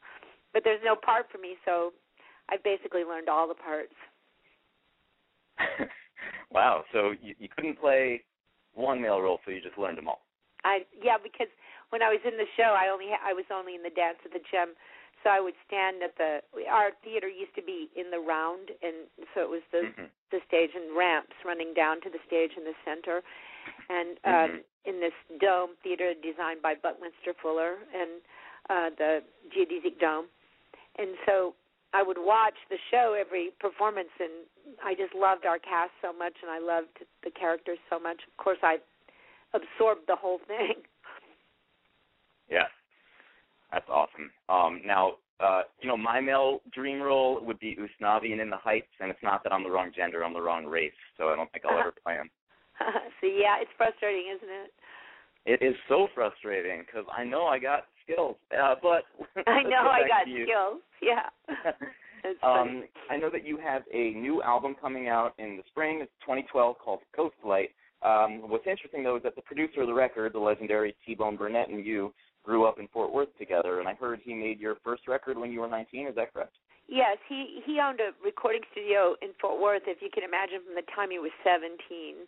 but 0.53 0.65
there's 0.65 0.81
no 0.83 0.97
part 0.97 1.29
for 1.31 1.37
me, 1.37 1.57
so 1.65 1.93
I 2.49 2.57
basically 2.57 3.05
learned 3.05 3.29
all 3.29 3.47
the 3.47 3.55
parts. 3.55 3.95
wow. 6.51 6.85
So 6.93 7.13
you, 7.21 7.35
you 7.39 7.49
couldn't 7.49 7.79
play 7.79 8.25
one 8.73 9.01
male 9.01 9.21
role, 9.21 9.41
so 9.45 9.51
you 9.51 9.61
just 9.61 9.77
learned 9.77 9.99
them 9.99 10.09
all. 10.09 10.25
I 10.65 10.85
yeah, 11.03 11.17
because 11.21 11.49
when 11.91 12.03
I 12.03 12.09
was 12.09 12.21
in 12.25 12.37
the 12.37 12.49
show, 12.57 12.77
I 12.77 12.89
only 12.89 13.13
I 13.13 13.33
was 13.33 13.45
only 13.53 13.75
in 13.75 13.83
the 13.83 13.91
dance 13.91 14.19
at 14.25 14.33
the 14.33 14.41
gym, 14.51 14.77
so 15.23 15.31
I 15.31 15.41
would 15.41 15.55
stand 15.67 16.03
at 16.03 16.17
the 16.17 16.41
our 16.69 16.91
theater 17.05 17.29
used 17.29 17.55
to 17.57 17.63
be 17.63 17.91
in 17.97 18.11
the 18.11 18.19
round, 18.19 18.71
and 18.83 19.07
so 19.35 19.43
it 19.43 19.51
was 19.51 19.63
the 19.71 19.93
Mhm. 19.97 20.11
the 20.31 20.41
stage 20.47 20.75
and 20.75 20.97
ramps 20.97 21.35
running 21.45 21.75
down 21.75 22.01
to 22.03 22.11
the 22.11 22.21
stage 22.27 22.57
in 22.57 22.65
the 22.65 22.75
center, 22.85 23.23
and 23.89 24.19
um, 24.25 24.33
Mhm. 24.33 24.65
in 24.85 25.01
this 25.01 25.15
dome 25.39 25.77
theater 25.83 26.15
designed 26.15 26.63
by 26.63 26.75
Buckminster 26.75 27.35
Fuller 27.35 27.79
and 27.93 28.23
uh, 28.69 28.91
the 28.91 29.25
Geodesic 29.51 29.99
Dome, 29.99 30.29
and 30.97 31.19
so 31.27 31.55
I 31.93 32.03
would 32.03 32.19
watch 32.19 32.55
the 32.69 32.79
show 32.91 33.15
every 33.15 33.51
performance, 33.59 34.11
and 34.21 34.47
I 34.83 34.95
just 34.95 35.13
loved 35.13 35.45
our 35.45 35.59
cast 35.59 35.93
so 36.01 36.13
much, 36.13 36.37
and 36.43 36.51
I 36.51 36.59
loved 36.59 37.05
the 37.23 37.31
characters 37.33 37.79
so 37.89 37.99
much. 37.99 38.23
Of 38.27 38.37
course, 38.37 38.59
I 38.63 38.81
absorbed 39.53 40.07
the 40.07 40.17
whole 40.17 40.39
thing. 40.39 40.87
Yeah, 42.49 42.69
that's 43.73 43.89
awesome. 43.89 44.31
Um, 44.49 44.83
now, 44.85 45.15
uh, 45.41 45.63
you 45.81 45.89
know, 45.89 45.97
my 45.97 46.21
male 46.21 46.61
dream 46.73 47.01
role 47.01 47.41
would 47.45 47.59
be 47.59 47.77
Usnavi 47.77 48.33
and 48.33 48.41
In 48.41 48.51
the 48.51 48.57
Heights, 48.57 48.89
and 49.01 49.11
it's 49.11 49.23
not 49.23 49.43
that 49.45 49.53
I'm 49.53 49.63
the 49.63 49.71
wrong 49.71 49.91
gender, 49.95 50.25
I'm 50.25 50.35
the 50.35 50.41
wrong 50.41 50.67
race, 50.67 50.93
so 51.17 51.29
I 51.29 51.37
don't 51.37 51.51
think 51.53 51.65
I'll 51.65 51.79
ever 51.79 51.95
play 52.05 52.15
him. 52.15 52.31
so 53.21 53.27
yeah, 53.27 53.57
it's 53.61 53.71
frustrating, 53.77 54.33
isn't 54.37 54.49
it? 54.49 54.73
It 55.47 55.65
is 55.65 55.75
so 55.89 56.09
frustrating 56.15 56.85
because 56.85 57.07
I 57.17 57.25
know 57.25 57.47
I 57.47 57.59
got 57.59 57.85
skills, 58.05 58.37
uh, 58.53 58.75
but 58.83 59.05
I 59.47 59.63
know 59.63 59.89
I 59.89 60.01
got 60.07 60.25
skills. 60.25 60.83
Yeah. 61.01 61.29
Um, 62.43 62.85
I 63.11 63.17
know 63.17 63.31
that 63.31 63.47
you 63.47 63.57
have 63.59 63.83
a 63.93 64.11
new 64.11 64.43
album 64.43 64.77
coming 64.81 65.09
out 65.09 65.35
in 65.39 65.57
the 65.57 65.63
spring 65.69 66.03
of 66.03 66.09
2012 66.21 66.77
called 66.79 67.01
Ghostlight. 67.17 67.71
Um, 68.03 68.49
what's 68.49 68.67
interesting 68.67 69.03
though 69.03 69.17
is 69.17 69.23
that 69.23 69.37
the 69.37 69.43
producer 69.43 69.83
of 69.83 69.87
the 69.87 69.95
record, 69.95 70.33
the 70.33 70.39
legendary 70.39 70.95
T-Bone 71.07 71.37
Burnett, 71.37 71.69
and 71.69 71.85
you 71.85 72.13
grew 72.45 72.65
up 72.67 72.79
in 72.79 72.89
Fort 72.89 73.13
Worth 73.13 73.37
together, 73.39 73.81
and 73.81 73.89
I 73.89 73.95
heard 73.95 74.21
he 74.25 74.35
made 74.35 74.61
your 74.61 74.77
first 74.85 75.07
record 75.09 75.39
when 75.39 75.53
you 75.53 75.61
were 75.61 75.69
19. 75.69 76.07
Is 76.09 76.15
that 76.17 76.33
correct? 76.33 76.53
Yes, 76.89 77.19
he 77.29 77.63
he 77.65 77.79
owned 77.79 78.01
a 78.01 78.11
recording 78.25 78.63
studio 78.73 79.15
in 79.23 79.31
Fort 79.41 79.61
Worth, 79.61 79.83
if 79.87 80.03
you 80.03 80.11
can 80.13 80.25
imagine, 80.25 80.59
from 80.67 80.75
the 80.75 80.83
time 80.95 81.11
he 81.11 81.19
was 81.19 81.31
17. 81.45 82.27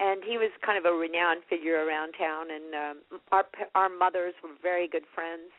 and 0.00 0.24
he 0.24 0.40
was 0.40 0.48
kind 0.64 0.80
of 0.80 0.88
a 0.88 0.94
renowned 0.96 1.44
figure 1.52 1.84
around 1.84 2.16
town. 2.16 2.48
And 2.48 2.68
um, 2.74 2.96
our 3.30 3.44
our 3.76 3.88
mothers 3.92 4.34
were 4.42 4.56
very 4.62 4.88
good 4.88 5.04
friends. 5.14 5.52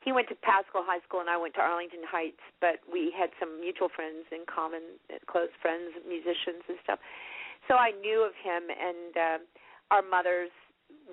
He 0.00 0.10
went 0.10 0.26
to 0.32 0.34
Paschal 0.34 0.82
High 0.82 0.98
School, 1.06 1.20
and 1.20 1.30
I 1.30 1.36
went 1.36 1.54
to 1.54 1.62
Arlington 1.62 2.02
Heights, 2.02 2.42
but 2.58 2.82
we 2.90 3.12
had 3.14 3.30
some 3.38 3.60
mutual 3.60 3.86
friends 3.92 4.26
in 4.32 4.42
common, 4.50 4.98
close 5.30 5.52
friends, 5.62 5.94
musicians 6.02 6.66
and 6.66 6.74
stuff. 6.82 6.98
So 7.68 7.78
I 7.78 7.92
knew 8.02 8.26
of 8.26 8.34
him, 8.42 8.66
and 8.66 9.12
uh, 9.14 9.38
our 9.94 10.02
mothers 10.02 10.50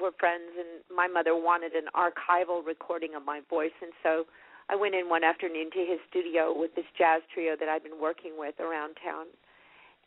were 0.02 0.12
friends, 0.20 0.56
and 0.58 0.84
my 0.96 1.08
mother 1.08 1.36
wanted 1.36 1.74
an 1.74 1.86
archival 1.96 2.66
recording 2.66 3.16
of 3.16 3.26
my 3.26 3.42
voice, 3.50 3.76
and 3.82 3.92
so 4.04 4.26
I 4.70 4.76
went 4.76 4.94
in 4.94 5.10
one 5.10 5.24
afternoon 5.24 5.72
to 5.74 5.80
his 5.80 6.00
studio 6.10 6.54
with 6.56 6.76
this 6.76 6.86
jazz 6.98 7.22
trio 7.34 7.56
that 7.60 7.68
I'd 7.68 7.84
been 7.84 8.00
working 8.00 8.38
with 8.38 8.60
around 8.60 8.96
town. 9.04 9.26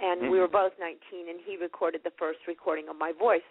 And 0.00 0.22
Mm-hmm. 0.22 0.32
we 0.32 0.38
were 0.38 0.48
both 0.48 0.72
19 0.78 1.28
and 1.28 1.40
he 1.44 1.56
recorded 1.56 2.02
the 2.04 2.12
first 2.18 2.40
recording 2.46 2.88
of 2.88 2.96
my 2.96 3.12
voice. 3.12 3.46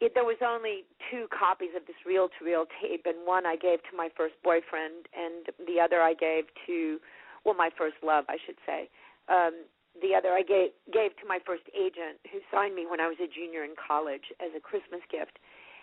It, 0.00 0.12
there 0.14 0.24
was 0.24 0.38
only 0.42 0.84
two 1.10 1.26
copies 1.28 1.70
of 1.76 1.86
this 1.86 1.96
reel 2.06 2.28
to 2.38 2.44
reel 2.44 2.66
tape 2.80 3.06
and 3.06 3.26
one 3.26 3.46
I 3.46 3.56
gave 3.56 3.82
to 3.90 3.96
my 3.96 4.08
first 4.16 4.34
boyfriend 4.42 5.06
and 5.14 5.46
the 5.66 5.80
other 5.80 6.00
I 6.00 6.14
gave 6.14 6.44
to 6.66 6.98
well 7.44 7.54
my 7.54 7.70
first 7.76 7.96
love 8.02 8.24
I 8.28 8.36
should 8.44 8.56
say. 8.66 8.88
Um 9.28 9.64
the 9.98 10.14
other 10.14 10.30
I 10.30 10.42
gave 10.42 10.70
gave 10.92 11.16
to 11.18 11.26
my 11.26 11.38
first 11.42 11.66
agent 11.74 12.22
who 12.30 12.38
signed 12.50 12.74
me 12.74 12.86
when 12.86 13.00
I 13.00 13.08
was 13.10 13.18
a 13.18 13.26
junior 13.26 13.64
in 13.66 13.74
college 13.74 14.30
as 14.38 14.54
a 14.54 14.62
Christmas 14.62 15.02
gift. 15.10 15.38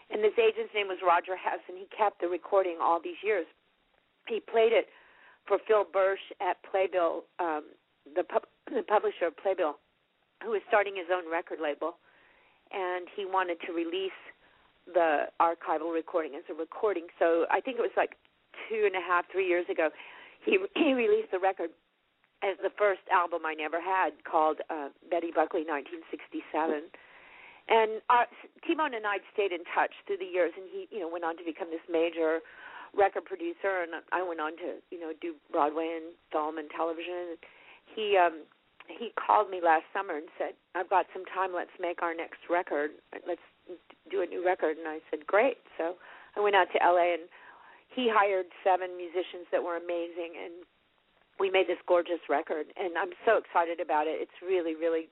And 0.09 0.23
this 0.23 0.35
agent's 0.39 0.71
name 0.71 0.87
was 0.87 1.03
Roger 1.03 1.35
Hess 1.35 1.59
and 1.67 1.75
he 1.77 1.87
kept 1.91 2.23
the 2.23 2.31
recording 2.31 2.79
all 2.79 3.03
these 3.03 3.19
years. 3.19 3.45
He 4.27 4.39
played 4.39 4.71
it 4.71 4.87
for 5.43 5.59
Phil 5.67 5.83
Birsh 5.83 6.23
at 6.39 6.57
Playbill 6.63 7.27
um 7.39 7.75
the 8.15 8.23
the 8.71 8.83
publisher 8.87 9.27
of 9.27 9.35
Playbill, 9.37 9.75
who 10.43 10.51
was 10.51 10.61
starting 10.67 10.95
his 10.95 11.11
own 11.11 11.29
record 11.29 11.59
label, 11.61 11.99
and 12.71 13.07
he 13.15 13.25
wanted 13.25 13.59
to 13.67 13.73
release 13.73 14.15
the 14.87 15.27
archival 15.41 15.93
recording 15.93 16.35
as 16.35 16.43
a 16.49 16.55
recording. 16.55 17.07
So 17.19 17.45
I 17.51 17.59
think 17.59 17.77
it 17.77 17.81
was 17.81 17.95
like 17.97 18.15
two 18.69 18.83
and 18.85 18.95
a 18.95 19.03
half, 19.03 19.25
three 19.31 19.47
years 19.47 19.65
ago, 19.69 19.89
he 20.43 20.57
he 20.75 20.93
released 20.93 21.31
the 21.31 21.39
record 21.39 21.71
as 22.43 22.57
the 22.61 22.73
first 22.77 23.01
album 23.11 23.45
I 23.45 23.53
never 23.53 23.81
had 23.81 24.23
called 24.23 24.61
uh, 24.69 24.89
Betty 25.09 25.33
Buckley 25.33 25.65
1967. 25.65 26.89
And 27.67 27.99
our, 28.07 28.25
T-Bone 28.63 28.95
and 28.95 29.03
I 29.03 29.19
stayed 29.35 29.51
in 29.51 29.67
touch 29.75 29.91
through 30.07 30.23
the 30.23 30.29
years, 30.29 30.55
and 30.55 30.65
he, 30.71 30.87
you 30.87 31.03
know, 31.03 31.09
went 31.11 31.27
on 31.27 31.35
to 31.35 31.43
become 31.43 31.67
this 31.67 31.83
major 31.91 32.39
record 32.95 33.27
producer, 33.27 33.83
and 33.83 33.91
I 34.15 34.23
went 34.23 34.39
on 34.39 34.55
to, 34.63 34.79
you 34.87 34.99
know, 34.99 35.11
do 35.19 35.35
Broadway 35.51 35.99
and 35.99 36.15
film 36.31 36.57
and 36.57 36.71
television 36.71 37.35
he 37.95 38.17
um 38.17 38.43
he 38.87 39.11
called 39.19 39.51
me 39.51 39.59
last 39.59 39.83
summer 39.91 40.15
and 40.15 40.27
said, 40.37 40.55
"I've 40.75 40.89
got 40.89 41.07
some 41.11 41.25
time. 41.25 41.53
Let's 41.53 41.75
make 41.79 42.01
our 42.01 42.15
next 42.15 42.47
record. 42.49 42.91
Let's 43.27 43.43
do 44.09 44.21
a 44.21 44.25
new 44.25 44.45
record." 44.45 44.77
And 44.77 44.87
I 44.87 44.99
said, 45.11 45.27
"Great." 45.27 45.57
So 45.77 45.95
I 46.35 46.39
went 46.39 46.55
out 46.55 46.71
to 46.71 46.79
LA 46.79 47.13
and 47.13 47.27
he 47.89 48.07
hired 48.07 48.47
seven 48.63 48.95
musicians 48.95 49.47
that 49.51 49.63
were 49.63 49.75
amazing 49.75 50.39
and 50.39 50.63
we 51.39 51.49
made 51.49 51.67
this 51.67 51.81
gorgeous 51.87 52.21
record 52.29 52.67
and 52.77 52.97
I'm 52.97 53.13
so 53.25 53.37
excited 53.37 53.79
about 53.79 54.07
it. 54.07 54.17
It's 54.21 54.39
really 54.41 54.75
really 54.75 55.09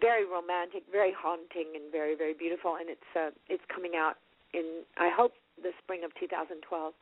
very 0.00 0.24
romantic, 0.24 0.84
very 0.90 1.12
haunting 1.12 1.76
and 1.76 1.92
very 1.92 2.16
very 2.16 2.34
beautiful 2.34 2.76
and 2.76 2.88
it's 2.88 3.10
uh 3.16 3.30
it's 3.48 3.64
coming 3.72 3.92
out 3.96 4.16
in 4.54 4.82
I 4.98 5.10
hope 5.14 5.32
the 5.62 5.70
spring 5.82 6.04
of 6.04 6.10
2012. 6.18 6.94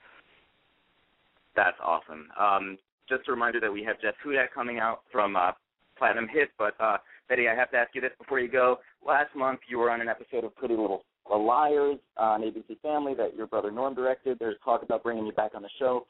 That's 1.57 1.77
awesome. 1.83 2.29
Um, 2.39 2.79
just 3.09 3.29
a 3.29 3.33
reminder 3.33 3.61
that 3.61 3.73
we 3.73 3.83
have 3.85 4.01
Jess 4.01 4.15
Hudak 4.25 4.53
coming 4.55 4.79
out 4.79 5.03
from 5.11 5.37
uh, 5.37 5.53
Platinum 5.99 6.29
Hit. 6.29 6.51
But 6.59 6.75
uh, 6.81 6.99
Betty, 7.29 7.49
I 7.49 7.55
have 7.55 7.71
to 7.73 7.77
ask 7.77 7.95
you 7.95 8.01
this 8.01 8.13
before 8.19 8.41
you 8.41 8.51
go. 8.51 8.79
Last 9.07 9.35
month, 9.35 9.61
you 9.69 9.79
were 9.79 9.91
on 9.91 10.01
an 10.01 10.09
episode 10.09 10.45
of 10.45 10.55
Pretty 10.57 10.77
Little 10.77 11.05
Liars 11.29 11.99
on 12.17 12.43
ABC 12.43 12.81
Family 12.83 13.15
that 13.15 13.37
your 13.37 13.47
brother 13.47 13.71
Norm 13.71 13.95
directed. 13.95 14.39
There's 14.39 14.57
talk 14.65 14.83
about 14.83 15.03
bringing 15.03 15.27
you 15.27 15.33
back 15.33 15.53
on 15.55 15.63
the 15.63 15.69
show. 15.79 16.07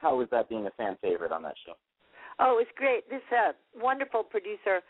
How 0.00 0.16
was 0.16 0.28
that 0.30 0.48
being 0.48 0.66
a 0.66 0.70
fan 0.70 0.96
favorite 1.02 1.32
on 1.32 1.42
that 1.42 1.54
show? 1.64 1.74
Oh, 2.38 2.56
it 2.56 2.64
was 2.64 2.72
great. 2.74 3.08
This 3.10 3.20
uh, 3.30 3.52
wonderful 3.76 4.22
producer, 4.24 4.80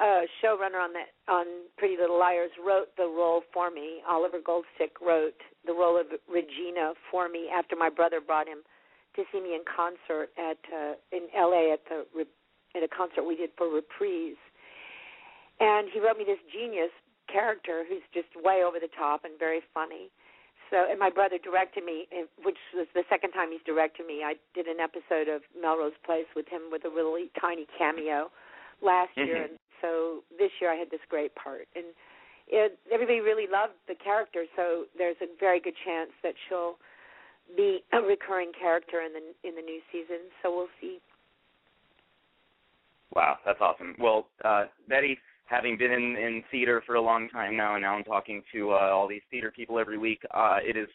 uh, 0.00 0.24
showrunner 0.40 0.80
on 0.80 0.92
that 0.96 1.12
on 1.28 1.68
Pretty 1.76 1.96
Little 2.00 2.18
Liars 2.18 2.50
wrote 2.64 2.96
the 2.96 3.04
role 3.04 3.42
for 3.52 3.70
me. 3.70 4.00
Oliver 4.08 4.40
Goldstick 4.40 4.96
wrote 5.04 5.36
the 5.66 5.72
role 5.72 6.00
of 6.00 6.06
Regina 6.26 6.94
for 7.10 7.28
me 7.28 7.48
after 7.54 7.76
my 7.76 7.90
brother 7.90 8.20
brought 8.20 8.48
him 8.48 8.64
to 9.16 9.22
see 9.30 9.40
me 9.40 9.54
in 9.54 9.62
concert 9.68 10.30
at 10.40 10.58
uh, 10.72 10.94
in 11.12 11.28
L.A. 11.36 11.72
at 11.72 11.84
the 11.86 12.26
at 12.74 12.82
a 12.82 12.88
concert 12.88 13.22
we 13.22 13.36
did 13.36 13.50
for 13.56 13.68
Reprise, 13.68 14.40
and 15.60 15.88
he 15.92 16.00
wrote 16.00 16.16
me 16.16 16.24
this 16.24 16.40
genius 16.50 16.90
character 17.30 17.84
who's 17.88 18.02
just 18.12 18.28
way 18.42 18.64
over 18.66 18.80
the 18.80 18.90
top 18.96 19.24
and 19.24 19.38
very 19.38 19.60
funny. 19.72 20.10
So, 20.70 20.86
and 20.88 20.98
my 20.98 21.10
brother 21.10 21.38
directed 21.38 21.84
me, 21.84 22.06
which 22.42 22.58
was 22.74 22.86
the 22.94 23.04
second 23.08 23.32
time 23.32 23.52
he's 23.52 23.62
directed 23.64 24.06
me. 24.06 24.22
I 24.24 24.34
did 24.54 24.66
an 24.66 24.80
episode 24.80 25.28
of 25.28 25.42
Melrose 25.60 25.96
Place 26.04 26.26
with 26.34 26.48
him 26.48 26.62
with 26.70 26.84
a 26.84 26.90
really 26.90 27.30
tiny 27.40 27.66
cameo 27.78 28.30
last 28.80 29.16
year, 29.16 29.36
Mhm. 29.36 29.44
and 29.44 29.58
so 29.80 30.24
this 30.36 30.50
year 30.60 30.70
I 30.70 30.76
had 30.76 30.90
this 30.90 31.04
great 31.08 31.34
part, 31.34 31.68
and 31.76 31.94
it, 32.48 32.78
everybody 32.90 33.20
really 33.20 33.46
loved 33.46 33.74
the 33.86 33.94
character. 33.94 34.46
So 34.56 34.86
there's 34.96 35.20
a 35.20 35.26
very 35.38 35.60
good 35.60 35.76
chance 35.76 36.10
that 36.22 36.34
she'll 36.48 36.78
be 37.56 37.84
a 37.92 38.00
recurring 38.00 38.52
character 38.52 39.00
in 39.00 39.12
the 39.12 39.34
in 39.42 39.54
the 39.54 39.62
new 39.62 39.80
season. 39.92 40.20
So 40.42 40.54
we'll 40.54 40.70
see. 40.80 41.00
Wow, 43.14 43.38
that's 43.44 43.60
awesome. 43.60 43.94
Well, 43.98 44.26
uh, 44.44 44.66
Betty, 44.88 45.18
having 45.46 45.76
been 45.76 45.92
in, 45.92 46.16
in 46.16 46.42
theater 46.50 46.82
for 46.86 46.94
a 46.94 47.00
long 47.00 47.28
time 47.28 47.56
now, 47.56 47.74
and 47.74 47.82
now 47.82 47.94
I'm 47.94 48.04
talking 48.04 48.42
to 48.52 48.72
uh, 48.72 48.90
all 48.92 49.08
these 49.08 49.22
theater 49.30 49.52
people 49.54 49.78
every 49.78 49.98
week, 49.98 50.22
uh, 50.32 50.58
it 50.62 50.76
is 50.76 50.88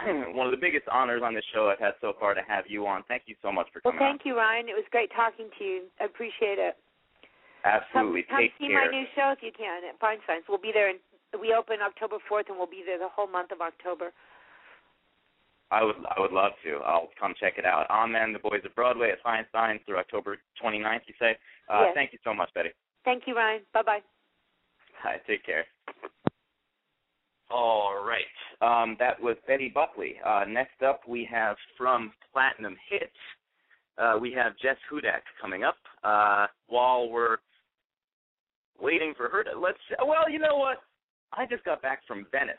one 0.34 0.46
of 0.46 0.50
the 0.50 0.58
biggest 0.60 0.86
honors 0.90 1.22
on 1.24 1.34
this 1.34 1.44
show 1.54 1.70
I've 1.70 1.78
had 1.78 1.94
so 2.00 2.12
far 2.18 2.34
to 2.34 2.42
have 2.46 2.64
you 2.68 2.86
on. 2.86 3.04
Thank 3.06 3.24
you 3.26 3.36
so 3.42 3.52
much 3.52 3.68
for 3.72 3.80
coming. 3.80 3.98
Well, 4.00 4.10
thank 4.10 4.22
you, 4.24 4.36
Ryan. 4.36 4.68
It 4.68 4.74
was 4.74 4.84
great 4.90 5.10
talking 5.14 5.48
to 5.58 5.64
you. 5.64 5.82
I 6.00 6.04
appreciate 6.04 6.58
it. 6.58 6.74
on. 7.64 7.80
Absolutely. 7.80 8.22
Come, 8.26 8.36
come 8.36 8.40
Take 8.42 8.52
see 8.58 8.68
care. 8.68 8.84
my 8.84 8.90
new 8.90 9.06
show 9.14 9.30
if 9.30 9.38
you 9.40 9.52
can 9.56 9.86
at 9.88 9.98
Fine 10.00 10.18
Feinstein's. 10.26 10.44
We'll 10.48 10.58
be 10.58 10.72
there. 10.74 10.90
In, 10.90 10.98
we 11.40 11.54
open 11.54 11.78
October 11.82 12.18
4th, 12.30 12.50
and 12.50 12.58
we'll 12.58 12.70
be 12.70 12.82
there 12.84 12.98
the 12.98 13.08
whole 13.08 13.30
month 13.30 13.50
of 13.52 13.60
October. 13.62 14.10
I 15.70 15.82
would 15.82 15.96
I 16.06 16.20
would 16.20 16.30
love 16.30 16.52
to. 16.64 16.78
I'll 16.84 17.08
come 17.18 17.34
check 17.38 17.54
it 17.56 17.64
out. 17.64 17.86
Amen. 17.90 18.32
The 18.32 18.38
Boys 18.38 18.60
of 18.64 18.74
Broadway 18.74 19.10
at 19.10 19.22
Feinstein 19.24 19.78
through 19.86 19.98
October 19.98 20.36
29th, 20.62 21.00
you 21.06 21.14
say? 21.18 21.36
Uh, 21.68 21.86
Yes. 21.86 21.94
Thank 21.94 22.12
you 22.12 22.18
so 22.22 22.34
much, 22.34 22.50
Betty. 22.54 22.70
Thank 23.04 23.24
you, 23.26 23.36
Ryan. 23.36 23.62
Bye 23.72 23.82
bye. 23.82 24.00
Hi, 25.02 25.16
take 25.26 25.44
care. 25.44 25.64
All 27.50 28.04
right. 28.04 28.24
Um, 28.60 28.96
that 28.98 29.20
was 29.20 29.36
Betty 29.46 29.70
Buckley. 29.72 30.14
Uh, 30.24 30.44
next 30.48 30.82
up, 30.82 31.02
we 31.06 31.28
have 31.30 31.56
from 31.76 32.12
Platinum 32.32 32.76
Hits, 32.88 33.12
uh, 33.98 34.16
we 34.20 34.32
have 34.32 34.56
Jess 34.60 34.76
Hudak 34.90 35.22
coming 35.40 35.62
up. 35.64 35.76
Uh, 36.02 36.46
while 36.68 37.08
we're 37.08 37.36
waiting 38.80 39.14
for 39.16 39.28
her 39.28 39.44
to, 39.44 39.58
let's, 39.58 39.78
well, 40.04 40.28
you 40.28 40.38
know 40.38 40.56
what? 40.56 40.78
I 41.32 41.46
just 41.46 41.64
got 41.64 41.82
back 41.82 42.00
from 42.06 42.26
Venice, 42.32 42.54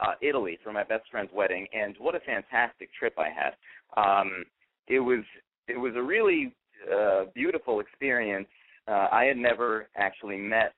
uh, 0.00 0.14
Italy, 0.20 0.58
for 0.62 0.72
my 0.72 0.84
best 0.84 1.04
friend's 1.10 1.30
wedding, 1.34 1.66
and 1.72 1.94
what 1.98 2.14
a 2.14 2.20
fantastic 2.20 2.90
trip 2.98 3.14
I 3.18 3.28
had. 3.28 3.54
Um, 3.96 4.44
it 4.86 5.00
was 5.00 5.20
it 5.68 5.78
was 5.78 5.92
a 5.96 6.02
really 6.02 6.52
uh, 6.92 7.24
beautiful 7.34 7.80
experience. 7.80 8.48
Uh, 8.90 9.08
I 9.12 9.24
had 9.24 9.36
never 9.36 9.88
actually 9.96 10.36
met 10.36 10.74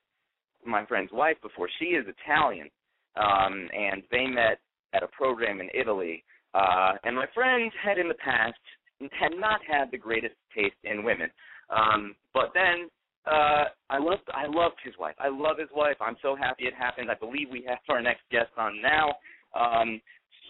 my 0.65 0.85
friend's 0.85 1.11
wife 1.11 1.37
before. 1.41 1.67
She 1.79 1.85
is 1.85 2.05
Italian, 2.07 2.69
um, 3.15 3.67
and 3.73 4.03
they 4.11 4.27
met 4.27 4.59
at 4.93 5.03
a 5.03 5.07
program 5.07 5.59
in 5.59 5.69
Italy. 5.73 6.23
Uh, 6.53 6.93
and 7.03 7.15
my 7.15 7.25
friend 7.33 7.71
had 7.83 7.97
in 7.97 8.07
the 8.07 8.13
past 8.15 8.53
had 9.19 9.31
not 9.37 9.59
had 9.67 9.91
the 9.91 9.97
greatest 9.97 10.35
taste 10.55 10.75
in 10.83 11.03
women. 11.03 11.29
Um, 11.69 12.15
but 12.33 12.51
then 12.53 12.89
uh, 13.25 13.65
I 13.89 13.97
loved 13.97 14.29
I 14.33 14.45
loved 14.45 14.75
his 14.83 14.93
wife. 14.99 15.15
I 15.19 15.29
love 15.29 15.57
his 15.57 15.69
wife. 15.75 15.97
I'm 15.99 16.17
so 16.21 16.35
happy 16.35 16.65
it 16.65 16.73
happened. 16.73 17.09
I 17.09 17.15
believe 17.15 17.47
we 17.51 17.65
have 17.67 17.79
our 17.89 18.01
next 18.01 18.21
guest 18.31 18.51
on 18.57 18.81
now. 18.81 19.15
Um, 19.55 19.99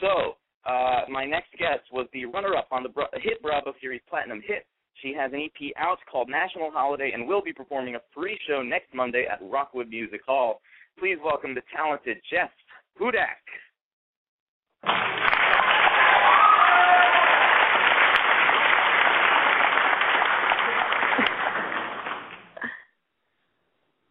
so 0.01 0.35
uh, 0.65 1.01
my 1.09 1.25
next 1.25 1.51
guest 1.57 1.83
was 1.91 2.07
the 2.13 2.25
runner-up 2.25 2.67
on 2.71 2.83
the 2.83 2.89
Bra- 2.89 3.07
hit 3.13 3.41
Bravo 3.41 3.73
series 3.81 4.01
Platinum 4.09 4.41
Hit. 4.45 4.65
She 5.01 5.13
has 5.13 5.31
an 5.33 5.41
EP 5.41 5.71
out 5.77 5.97
called 6.11 6.29
National 6.29 6.71
Holiday 6.71 7.11
and 7.13 7.27
will 7.27 7.41
be 7.41 7.53
performing 7.53 7.95
a 7.95 8.01
free 8.13 8.37
show 8.47 8.61
next 8.61 8.93
Monday 8.93 9.25
at 9.29 9.39
Rockwood 9.41 9.89
Music 9.89 10.21
Hall. 10.25 10.61
Please 10.99 11.17
welcome 11.23 11.55
the 11.55 11.61
talented 11.75 12.17
Jess 12.29 12.49
Hudak. 12.99 13.41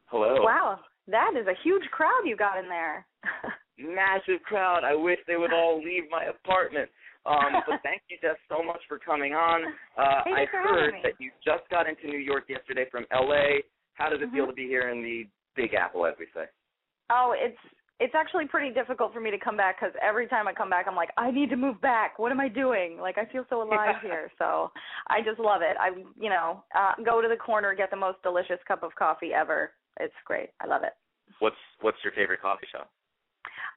Hello. 0.07 0.43
Wow, 0.43 0.81
that 1.09 1.33
is 1.41 1.47
a 1.47 1.55
huge 1.65 1.85
crowd 1.91 2.23
you 2.27 2.37
got 2.37 2.59
in 2.59 2.69
there. 2.69 3.07
Massive 3.79 4.43
crowd. 4.45 4.85
I 4.85 4.95
wish 4.95 5.19
they 5.27 5.37
would 5.37 5.55
all 5.55 5.83
leave 5.83 6.05
my 6.11 6.25
apartment. 6.25 6.91
Um, 7.27 7.53
but 7.69 7.81
thank 7.83 8.03
you, 8.09 8.19
Jess, 8.21 8.37
so 8.49 8.63
much 8.63 8.81
for 8.89 8.99
coming 8.99 9.35
on. 9.35 9.63
Uh, 9.93 10.25
I 10.25 10.41
you 10.41 10.47
for 10.51 10.57
having 10.57 10.75
heard 10.75 10.95
that 11.05 11.13
you 11.21 11.31
just 11.45 11.69
got 11.69 11.87
into 11.87 12.07
New 12.07 12.19
York 12.19 12.45
yesterday 12.49 12.87
from 12.91 13.05
LA. 13.13 13.61
How 13.93 14.09
does 14.09 14.21
it 14.23 14.31
feel 14.33 14.47
Mhm. 14.47 14.49
to 14.49 14.55
be 14.55 14.67
here 14.67 14.89
in 14.89 15.03
the 15.03 15.29
Big 15.55 15.75
Apple, 15.75 16.07
as 16.07 16.15
we 16.19 16.27
say? 16.33 16.47
Oh, 17.11 17.35
it's 17.37 17.59
it's 18.01 18.15
actually 18.15 18.47
pretty 18.47 18.71
difficult 18.73 19.13
for 19.13 19.21
me 19.21 19.31
to 19.31 19.39
come 19.39 19.57
back 19.57 19.79
because 19.79 19.95
every 20.03 20.27
time 20.27 20.49
I 20.49 20.53
come 20.55 20.71
back, 20.71 20.89
I'm 20.89 20.97
like, 20.97 21.11
I 21.19 21.31
need 21.31 21.51
to 21.51 21.57
move 21.57 21.79
back. 21.81 22.19
What 22.19 22.33
am 22.33 22.41
I 22.41 22.49
doing? 22.49 22.99
Like, 22.99 23.19
I 23.19 23.27
feel 23.27 23.45
so 23.49 23.63
alive 23.69 23.97
here. 24.03 24.33
So 24.39 24.73
I 25.09 25.21
just 25.21 25.39
love 25.39 25.61
it. 25.63 25.77
I, 25.79 25.91
you 26.19 26.31
know, 26.31 26.65
uh, 26.75 26.95
go 27.05 27.21
to 27.21 27.29
the 27.29 27.37
corner, 27.37 27.75
get 27.75 27.91
the 27.91 27.97
most 27.97 28.21
delicious 28.23 28.59
cup 28.67 28.83
of 28.83 28.93
coffee 28.97 29.33
ever. 29.35 29.73
It's 30.01 30.15
great. 30.25 30.51
I 30.61 30.67
love 30.67 30.83
it. 30.85 30.95
What's 31.39 31.57
what's 31.83 31.99
your 32.03 32.13
favorite 32.15 32.41
coffee 32.41 32.67
shop? 32.73 32.91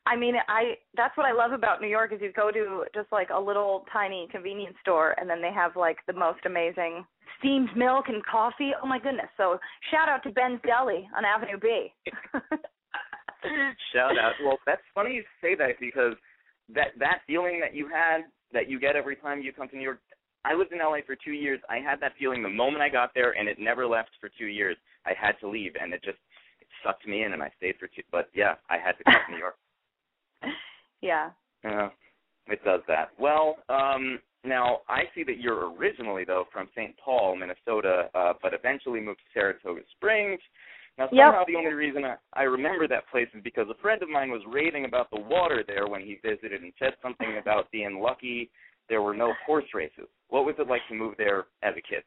I 0.06 0.16
mean, 0.16 0.36
I 0.48 0.76
that's 0.96 1.18
what 1.18 1.26
I 1.26 1.34
love 1.34 1.52
about 1.52 1.82
New 1.82 1.88
York 1.88 2.14
is 2.14 2.22
you 2.22 2.32
go 2.32 2.52
to 2.52 2.86
just 2.94 3.12
like 3.12 3.30
a 3.34 3.40
little 3.40 3.86
tiny 3.92 4.28
convenience 4.32 4.76
store 4.82 5.16
and 5.18 5.30
then 5.30 5.42
they 5.42 5.52
have 5.52 5.76
like 5.76 5.98
the 6.08 6.14
most 6.14 6.40
amazing 6.46 7.06
steamed 7.40 7.70
milk 7.76 8.06
and 8.08 8.24
coffee. 8.26 8.72
Oh 8.82 8.88
my 8.88 9.00
goodness. 9.00 9.30
So 9.38 9.58
shout 9.92 10.10
out 10.10 10.24
to 10.24 10.32
Ben's 10.32 10.62
Deli 10.66 11.08
on 11.18 11.26
Avenue 11.26 11.60
B. 11.60 11.94
Shout 13.94 14.18
out. 14.18 14.34
Well, 14.44 14.58
that's 14.66 14.82
funny 14.94 15.16
you 15.16 15.24
say 15.42 15.56
that 15.56 15.80
because 15.80 16.14
that 16.74 16.98
that 17.00 17.20
feeling 17.28 17.60
that 17.62 17.76
you 17.76 17.88
had 17.88 18.22
that 18.54 18.70
you 18.70 18.80
get 18.80 18.96
every 18.96 19.16
time 19.16 19.42
you 19.42 19.52
come 19.52 19.68
to 19.70 19.76
New 19.76 19.84
York. 19.84 20.00
I 20.46 20.54
lived 20.54 20.72
in 20.72 20.80
LA 20.80 21.00
for 21.06 21.16
two 21.16 21.32
years. 21.32 21.60
I 21.70 21.78
had 21.78 22.00
that 22.02 22.14
feeling 22.20 22.44
the 22.44 22.50
moment 22.50 22.82
I 22.82 22.90
got 22.90 23.12
there, 23.16 23.32
and 23.32 23.50
it 23.50 23.58
never 23.60 23.88
left 23.88 24.12
for 24.22 24.30
two 24.38 24.46
years. 24.46 24.78
I 25.06 25.14
had 25.20 25.34
to 25.42 25.50
leave, 25.50 25.74
and 25.80 25.94
it 25.94 26.04
just 26.04 26.18
sucked 26.86 27.08
me 27.08 27.24
in, 27.24 27.34
and 27.34 27.42
I 27.42 27.52
stayed 27.58 27.76
for 27.80 27.88
two. 27.88 28.04
But 28.12 28.30
yeah, 28.34 28.56
I 28.70 28.78
had 28.78 28.94
to 28.94 29.04
come 29.04 29.16
to 29.28 29.32
New 29.32 29.40
York. 29.40 29.56
yeah. 31.02 31.30
Yeah, 31.64 31.90
it 32.48 32.64
does 32.64 32.82
that. 32.88 33.10
Well, 33.20 33.58
um, 33.70 34.20
now 34.44 34.82
I 34.88 35.04
see 35.16 35.24
that 35.24 35.40
you're 35.40 35.74
originally 35.74 36.24
though 36.26 36.46
from 36.54 36.70
St. 36.76 36.96
Paul, 37.04 37.36
Minnesota, 37.36 38.10
uh, 38.14 38.34
but 38.42 38.54
eventually 38.54 39.00
moved 39.00 39.20
to 39.20 39.40
Saratoga 39.40 39.82
Springs. 39.96 40.40
Now 40.98 41.10
somehow 41.10 41.40
Yep. 41.40 41.48
the 41.48 41.56
only 41.58 41.74
reason 41.74 42.06
I, 42.06 42.16
I 42.34 42.44
remember 42.44 42.88
that 42.88 43.10
place 43.10 43.28
is 43.34 43.44
because 43.44 43.68
a 43.70 43.82
friend 43.82 44.02
of 44.02 44.10
mine 44.10 44.30
was 44.30 44.42
raving 44.48 44.86
about 44.86 45.10
the 45.10 45.20
water 45.20 45.64
there 45.68 45.88
when 45.88 46.02
he 46.02 46.20
visited 46.24 46.62
and 46.64 46.72
said 46.80 46.94
something 47.02 47.38
about 47.42 47.70
being 47.72 48.00
lucky 48.00 48.50
there 48.88 49.02
were 49.02 49.16
no 49.16 49.34
horse 49.46 49.66
races. 49.74 50.08
What 50.30 50.46
was 50.46 50.56
it 50.60 50.68
like 50.68 50.82
to 50.90 50.96
move 50.96 51.16
there 51.18 51.46
as 51.64 51.74
a 51.78 51.82
kid? 51.82 52.04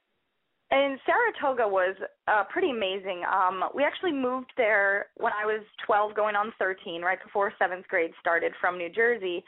And 0.70 0.98
Saratoga 1.06 1.66
was 1.66 1.96
uh 2.26 2.44
pretty 2.50 2.70
amazing. 2.70 3.22
Um 3.24 3.64
we 3.74 3.84
actually 3.84 4.12
moved 4.12 4.52
there 4.56 5.06
when 5.16 5.32
I 5.32 5.46
was 5.46 5.62
12 5.86 6.14
going 6.14 6.36
on 6.36 6.52
13, 6.58 7.02
right 7.02 7.22
before 7.22 7.52
7th 7.60 7.86
grade 7.88 8.12
started 8.20 8.52
from 8.60 8.76
New 8.76 8.90
Jersey. 8.90 9.44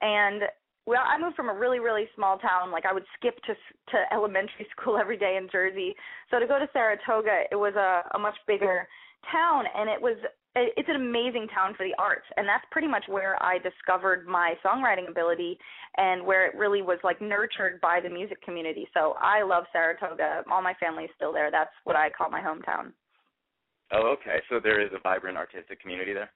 And 0.00 0.42
well, 0.84 1.02
I 1.06 1.20
moved 1.20 1.36
from 1.36 1.48
a 1.48 1.54
really 1.54 1.78
really 1.78 2.08
small 2.14 2.38
town. 2.38 2.70
Like 2.70 2.86
I 2.86 2.92
would 2.92 3.04
skip 3.18 3.36
to 3.44 3.54
to 3.90 3.98
elementary 4.12 4.66
school 4.76 4.96
every 4.98 5.18
day 5.18 5.36
in 5.36 5.48
Jersey. 5.50 5.94
So 6.30 6.38
to 6.38 6.46
go 6.46 6.58
to 6.58 6.68
Saratoga, 6.72 7.44
it 7.50 7.56
was 7.56 7.74
a 7.74 8.02
a 8.16 8.18
much 8.18 8.36
bigger 8.46 8.88
town 9.30 9.64
and 9.76 9.88
it 9.88 10.00
was 10.00 10.16
it's 10.54 10.88
an 10.88 10.96
amazing 10.96 11.48
town 11.48 11.72
for 11.74 11.86
the 11.86 11.94
arts 11.98 12.26
and 12.36 12.46
that's 12.46 12.64
pretty 12.70 12.88
much 12.88 13.04
where 13.08 13.42
I 13.42 13.56
discovered 13.58 14.26
my 14.26 14.54
songwriting 14.64 15.08
ability 15.08 15.58
and 15.96 16.24
where 16.26 16.46
it 16.46 16.54
really 16.54 16.82
was 16.82 16.98
like 17.02 17.20
nurtured 17.22 17.80
by 17.80 18.00
the 18.02 18.10
music 18.10 18.42
community. 18.42 18.86
So 18.92 19.14
I 19.20 19.42
love 19.42 19.64
Saratoga. 19.72 20.44
All 20.50 20.62
my 20.62 20.74
family 20.74 21.04
is 21.04 21.10
still 21.16 21.32
there. 21.32 21.50
That's 21.50 21.72
what 21.84 21.96
I 21.96 22.10
call 22.10 22.30
my 22.30 22.40
hometown. 22.40 22.92
Oh, 23.92 24.14
okay. 24.20 24.40
So 24.48 24.60
there 24.62 24.80
is 24.80 24.90
a 24.94 25.00
vibrant 25.00 25.36
artistic 25.36 25.80
community 25.80 26.12
there. 26.12 26.30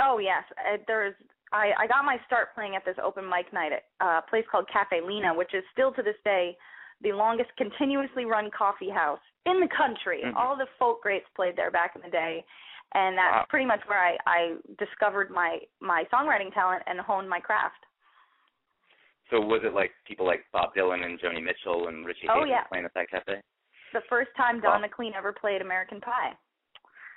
Oh 0.00 0.18
yes, 0.18 0.42
uh, 0.58 0.78
there's. 0.86 1.14
I 1.52 1.70
I 1.78 1.86
got 1.86 2.04
my 2.04 2.16
start 2.26 2.54
playing 2.54 2.74
at 2.74 2.84
this 2.84 2.96
open 3.02 3.24
mic 3.24 3.52
night 3.52 3.72
at 3.72 3.84
uh, 4.04 4.20
a 4.20 4.24
place 4.28 4.44
called 4.50 4.66
Caffè 4.74 5.06
Lena, 5.06 5.32
which 5.32 5.54
is 5.54 5.62
still 5.72 5.92
to 5.92 6.02
this 6.02 6.18
day 6.24 6.56
the 7.02 7.12
longest 7.12 7.50
continuously 7.56 8.24
run 8.24 8.50
coffee 8.56 8.90
house 8.90 9.20
in 9.46 9.60
the 9.60 9.68
country. 9.68 10.22
Mhm. 10.24 10.36
All 10.36 10.56
the 10.56 10.66
folk 10.78 11.02
greats 11.02 11.28
played 11.34 11.56
there 11.56 11.70
back 11.70 11.94
in 11.96 12.02
the 12.02 12.10
day, 12.10 12.44
and 12.92 13.16
that's 13.16 13.34
Wow. 13.34 13.46
pretty 13.48 13.66
much 13.66 13.84
where 13.86 13.98
I 13.98 14.18
I 14.26 14.56
discovered 14.78 15.30
my 15.30 15.60
my 15.80 16.04
songwriting 16.06 16.52
talent 16.52 16.82
and 16.86 17.00
honed 17.00 17.28
my 17.28 17.40
craft. 17.40 17.84
So 19.30 19.40
was 19.40 19.62
it 19.64 19.72
like 19.74 19.92
people 20.04 20.26
like 20.26 20.44
Bob 20.52 20.74
Dylan 20.74 21.04
and 21.04 21.18
Joni 21.18 21.42
Mitchell 21.42 21.88
and 21.88 22.04
Richie 22.06 22.28
Oh, 22.28 22.34
Havens 22.44 22.50
yeah. 22.50 22.64
playing 22.64 22.84
at 22.84 22.94
that 22.94 23.08
cafe? 23.10 23.40
The 23.92 24.02
first 24.02 24.30
time 24.36 24.60
Don 24.60 24.72
Wow. 24.74 24.78
McLean 24.80 25.14
ever 25.14 25.32
played 25.32 25.62
American 25.62 26.00
Pie 26.00 26.36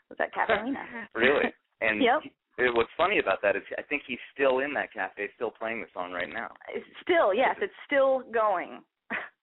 was 0.09 0.19
at 0.19 0.34
Caffè 0.34 0.63
Lena. 0.63 0.86
Really? 1.15 1.53
And 1.82 2.01
Yep. 2.01 2.23
it, 2.57 2.73
what's 2.73 2.91
funny 2.93 3.19
about 3.19 3.41
that 3.41 3.55
is 3.55 3.63
I 3.78 3.82
think 3.84 4.03
he's 4.07 4.19
still 4.34 4.59
in 4.59 4.73
that 4.73 4.91
cafe, 4.93 5.30
still 5.36 5.51
playing 5.51 5.82
the 5.82 5.88
song 5.93 6.11
right 6.13 6.30
now. 6.30 6.53
It's 6.69 6.88
still, 7.01 7.34
yes, 7.34 7.57
it's 7.61 7.75
still 7.86 8.19
going. 8.32 8.84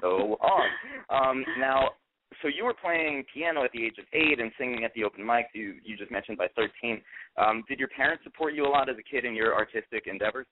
So 0.00 0.36
on. 0.40 0.70
Um, 1.10 1.44
now, 1.58 1.90
so 2.42 2.48
you 2.48 2.64
were 2.64 2.74
playing 2.74 3.24
piano 3.32 3.64
at 3.64 3.72
the 3.72 3.84
age 3.84 3.98
of 3.98 4.04
eight 4.12 4.40
and 4.40 4.50
singing 4.58 4.84
at 4.84 4.92
the 4.94 5.04
open 5.04 5.24
mic. 5.24 5.46
You 5.54 5.74
you 5.84 5.96
just 5.96 6.10
mentioned 6.10 6.38
by 6.38 6.48
thirteen. 6.56 7.00
Um, 7.36 7.64
did 7.68 7.78
your 7.78 7.88
parents 7.88 8.24
support 8.24 8.54
you 8.54 8.66
a 8.66 8.68
lot 8.68 8.88
as 8.88 8.96
a 8.98 9.02
kid 9.02 9.24
in 9.24 9.34
your 9.34 9.54
artistic 9.54 10.06
endeavors? 10.06 10.46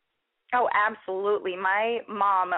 Oh, 0.55 0.68
absolutely. 0.74 1.57
My 1.57 2.01
mom 2.09 2.53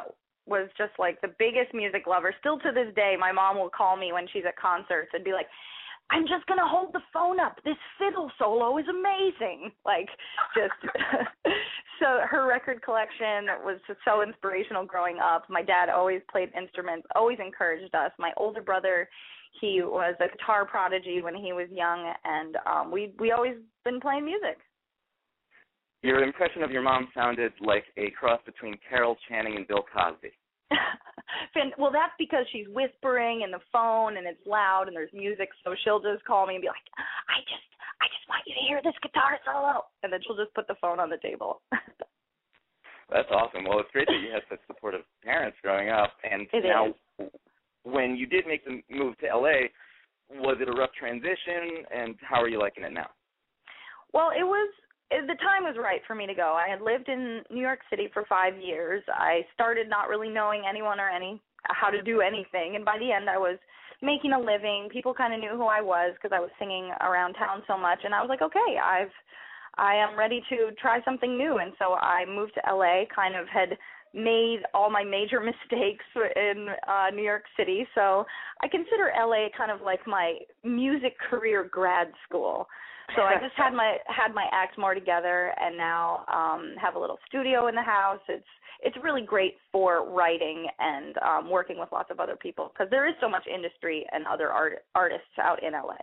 was 0.47 0.69
just 0.77 0.93
like 0.99 1.21
the 1.21 1.33
biggest 1.39 1.73
music 1.73 2.07
lover. 2.07 2.35
Still 2.41 2.59
to 2.59 2.73
this 2.73 2.95
day, 2.95 3.15
my 3.19 3.33
mom 3.33 3.57
will 3.57 3.71
call 3.71 3.97
me 3.97 4.13
when 4.13 4.27
she's 4.33 4.45
at 4.47 4.57
concerts 4.57 5.11
and 5.15 5.25
be 5.25 5.33
like, 5.33 5.47
I'm 6.11 6.23
just 6.29 6.47
to 6.65 6.67
hold 6.67 6.93
the 6.93 7.01
phone 7.13 7.41
up. 7.41 7.57
This 7.65 7.77
fiddle 7.99 8.31
solo 8.39 8.79
is 8.79 8.85
amazing. 8.89 9.73
Like, 9.85 10.09
just. 10.55 10.95
so 12.01 12.21
her 12.29 12.47
record 12.47 12.83
collection 12.83 13.47
was 13.65 13.81
just 13.87 14.01
so 14.05 14.23
inspirational 14.23 14.85
growing 14.85 15.19
up. 15.19 15.45
My 15.49 15.63
dad 15.63 15.89
always 15.89 16.21
played 16.31 16.51
instruments, 16.57 17.07
always 17.15 17.39
encouraged 17.45 17.95
us. 17.95 18.13
My 18.19 18.33
older 18.37 18.63
brother, 18.63 19.09
he 19.61 19.83
was 19.83 20.15
a 20.21 20.29
guitar 20.29 20.67
prodigy 20.67 21.23
when 21.23 21.35
he 21.35 21.53
was 21.53 21.69
young, 21.71 22.13
and 22.25 22.57
um 22.67 22.91
we 22.91 23.13
we 23.19 23.33
always 23.33 23.55
been 23.85 24.01
playing 24.01 24.25
music. 24.25 24.59
Your 26.03 26.23
impression 26.23 26.63
of 26.63 26.71
your 26.71 26.83
mom 26.83 27.09
sounded 27.15 27.53
like 27.61 27.85
a 27.97 28.11
cross 28.11 28.41
between 28.45 28.75
Carol 28.89 29.17
Channing 29.29 29.57
and 29.57 29.67
Bill 29.67 29.85
Cosby. 29.91 30.33
Well, 31.79 31.93
that's 31.93 32.13
because 32.19 32.45
she's 32.53 32.67
whispering 32.69 33.43
in 33.43 33.51
the 33.51 33.63
phone 33.73 34.17
and 34.17 34.27
it's 34.27 34.45
loud 34.47 34.87
and 34.87 34.97
there's 34.97 35.13
music, 35.13 35.49
so 35.63 35.75
she'll 35.83 36.01
just 36.01 36.25
call 36.25 36.47
me 36.47 36.55
and 36.55 36.63
be 36.63 36.69
like, 36.69 36.87
"I 36.99 37.41
just, 37.47 37.69
I 38.03 38.07
just 38.11 38.27
want 38.29 38.43
you 38.47 38.55
to 38.55 38.65
hear 38.67 38.81
this 38.83 38.95
guitar 39.03 39.39
solo," 39.45 39.85
and 40.03 40.13
then 40.13 40.21
she'll 40.23 40.37
just 40.37 40.55
put 40.55 40.67
the 40.67 40.75
phone 40.81 40.99
on 40.99 41.11
the 41.11 41.19
table. 41.19 41.63
That's 43.11 43.29
awesome. 43.31 43.65
Well, 43.65 43.79
it's 43.81 43.91
great 43.93 44.09
that 44.09 44.21
you 44.23 44.33
had 44.33 44.43
such 44.49 44.61
supportive 44.67 45.03
parents 45.23 45.57
growing 45.63 45.91
up. 45.91 46.13
And 46.25 46.49
It 46.53 46.65
now, 46.65 46.95
is. 47.19 47.31
when 47.85 48.17
you 48.17 48.27
did 48.27 48.47
make 48.47 48.65
the 48.65 48.83
move 48.91 49.17
to 49.19 49.27
LA, 49.27 49.69
was 50.41 50.57
it 50.61 50.69
a 50.69 50.73
rough 50.73 50.93
transition? 50.99 51.85
And 51.95 52.17
how 52.23 52.41
are 52.41 52.49
you 52.49 52.59
liking 52.59 52.85
it 52.85 52.93
now? 52.93 53.11
Well, 54.13 54.31
it 54.31 54.45
was 54.45 54.71
the 55.11 55.37
time 55.41 55.65
was 55.65 55.77
right 55.79 56.01
for 56.07 56.15
me 56.15 56.27
to 56.27 56.35
go. 56.35 56.57
I 56.57 56.69
had 56.69 56.81
lived 56.81 57.09
in 57.09 57.43
New 57.51 57.61
York 57.61 57.81
City 57.91 58.09
for 58.13 58.25
5 58.29 58.59
years. 58.59 59.03
I 59.09 59.47
started 59.55 59.89
not 59.89 60.09
really 60.09 60.29
knowing 60.29 60.63
anyone 60.69 61.01
or 61.01 61.09
any 61.09 61.41
how 61.65 61.89
to 61.91 62.03
do 62.03 62.21
anything, 62.21 62.77
and 62.77 62.85
by 62.85 62.99
the 62.99 63.11
end 63.11 63.31
I 63.31 63.39
was 63.39 63.59
making 64.03 64.33
a 64.33 64.39
living. 64.39 64.89
People 64.93 65.15
kind 65.15 65.33
of 65.35 65.41
knew 65.41 65.57
who 65.57 65.65
I 65.65 65.81
was 65.81 66.15
because 66.15 66.35
I 66.35 66.41
was 66.41 66.51
singing 66.59 66.91
around 67.01 67.35
town 67.35 67.63
so 67.67 67.77
much 67.77 68.01
and 68.05 68.15
I 68.15 68.21
was 68.21 68.29
like, 68.29 68.43
"Okay, 68.43 68.79
I've 68.83 69.13
I 69.77 69.95
am 69.95 70.17
ready 70.17 70.43
to 70.51 70.73
try 70.81 71.03
something 71.05 71.37
new." 71.37 71.59
And 71.59 71.73
so 71.79 71.95
I 71.95 72.25
moved 72.27 72.55
to 72.55 72.75
LA, 72.75 73.05
kind 73.15 73.35
of 73.35 73.49
had 73.49 73.77
made 74.13 74.61
all 74.73 74.91
my 74.91 75.03
major 75.03 75.41
mistakes 75.53 76.05
in 76.37 76.69
uh 76.87 77.11
New 77.11 77.23
York 77.23 77.45
City. 77.57 77.87
So 77.95 78.27
I 78.63 78.69
consider 78.69 79.11
LA 79.19 79.49
kind 79.57 79.71
of 79.71 79.81
like 79.81 80.07
my 80.07 80.39
music 80.63 81.17
career 81.31 81.65
grad 81.65 82.13
school. 82.29 82.69
So 83.17 83.23
I 83.23 83.35
just 83.35 83.55
had 83.57 83.73
my 83.73 83.97
had 84.07 84.35
my 84.35 84.47
act 84.53 84.79
more 84.79 84.95
together 84.95 85.53
and 85.61 85.77
now 85.77 86.25
um 86.33 86.75
have 86.81 86.95
a 86.95 86.99
little 86.99 87.19
studio 87.29 87.69
in 87.69 87.75
the 87.75 87.83
house. 87.83 88.21
It's 88.29 88.47
it's 88.83 88.97
really 89.03 89.23
great 89.23 89.55
for 89.71 90.11
writing 90.11 90.67
and 90.79 91.15
um 91.19 91.51
working 91.51 91.79
with 91.79 91.91
lots 91.93 92.11
of 92.11 92.19
other 92.19 92.37
people 92.37 92.73
because 92.73 92.91
there 92.91 93.09
is 93.09 93.15
so 93.21 93.29
much 93.29 93.45
industry 93.47 94.07
and 94.13 94.27
other 94.27 94.51
art 94.51 94.85
artists 94.95 95.39
out 95.41 95.63
in 95.63 95.73
LA. 95.75 96.01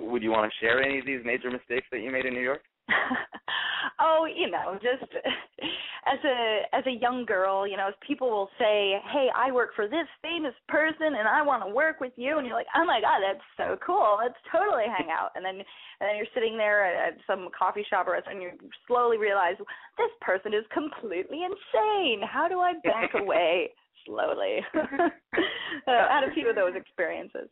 Would 0.00 0.22
you 0.22 0.30
want 0.30 0.50
to 0.50 0.64
share 0.64 0.82
any 0.82 0.98
of 0.98 1.06
these 1.06 1.20
major 1.24 1.50
mistakes 1.50 1.86
that 1.92 2.00
you 2.00 2.10
made 2.10 2.24
in 2.26 2.34
New 2.34 2.40
York? 2.40 2.62
oh, 4.00 4.26
you 4.26 4.50
know, 4.50 4.78
just 4.82 5.10
as 6.06 6.18
a 6.24 6.62
as 6.72 6.84
a 6.86 7.00
young 7.00 7.24
girl, 7.24 7.66
you 7.66 7.76
know, 7.76 7.88
as 7.88 7.94
people 8.06 8.30
will 8.30 8.50
say, 8.58 9.00
"Hey, 9.12 9.28
I 9.34 9.52
work 9.52 9.70
for 9.74 9.86
this 9.86 10.06
famous 10.22 10.54
person, 10.68 11.14
and 11.18 11.28
I 11.28 11.42
want 11.42 11.62
to 11.64 11.72
work 11.72 12.00
with 12.00 12.12
you," 12.16 12.38
and 12.38 12.46
you're 12.46 12.56
like, 12.56 12.70
"Oh 12.76 12.84
my 12.84 13.00
God, 13.00 13.20
that's 13.20 13.44
so 13.56 13.76
cool! 13.84 14.18
Let's 14.20 14.38
totally 14.50 14.84
hang 14.86 15.10
out." 15.18 15.30
And 15.34 15.44
then 15.44 15.56
and 15.56 16.08
then 16.08 16.16
you're 16.16 16.32
sitting 16.34 16.56
there 16.56 16.84
at, 16.84 17.14
at 17.14 17.18
some 17.26 17.48
coffee 17.56 17.84
shop 17.88 18.06
or 18.08 18.14
and 18.14 18.42
you 18.42 18.50
slowly 18.86 19.18
realize 19.18 19.56
this 19.98 20.12
person 20.20 20.54
is 20.54 20.64
completely 20.72 21.44
insane. 21.44 22.20
How 22.26 22.48
do 22.48 22.60
I 22.60 22.74
back 22.84 23.12
away 23.14 23.70
slowly? 24.06 24.60
uh, 24.74 25.10
I 25.86 26.20
had 26.20 26.28
a 26.28 26.34
few 26.34 26.48
of 26.48 26.56
those 26.56 26.74
experiences. 26.74 27.48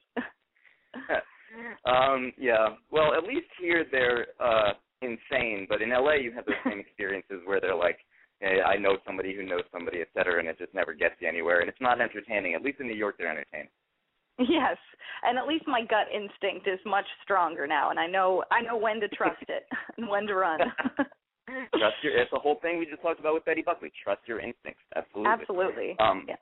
um, 1.85 2.33
yeah. 2.39 2.69
Well, 2.91 3.15
at 3.15 3.25
least 3.25 3.49
here 3.61 3.85
they're 3.91 4.27
uh 4.41 4.73
insane, 5.03 5.67
but 5.69 5.83
in 5.83 5.91
LA 5.91 6.15
you 6.15 6.33
have 6.33 6.47
those 6.47 6.57
same 6.65 6.81
experiences 6.81 7.41
where 7.45 7.61
they're 7.61 7.75
like, 7.75 7.99
hey, 8.41 8.61
I 8.63 8.77
know 8.77 8.97
somebody 9.07 9.35
who 9.35 9.45
knows 9.45 9.65
somebody, 9.73 10.01
et 10.01 10.09
cetera, 10.15 10.39
and 10.39 10.49
it 10.49 10.59
just 10.59 10.75
never 10.75 10.95
gets 10.95 11.15
you 11.21 11.29
anywhere, 11.29 11.61
and 11.61 11.69
it's 11.69 11.81
not 11.81 12.01
entertaining. 12.01 12.55
At 12.55 12.63
least 12.63 12.81
in 12.81 12.87
New 12.87 12.95
York 12.97 13.17
they're 13.19 13.31
entertaining. 13.31 13.69
Yes, 14.39 14.77
and 15.25 15.37
at 15.37 15.49
least 15.49 15.65
my 15.67 15.81
gut 15.81 16.07
instinct 16.15 16.69
is 16.69 16.79
much 16.87 17.07
stronger 17.25 17.67
now, 17.67 17.91
and 17.91 17.99
I 17.99 18.07
know 18.07 18.45
I 18.53 18.63
know 18.63 18.77
when 18.77 19.01
to 19.01 19.09
trust 19.09 19.43
it 19.49 19.67
and 19.97 20.09
when 20.09 20.27
to 20.27 20.35
run. 20.35 20.61
Trust 21.79 21.97
your. 22.03 22.15
It's 22.21 22.31
the 22.31 22.39
whole 22.39 22.59
thing 22.61 22.79
we 22.79 22.85
just 22.85 23.01
talked 23.01 23.21
about 23.21 23.33
with 23.33 23.45
Betty 23.47 23.63
Buckley. 23.63 23.91
Trust 24.05 24.21
your 24.27 24.39
instincts. 24.39 24.83
Absolutely. 24.95 25.33
Absolutely. 25.33 25.97
Um, 25.99 26.27
yeah. 26.29 26.37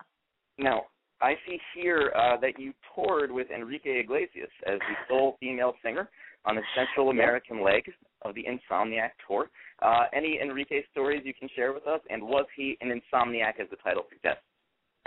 Now, 0.59 0.83
I 1.21 1.35
see 1.47 1.59
here 1.75 2.13
uh, 2.17 2.39
that 2.41 2.59
you 2.59 2.73
toured 2.95 3.31
with 3.31 3.47
Enrique 3.51 4.01
Iglesias 4.01 4.51
as 4.67 4.79
the 4.81 4.95
sole 5.09 5.37
female 5.41 5.75
singer 5.83 6.11
on 6.47 6.55
the 6.55 6.63
Central 6.75 7.11
American 7.11 7.63
leg 7.63 7.83
of 8.23 8.35
the 8.35 8.45
Insomniac 8.45 9.11
tour. 9.27 9.51
Uh, 9.83 10.05
any 10.15 10.39
Enrique 10.43 10.83
stories 10.93 11.23
you 11.25 11.35
can 11.35 11.49
share 11.55 11.73
with 11.73 11.87
us? 11.87 12.01
And 12.09 12.23
was 12.23 12.47
he 12.57 12.79
an 12.81 12.89
insomniac, 12.89 13.61
as 13.61 13.69
the 13.71 13.77
title 13.77 14.05
suggests? 14.09 14.43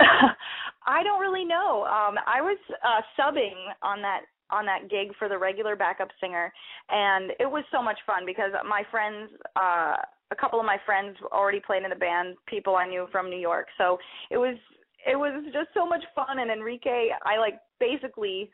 I 0.86 1.02
don't 1.02 1.20
really 1.20 1.44
know. 1.44 1.84
Um, 1.84 2.16
I 2.26 2.40
was 2.40 2.58
uh, 2.84 3.00
subbing 3.18 3.54
on 3.82 4.00
that 4.02 4.20
on 4.52 4.66
that 4.66 4.90
gig 4.90 5.14
for 5.16 5.28
the 5.28 5.38
regular 5.38 5.76
backup 5.76 6.08
singer, 6.20 6.52
and 6.88 7.30
it 7.38 7.48
was 7.48 7.62
so 7.70 7.80
much 7.80 7.98
fun 8.04 8.26
because 8.26 8.50
my 8.68 8.82
friends, 8.90 9.30
uh, 9.54 9.94
a 10.32 10.36
couple 10.40 10.58
of 10.58 10.66
my 10.66 10.76
friends 10.84 11.16
already 11.30 11.60
played 11.60 11.84
in 11.84 11.90
the 11.90 11.94
band, 11.94 12.34
people 12.48 12.74
I 12.74 12.88
knew 12.88 13.06
from 13.12 13.30
New 13.30 13.38
York, 13.38 13.68
so 13.78 13.98
it 14.28 14.38
was 14.38 14.56
it 15.06 15.16
was 15.16 15.44
just 15.52 15.68
so 15.74 15.86
much 15.86 16.02
fun. 16.14 16.38
And 16.38 16.50
Enrique, 16.50 17.10
I 17.24 17.38
like 17.38 17.60
basically 17.78 18.50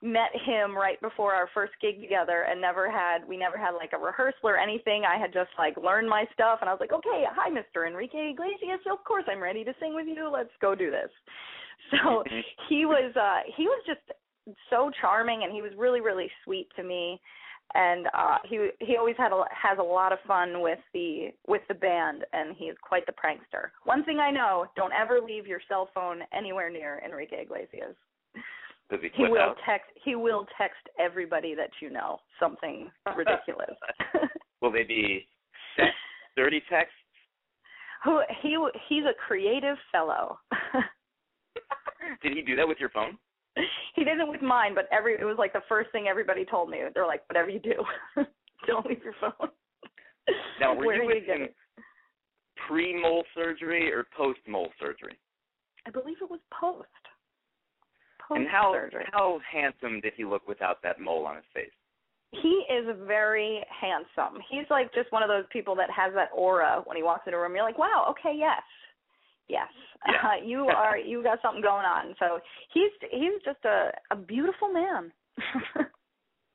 met 0.00 0.30
him 0.46 0.76
right 0.76 1.00
before 1.00 1.34
our 1.34 1.48
first 1.52 1.72
gig 1.82 2.00
together 2.00 2.46
and 2.48 2.60
never 2.60 2.90
had 2.90 3.26
we 3.26 3.36
never 3.36 3.58
had 3.58 3.72
like 3.72 3.90
a 3.92 3.98
rehearsal 3.98 4.48
or 4.48 4.56
anything. 4.56 5.02
I 5.04 5.18
had 5.18 5.32
just 5.32 5.50
like 5.58 5.76
learned 5.76 6.08
my 6.08 6.24
stuff 6.32 6.58
and 6.60 6.70
i 6.70 6.72
was 6.72 6.80
like 6.80 6.92
okay 6.92 7.24
hi 7.28 7.50
mr 7.50 7.86
enrique 7.86 8.30
iglesias 8.30 8.80
of 8.90 9.02
course 9.04 9.24
i'm 9.28 9.42
ready 9.42 9.64
to 9.64 9.74
sing 9.80 9.94
with 9.94 10.06
you. 10.06 10.30
Let's 10.32 10.54
go 10.60 10.74
do 10.74 10.90
this. 10.90 11.10
So 11.92 12.22
he 12.68 12.84
was 12.84 13.14
uh 13.16 13.50
he 13.56 13.64
was 13.64 13.82
just 13.86 14.00
so 14.68 14.90
charming 15.00 15.44
and 15.44 15.52
he 15.52 15.62
was 15.62 15.72
really 15.78 16.00
really 16.00 16.28
sweet 16.44 16.68
to 16.76 16.82
me. 16.82 17.20
And 17.74 18.08
uh 18.14 18.38
he 18.48 18.70
he 18.80 18.96
always 18.96 19.16
had 19.16 19.32
a 19.32 19.44
has 19.50 19.78
a 19.78 19.82
lot 19.82 20.12
of 20.12 20.18
fun 20.26 20.60
with 20.60 20.80
the 20.92 21.28
with 21.46 21.62
the 21.68 21.74
band 21.74 22.24
and 22.32 22.56
he's 22.56 22.74
quite 22.82 23.06
the 23.06 23.12
prankster. 23.12 23.70
One 23.84 24.04
thing 24.04 24.18
i 24.18 24.30
know 24.30 24.66
don't 24.76 24.92
ever 24.92 25.20
leave 25.20 25.46
your 25.46 25.60
cell 25.68 25.88
phone 25.94 26.20
anywhere 26.36 26.68
near 26.68 27.00
enrique 27.04 27.42
iglesias 27.42 27.94
Does 28.90 29.00
he 29.02 29.08
he 29.14 29.28
will 29.28 29.38
out? 29.38 29.56
text 29.66 29.90
he 30.04 30.14
will 30.16 30.46
text 30.56 30.80
everybody 30.98 31.54
that 31.54 31.70
you 31.80 31.90
know 31.90 32.18
something 32.40 32.90
ridiculous 33.16 33.74
Will 34.60 34.72
they 34.72 34.82
be 34.84 35.26
sex, 35.76 35.90
dirty 36.36 36.62
texts? 36.70 36.94
who 38.04 38.20
he 38.42 38.56
he's 38.88 39.04
a 39.04 39.14
creative 39.26 39.76
fellow 39.92 40.38
Did 42.22 42.32
he 42.32 42.42
do 42.42 42.56
that 42.56 42.66
with 42.66 42.78
your 42.80 42.90
phone? 42.90 43.18
he 43.96 44.04
did 44.04 44.18
it 44.20 44.28
with 44.28 44.40
mine 44.42 44.74
but 44.74 44.88
every 44.92 45.14
it 45.14 45.24
was 45.24 45.36
like 45.38 45.52
the 45.52 45.62
first 45.68 45.90
thing 45.90 46.06
everybody 46.06 46.44
told 46.44 46.70
me 46.70 46.78
they're 46.94 47.06
like 47.06 47.22
whatever 47.28 47.50
you 47.50 47.58
do 47.58 47.74
don't 48.66 48.86
leave 48.86 49.02
your 49.02 49.14
phone 49.20 49.50
Now, 50.60 50.74
were 50.74 50.86
Where 50.86 51.02
you 51.02 51.08
with 51.08 51.50
pre 52.68 52.94
mole 53.00 53.24
surgery 53.34 53.92
or 53.92 54.06
post 54.16 54.38
mole 54.46 54.68
surgery? 54.80 55.18
i 55.86 55.90
believe 55.90 56.16
it 56.22 56.30
was 56.30 56.40
post 56.60 56.86
post 58.28 58.38
and 58.40 58.48
how 58.48 58.74
how 59.10 59.40
handsome 59.50 60.00
did 60.00 60.12
he 60.16 60.24
look 60.24 60.46
without 60.46 60.82
that 60.82 61.00
mole 61.00 61.26
on 61.26 61.36
his 61.36 61.44
face? 61.54 61.72
He 62.30 62.62
is 62.68 62.84
very 63.06 63.64
handsome. 63.72 64.38
He's 64.50 64.66
like 64.68 64.92
just 64.92 65.10
one 65.10 65.22
of 65.22 65.30
those 65.30 65.44
people 65.50 65.74
that 65.76 65.88
has 65.90 66.12
that 66.14 66.28
aura 66.34 66.82
when 66.84 66.96
he 66.96 67.02
walks 67.02 67.22
into 67.26 67.38
a 67.38 67.40
room. 67.40 67.54
You're 67.54 67.64
like, 67.64 67.78
wow, 67.78 68.06
okay, 68.10 68.36
yes, 68.36 68.62
yes, 69.48 69.68
Yeah. 70.06 70.28
uh, 70.28 70.36
you 70.44 70.66
are 70.68 70.98
you 70.98 71.22
got 71.22 71.40
something 71.40 71.62
going 71.62 71.86
on. 71.86 72.14
So 72.18 72.38
he's 72.74 72.92
he's 73.10 73.40
just 73.44 73.64
a 73.64 73.90
a 74.10 74.16
beautiful 74.16 74.68
man. 74.68 75.10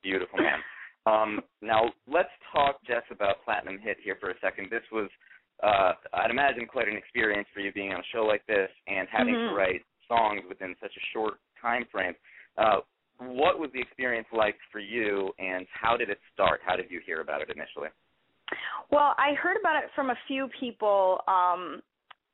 Beautiful 0.03 0.39
man. 0.39 0.59
Um, 1.05 1.39
now 1.61 1.91
let's 2.07 2.30
talk, 2.51 2.76
Jess, 2.86 3.03
about 3.09 3.43
Platinum 3.45 3.80
Hit 3.80 3.97
here 4.03 4.17
for 4.19 4.32
a 4.32 4.39
second. 4.41 4.67
This 4.69 4.84
was, 4.91 5.09
uh, 5.63 5.93
I'd 6.13 6.30
imagine, 6.30 6.65
quite 6.65 6.88
an 6.89 6.97
experience 6.97 7.47
for 7.53 7.61
you 7.61 7.71
being 7.71 7.93
on 7.93 8.01
a 8.01 8.09
show 8.11 8.26
like 8.26 8.45
this 8.45 8.69
and 8.88 9.07
having 9.09 9.34
Mhm. 9.36 9.49
to 9.49 9.55
write 9.55 9.86
songs 10.07 10.43
within 10.49 10.76
such 10.82 10.95
a 10.95 10.99
short 11.13 11.39
time 11.64 11.86
frame. 11.91 12.14
Uh, 12.57 12.82
what 13.20 13.57
was 13.57 13.70
the 13.74 13.82
experience 13.82 14.28
like 14.36 14.55
for 14.72 14.80
you, 14.80 15.32
and 15.39 15.66
how 15.74 15.97
did 15.97 16.09
it 16.09 16.20
start? 16.34 16.59
How 16.66 16.76
did 16.76 16.91
you 16.91 16.99
hear 17.05 17.22
about 17.22 17.41
it 17.41 17.49
initially? 17.49 17.89
Well, 18.91 19.16
I 19.18 19.34
heard 19.41 19.57
about 19.59 19.82
it 19.84 19.89
from 19.95 20.09
a 20.09 20.18
few 20.28 20.49
people. 20.59 21.20
Um 21.28 21.82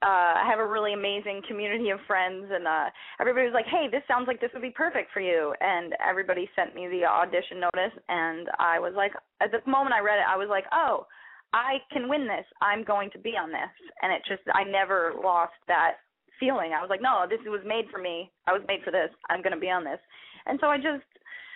uh 0.01 0.34
I 0.39 0.45
have 0.49 0.59
a 0.59 0.65
really 0.65 0.93
amazing 0.93 1.41
community 1.47 1.89
of 1.89 1.99
friends 2.07 2.47
and 2.51 2.67
uh 2.67 2.89
everybody 3.19 3.45
was 3.45 3.53
like, 3.53 3.67
"Hey, 3.67 3.88
this 3.91 4.03
sounds 4.07 4.27
like 4.27 4.41
this 4.41 4.51
would 4.53 4.61
be 4.61 4.71
perfect 4.71 5.11
for 5.13 5.21
you." 5.21 5.53
And 5.61 5.95
everybody 6.05 6.49
sent 6.55 6.75
me 6.75 6.88
the 6.88 7.05
audition 7.05 7.59
notice 7.59 7.95
and 8.07 8.49
I 8.59 8.80
was 8.80 8.93
like 8.95 9.13
at 9.41 9.51
the 9.51 9.61
moment 9.69 9.93
I 9.93 9.99
read 9.99 10.19
it, 10.19 10.25
I 10.27 10.38
was 10.38 10.49
like, 10.49 10.65
"Oh, 10.71 11.05
I 11.53 11.77
can 11.91 12.09
win 12.09 12.27
this. 12.27 12.45
I'm 12.61 12.84
going 12.84 13.09
to 13.11 13.19
be 13.19 13.32
on 13.32 13.49
this." 13.49 13.73
And 14.01 14.11
it 14.11 14.21
just 14.27 14.43
I 14.53 14.63
never 14.63 15.13
lost 15.23 15.59
that 15.67 15.97
feeling. 16.39 16.73
I 16.73 16.81
was 16.81 16.89
like, 16.89 17.01
"No, 17.01 17.25
this 17.29 17.39
was 17.45 17.61
made 17.65 17.89
for 17.91 17.99
me. 17.99 18.31
I 18.47 18.53
was 18.53 18.63
made 18.67 18.83
for 18.83 18.91
this. 18.91 19.09
I'm 19.29 19.41
going 19.41 19.53
to 19.53 19.59
be 19.59 19.69
on 19.69 19.83
this." 19.83 19.99
And 20.45 20.59
so 20.61 20.67
I 20.67 20.77
just 20.77 21.05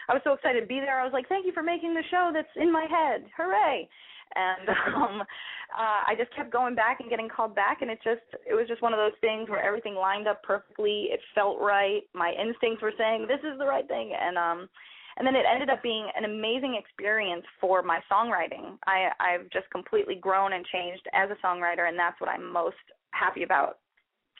I 0.09 0.13
was 0.13 0.21
so 0.23 0.33
excited 0.33 0.61
to 0.61 0.67
be 0.67 0.79
there. 0.79 0.99
I 0.99 1.05
was 1.05 1.13
like, 1.13 1.27
"Thank 1.29 1.45
you 1.45 1.53
for 1.53 1.63
making 1.63 1.93
the 1.93 2.03
show 2.11 2.31
that's 2.33 2.51
in 2.55 2.71
my 2.71 2.85
head. 2.89 3.25
Hooray!" 3.37 3.87
And 4.35 4.69
um 4.95 5.21
uh 5.21 6.01
I 6.07 6.15
just 6.17 6.33
kept 6.35 6.51
going 6.51 6.75
back 6.75 6.99
and 6.99 7.09
getting 7.09 7.29
called 7.29 7.55
back 7.55 7.81
and 7.81 7.91
it 7.91 7.99
just 8.03 8.25
it 8.45 8.53
was 8.53 8.67
just 8.67 8.81
one 8.81 8.93
of 8.93 8.99
those 8.99 9.17
things 9.21 9.49
where 9.49 9.63
everything 9.63 9.95
lined 9.95 10.27
up 10.27 10.43
perfectly. 10.43 11.09
It 11.11 11.19
felt 11.35 11.59
right. 11.61 12.01
My 12.13 12.33
instincts 12.33 12.81
were 12.81 12.93
saying 12.97 13.27
this 13.27 13.41
is 13.41 13.57
the 13.57 13.65
right 13.65 13.87
thing 13.87 14.13
and 14.19 14.37
um 14.37 14.69
and 15.15 15.27
then 15.27 15.35
it 15.35 15.45
ended 15.45 15.69
up 15.69 15.83
being 15.83 16.09
an 16.15 16.25
amazing 16.25 16.73
experience 16.73 17.45
for 17.61 17.83
my 17.83 17.99
songwriting. 18.11 18.77
I 18.87 19.09
I've 19.19 19.49
just 19.51 19.69
completely 19.71 20.15
grown 20.15 20.53
and 20.53 20.65
changed 20.65 21.05
as 21.13 21.29
a 21.29 21.45
songwriter 21.45 21.87
and 21.87 21.97
that's 21.97 22.19
what 22.19 22.29
I'm 22.29 22.51
most 22.51 22.81
happy 23.11 23.43
about. 23.43 23.77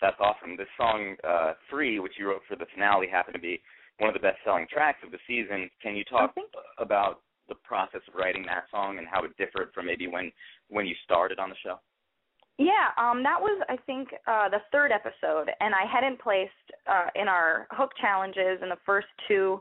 That's 0.01 0.17
awesome. 0.19 0.57
This 0.57 0.67
song, 0.77 1.15
uh, 1.27 1.53
Free, 1.69 1.99
which 1.99 2.13
you 2.19 2.27
wrote 2.27 2.41
for 2.47 2.55
the 2.55 2.65
finale, 2.73 3.07
happened 3.07 3.35
to 3.35 3.41
be 3.41 3.61
one 3.99 4.09
of 4.09 4.13
the 4.13 4.19
best 4.19 4.37
selling 4.43 4.67
tracks 4.71 4.99
of 5.05 5.11
the 5.11 5.19
season. 5.27 5.69
Can 5.81 5.95
you 5.95 6.03
talk 6.03 6.33
Oh, 6.37 6.43
about 6.77 7.21
the 7.47 7.55
process 7.55 8.01
of 8.07 8.15
writing 8.15 8.45
that 8.45 8.65
song 8.71 8.97
and 8.97 9.07
how 9.07 9.23
it 9.23 9.35
differed 9.37 9.69
from 9.73 9.85
maybe 9.85 10.07
when 10.07 10.31
when 10.69 10.85
you 10.85 10.95
started 11.03 11.39
on 11.39 11.49
the 11.49 11.55
show? 11.63 11.79
Yeah, 12.57 12.89
um, 12.97 13.23
that 13.23 13.39
was 13.39 13.61
I 13.69 13.77
think 13.85 14.09
uh, 14.27 14.49
the 14.49 14.59
third 14.71 14.91
episode, 14.91 15.49
and 15.59 15.73
I 15.73 15.85
hadn't 15.91 16.19
placed 16.19 16.51
uh, 16.87 17.07
in 17.15 17.27
our 17.27 17.67
hook 17.71 17.91
challenges 17.99 18.59
in 18.61 18.69
the 18.69 18.77
first 18.85 19.07
two, 19.27 19.59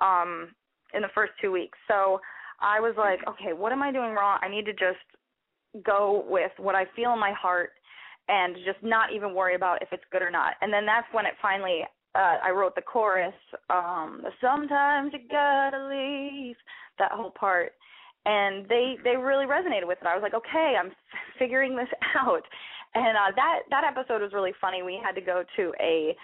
um, 0.00 0.48
in 0.92 1.02
the 1.02 1.08
first 1.14 1.32
two 1.40 1.50
weeks. 1.52 1.78
So 1.88 2.20
I 2.60 2.80
was 2.80 2.94
like, 2.98 3.20
okay, 3.28 3.52
what 3.52 3.72
am 3.72 3.82
I 3.82 3.90
doing 3.92 4.12
wrong? 4.12 4.38
I 4.42 4.48
need 4.48 4.66
to 4.66 4.72
just 4.72 5.04
go 5.84 6.24
with 6.28 6.52
what 6.58 6.74
I 6.74 6.84
feel 6.94 7.12
in 7.14 7.18
my 7.18 7.32
heart, 7.32 7.70
and 8.28 8.56
just 8.64 8.82
not 8.82 9.12
even 9.12 9.34
worry 9.34 9.54
about 9.54 9.82
if 9.82 9.88
it's 9.92 10.04
good 10.10 10.22
or 10.22 10.30
not. 10.30 10.54
And 10.60 10.72
then 10.72 10.86
that's 10.86 11.06
when 11.12 11.26
it 11.26 11.34
finally. 11.40 11.82
Uh, 12.16 12.38
I 12.44 12.50
wrote 12.50 12.76
the 12.76 12.82
chorus. 12.82 13.34
Um, 13.70 14.22
sometimes 14.40 15.12
you 15.12 15.18
gotta 15.28 15.88
leave. 15.88 16.54
That 17.00 17.10
whole 17.10 17.32
part 17.32 17.72
and 18.26 18.66
they 18.68 18.96
they 19.04 19.16
really 19.16 19.46
resonated 19.46 19.86
with 19.86 19.98
it. 20.00 20.06
I 20.06 20.14
was 20.14 20.22
like, 20.22 20.34
okay, 20.34 20.74
I'm 20.78 20.92
figuring 21.38 21.76
this 21.76 21.88
out. 22.18 22.42
And 22.94 23.16
uh, 23.16 23.32
that 23.36 23.60
that 23.70 23.84
episode 23.84 24.22
was 24.22 24.32
really 24.32 24.52
funny. 24.60 24.82
We 24.82 25.00
had 25.02 25.14
to 25.14 25.20
go 25.20 25.44
to 25.56 25.72
a 25.80 26.16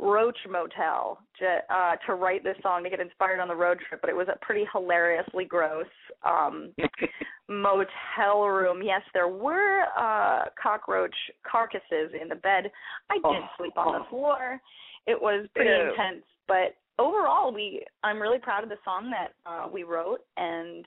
Roach 0.00 0.38
Motel 0.48 1.18
to, 1.40 1.58
uh, 1.74 1.96
to 2.06 2.14
write 2.14 2.44
this 2.44 2.56
song 2.62 2.84
to 2.84 2.90
get 2.90 3.00
inspired 3.00 3.40
on 3.40 3.48
the 3.48 3.54
road 3.56 3.78
trip, 3.88 4.00
but 4.00 4.08
it 4.10 4.16
was 4.16 4.28
a 4.28 4.38
pretty 4.44 4.64
hilariously 4.72 5.44
gross 5.44 5.86
um, 6.24 6.72
motel 7.48 8.42
room. 8.46 8.80
Yes, 8.82 9.02
there 9.12 9.28
were 9.28 9.82
uh, 9.98 10.44
cockroach 10.60 11.14
carcasses 11.50 12.12
in 12.20 12.28
the 12.28 12.36
bed. 12.36 12.70
I 13.10 13.14
did 13.14 13.24
Oh. 13.24 13.48
sleep 13.56 13.76
on 13.76 13.98
the 13.98 14.04
floor. 14.08 14.60
It 15.06 15.20
was 15.20 15.46
pretty 15.54 15.70
Ew. 15.70 15.90
intense, 15.90 16.24
but 16.46 16.76
overall, 16.98 17.52
we 17.52 17.82
I'm 18.04 18.20
really 18.20 18.38
proud 18.38 18.62
of 18.62 18.68
the 18.68 18.76
song 18.84 19.10
that 19.10 19.32
uh, 19.46 19.68
we 19.72 19.82
wrote 19.82 20.20
and 20.36 20.84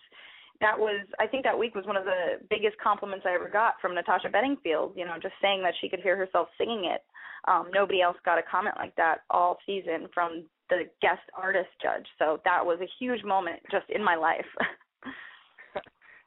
that 0.61 0.77
was 0.77 1.05
I 1.19 1.25
think 1.27 1.43
that 1.43 1.57
week 1.57 1.73
was 1.73 1.85
one 1.85 1.97
of 1.97 2.05
the 2.05 2.37
biggest 2.49 2.77
compliments 2.77 3.25
I 3.27 3.33
ever 3.33 3.49
got 3.49 3.75
from 3.81 3.95
Natasha 3.95 4.29
Bedingfield, 4.29 4.93
you 4.95 5.05
know, 5.05 5.15
just 5.21 5.33
saying 5.41 5.63
that 5.63 5.73
she 5.81 5.89
could 5.89 6.01
hear 6.01 6.15
herself 6.15 6.47
singing 6.57 6.85
it. 6.85 7.01
Um 7.47 7.69
nobody 7.73 8.01
else 8.01 8.17
got 8.25 8.39
a 8.39 8.43
comment 8.49 8.75
like 8.77 8.95
that 8.95 9.19
all 9.29 9.57
season 9.65 10.07
from 10.13 10.45
the 10.69 10.83
guest 11.01 11.21
artist 11.35 11.69
judge. 11.81 12.07
So 12.17 12.39
that 12.45 12.65
was 12.65 12.79
a 12.81 12.89
huge 12.99 13.23
moment 13.23 13.59
just 13.69 13.89
in 13.89 14.03
my 14.03 14.15
life. 14.15 14.45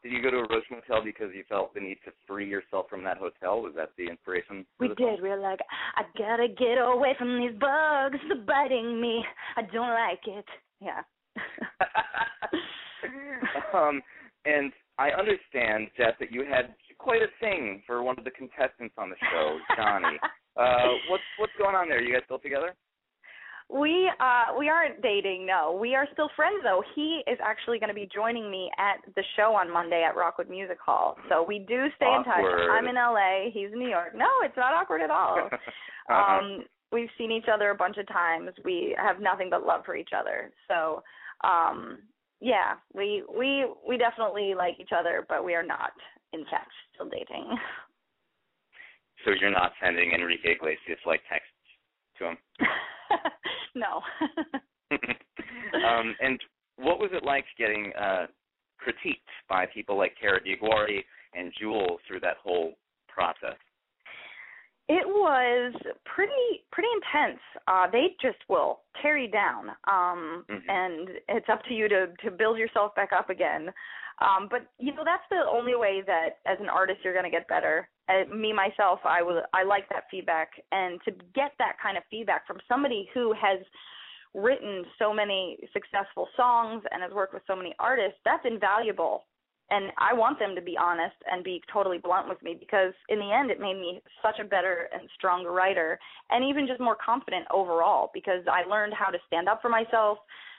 Did 0.04 0.12
you 0.12 0.22
go 0.22 0.30
to 0.30 0.36
a 0.36 0.42
Roach 0.42 0.64
Motel 0.70 1.02
because 1.02 1.30
you 1.34 1.44
felt 1.48 1.72
the 1.72 1.80
need 1.80 1.96
to 2.04 2.12
free 2.26 2.46
yourself 2.46 2.90
from 2.90 3.02
that 3.04 3.16
hotel? 3.16 3.62
Was 3.62 3.72
that 3.76 3.92
the 3.96 4.06
inspiration? 4.06 4.66
we 4.78 4.88
song? 4.88 4.96
did. 4.98 5.22
We 5.22 5.30
were 5.30 5.38
like, 5.38 5.60
I 5.96 6.02
gotta 6.18 6.46
get 6.46 6.76
away 6.76 7.14
from 7.18 7.40
these 7.40 7.58
bugs 7.58 8.18
biting 8.46 9.00
me. 9.00 9.24
I 9.56 9.62
don't 9.62 9.88
like 9.88 10.20
it. 10.26 10.44
Yeah. 10.82 11.00
um, 13.74 14.02
and 14.44 14.74
I 14.98 15.08
understand, 15.08 15.88
Jess, 15.96 16.12
that 16.20 16.30
you 16.30 16.44
had 16.44 16.74
quite 16.98 17.22
a 17.22 17.28
thing 17.40 17.82
for 17.86 18.02
one 18.02 18.18
of 18.18 18.24
the 18.24 18.30
contestants 18.30 18.94
on 18.98 19.08
the 19.08 19.16
show, 19.32 19.58
Johnny. 19.74 20.18
uh, 20.56 20.88
what's 21.08 21.22
what's 21.38 21.52
going 21.58 21.74
on 21.74 21.88
there? 21.88 22.02
You 22.02 22.12
guys 22.12 22.22
still 22.26 22.38
together? 22.38 22.74
we 23.70 24.10
uh 24.20 24.56
we 24.58 24.68
aren't 24.68 25.00
dating 25.02 25.46
no. 25.46 25.76
We 25.80 25.94
are 25.94 26.06
still 26.12 26.28
friends 26.36 26.60
though. 26.62 26.82
He 26.94 27.22
is 27.26 27.38
actually 27.42 27.78
going 27.78 27.88
to 27.88 27.94
be 27.94 28.08
joining 28.14 28.50
me 28.50 28.70
at 28.78 28.98
the 29.14 29.22
show 29.36 29.54
on 29.54 29.72
monday 29.72 30.04
at 30.06 30.16
rockwood 30.16 30.50
music 30.50 30.78
hall. 30.84 31.16
So 31.28 31.44
we 31.46 31.60
do 31.60 31.86
stay 31.96 32.06
awkward. 32.06 32.36
in 32.36 32.68
touch. 32.68 32.70
I'm 32.70 32.88
in 32.88 32.96
la 32.96 33.50
he's 33.52 33.72
in 33.72 33.78
new 33.78 33.88
york. 33.88 34.14
No 34.14 34.28
it's 34.42 34.56
not 34.56 34.72
awkward 34.74 35.00
at 35.00 35.10
all. 35.10 35.48
Uh-huh. 35.50 36.14
um 36.14 36.64
we've 36.92 37.08
seen 37.16 37.32
each 37.32 37.46
other 37.52 37.70
a 37.70 37.74
bunch 37.74 37.96
of 37.96 38.06
times. 38.08 38.50
We 38.64 38.94
have 38.98 39.20
nothing 39.20 39.48
but 39.50 39.64
love 39.64 39.82
for 39.86 39.96
each 39.96 40.10
other. 40.16 40.52
So 40.68 41.02
um 41.42 41.98
yeah 42.40 42.74
we 42.94 43.22
we 43.34 43.66
we 43.88 43.96
definitely 43.96 44.54
like 44.54 44.74
each 44.78 44.92
other 44.96 45.24
but 45.26 45.42
we 45.42 45.54
are 45.54 45.64
not 45.64 45.92
in 46.34 46.44
fact 46.50 46.70
still 46.94 47.08
dating 47.08 47.46
so 49.24 49.32
you're 49.40 49.50
not 49.50 49.72
sending 49.82 50.12
Enrique 50.12 50.52
Iglesias 50.52 51.00
like 51.06 51.20
texts 51.30 51.50
to 52.18 52.28
him? 52.30 52.36
no. 53.74 54.00
um, 55.86 56.14
and 56.20 56.40
what 56.76 56.98
was 56.98 57.10
it 57.12 57.24
like 57.24 57.44
getting 57.58 57.92
uh, 57.98 58.26
critiqued 58.80 59.30
by 59.48 59.66
people 59.66 59.96
like 59.96 60.14
Kara 60.20 60.40
DioGuardi 60.40 61.00
and 61.34 61.52
Jewel 61.58 61.98
through 62.06 62.20
that 62.20 62.36
whole 62.42 62.74
process? 63.08 63.56
It 64.86 65.06
was 65.06 65.72
pretty 66.04 66.62
pretty 66.70 66.90
intense. 66.92 67.40
Uh 67.66 67.86
they 67.90 68.08
just 68.20 68.36
will 68.50 68.80
tear 69.00 69.16
you 69.16 69.30
down. 69.30 69.70
Um 69.88 70.44
Mhm. 70.46 70.62
and 70.68 71.10
it's 71.26 71.48
up 71.48 71.64
to 71.64 71.74
you 71.74 71.88
to 71.88 72.08
to 72.22 72.30
build 72.30 72.58
yourself 72.58 72.94
back 72.94 73.10
up 73.12 73.30
again. 73.30 73.72
Um 74.20 74.48
but 74.50 74.66
you 74.78 74.94
know 74.94 75.04
that's 75.04 75.24
the 75.30 75.42
only 75.50 75.74
way 75.74 76.02
that 76.06 76.38
as 76.46 76.58
an 76.60 76.68
artist 76.68 77.00
you're 77.02 77.14
going 77.14 77.24
to 77.24 77.30
get 77.30 77.48
better. 77.48 77.88
Uh, 78.08 78.32
me 78.34 78.52
myself 78.52 79.00
I 79.04 79.22
was 79.22 79.42
I 79.52 79.64
like 79.64 79.88
that 79.88 80.04
feedback 80.10 80.50
and 80.72 81.00
to 81.04 81.12
get 81.34 81.52
that 81.58 81.76
kind 81.82 81.96
of 81.96 82.04
feedback 82.10 82.46
from 82.46 82.58
somebody 82.68 83.08
who 83.14 83.32
has 83.32 83.60
written 84.34 84.84
so 84.98 85.14
many 85.14 85.56
successful 85.72 86.28
songs 86.36 86.82
and 86.90 87.02
has 87.02 87.12
worked 87.12 87.32
with 87.32 87.42
so 87.46 87.54
many 87.54 87.72
artists, 87.78 88.18
that's 88.24 88.44
invaluable 88.44 89.24
and 89.70 89.90
I 89.98 90.12
want 90.12 90.38
them 90.38 90.54
to 90.54 90.62
be 90.62 90.76
honest 90.76 91.16
and 91.30 91.42
be 91.42 91.62
totally 91.72 91.98
blunt 91.98 92.28
with 92.28 92.42
me 92.42 92.56
because 92.58 92.92
in 93.08 93.18
the 93.18 93.32
end 93.32 93.50
it 93.50 93.60
made 93.60 93.80
me 93.80 94.02
such 94.22 94.38
a 94.40 94.44
better 94.44 94.88
and 94.92 95.08
stronger 95.16 95.52
writer 95.52 95.98
and 96.30 96.44
even 96.44 96.66
just 96.66 96.80
more 96.80 96.96
confident 97.04 97.46
overall 97.52 98.10
because 98.12 98.44
I 98.50 98.68
learned 98.68 98.92
how 98.94 99.10
to 99.10 99.18
stand 99.26 99.48
up 99.48 99.62
for 99.62 99.70
myself, 99.70 100.18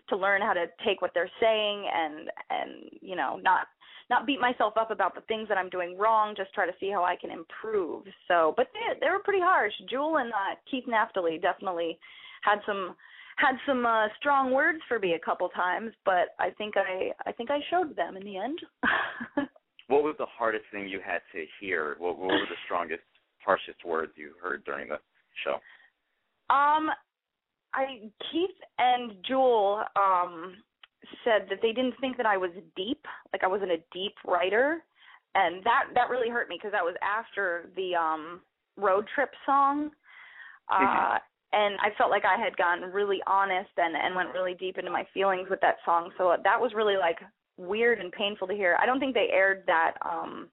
to 0.10 0.18
learn 0.18 0.42
how 0.42 0.54
to 0.54 0.66
take 0.86 1.02
what 1.02 1.12
they're 1.14 1.32
saying 1.40 1.86
and 1.94 2.30
and 2.50 2.90
you 3.02 3.16
know 3.16 3.40
not 3.42 3.68
not 4.10 4.28
beat 4.28 4.40
myself 4.40 4.74
up 4.78 4.92
about 4.92 5.16
the 5.16 5.22
things 5.22 5.48
that 5.50 5.58
I'm 5.58 5.70
doing 5.70 5.98
wrong, 5.98 6.36
just 6.38 6.54
try 6.54 6.68
to 6.68 6.74
see 6.80 6.92
how 6.92 7.04
I 7.04 7.16
can 7.16 7.32
improve. 7.32 8.04
So, 8.28 8.54
but 8.56 8.68
they 8.74 9.00
they 9.00 9.10
were 9.10 9.24
pretty 9.24 9.42
harsh. 9.42 9.74
Jewel 9.90 10.18
and 10.18 10.32
uh, 10.32 10.56
Keith 10.70 10.86
Naftaly 10.88 11.42
definitely 11.42 11.98
had 12.44 12.60
some 12.66 12.96
had 13.38 13.56
some 13.66 13.86
uh, 13.86 14.08
strong 14.20 14.52
words 14.52 14.80
for 14.88 15.00
me 15.00 15.14
a 15.14 15.20
couple 15.20 15.50
times, 15.50 15.92
but 16.06 16.36
I 16.40 16.52
think 16.52 16.76
I 16.78 17.12
I 17.26 17.32
think 17.32 17.50
I 17.52 17.60
showed 17.70 17.96
them 17.96 18.18
in 18.18 18.24
the 18.24 18.38
end. 18.38 18.60
What 19.88 20.04
was 20.04 20.16
the 20.18 20.26
hardest 20.26 20.66
thing 20.72 20.88
you 20.88 21.00
had 21.06 21.22
to 21.34 21.46
hear? 21.60 21.96
What, 22.00 22.18
what 22.18 22.28
were 22.28 22.50
the 22.50 22.58
strongest, 22.66 23.04
harshest 23.46 23.86
words 23.86 24.14
you 24.16 24.32
heard 24.42 24.64
during 24.66 24.90
the 24.90 25.00
show? 25.44 25.60
um, 26.54 26.90
I 27.76 28.10
Keith 28.32 28.58
and 28.80 29.14
Jewel 29.28 29.84
um 29.96 30.56
said 31.24 31.48
that 31.50 31.60
they 31.62 31.72
didn't 31.72 31.96
think 32.02 32.18
that 32.18 32.26
I 32.26 32.38
was 32.38 32.52
deep, 32.76 33.06
like 33.34 33.44
I 33.44 33.48
wasn't 33.48 33.72
a 33.72 33.84
deep 33.94 34.16
writer, 34.26 34.84
and 35.36 35.64
that 35.64 35.86
that 35.94 36.10
really 36.10 36.30
hurt 36.30 36.50
me 36.50 36.58
because 36.58 36.72
that 36.72 36.84
was 36.84 36.96
after 37.04 37.70
the 37.76 37.96
um 37.96 38.42
road 38.78 39.06
trip 39.14 39.32
song. 39.46 39.92
Uh 40.70 40.76
Mhm. 40.76 41.22
and 41.54 41.78
I 41.80 41.92
felt 41.98 42.10
like 42.12 42.26
I 42.26 42.38
had 42.38 42.58
gotten 42.58 42.92
really 42.92 43.22
honest 43.28 43.72
and 43.78 43.96
and 43.96 44.16
went 44.16 44.34
really 44.34 44.56
deep 44.56 44.78
into 44.78 44.92
my 44.92 45.06
feelings 45.14 45.50
with 45.50 45.62
that 45.62 45.78
song. 45.86 46.12
So 46.18 46.36
that 46.44 46.60
was 46.60 46.74
really 46.74 46.98
like 46.98 47.20
weird 47.58 48.00
and 48.00 48.12
painful 48.12 48.48
to 48.48 48.54
hear. 48.54 48.78
I 48.82 48.86
don't 48.86 49.00
think 49.00 49.14
they 49.14 49.30
aired 49.32 49.64
that 49.68 49.94
um 50.02 50.50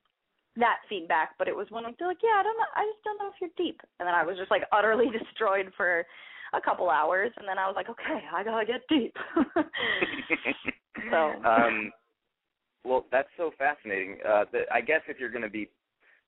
that 0.57 0.81
feedback, 0.89 1.31
but 1.39 1.49
it 1.49 1.57
was 1.57 1.71
one 1.71 1.85
like 1.85 1.97
they're 1.99 2.09
like, 2.09 2.23
Yeah, 2.23 2.37
I 2.39 2.43
don't 2.43 2.59
know 2.59 2.71
I 2.77 2.85
just 2.93 3.05
don't 3.05 3.19
know 3.19 3.29
if 3.29 3.41
you're 3.41 3.51
deep 3.57 3.81
and 3.99 4.07
then 4.07 4.15
I 4.15 4.25
was 4.25 4.37
just 4.37 4.51
like 4.51 4.65
utterly 4.73 5.09
destroyed 5.11 5.73
for 5.77 6.05
a 6.53 6.61
couple 6.61 6.91
hours 6.91 7.33
and 7.37 7.49
then 7.49 7.59
I 7.59 7.67
was 7.67 7.75
like, 7.77 7.89
Okay, 7.89 8.21
I 8.35 8.45
gotta 8.45 8.67
get 8.67 8.83
deep 8.89 9.17
So 11.11 11.33
um, 11.45 11.91
well, 12.85 13.07
that's 13.13 13.29
so 13.37 13.53
fascinating. 13.59 14.19
Uh, 14.27 14.45
that 14.53 14.63
I 14.73 14.81
guess 14.81 15.01
if 15.09 15.19
you're 15.19 15.31
going 15.31 15.43
to 15.43 15.51
be 15.51 15.69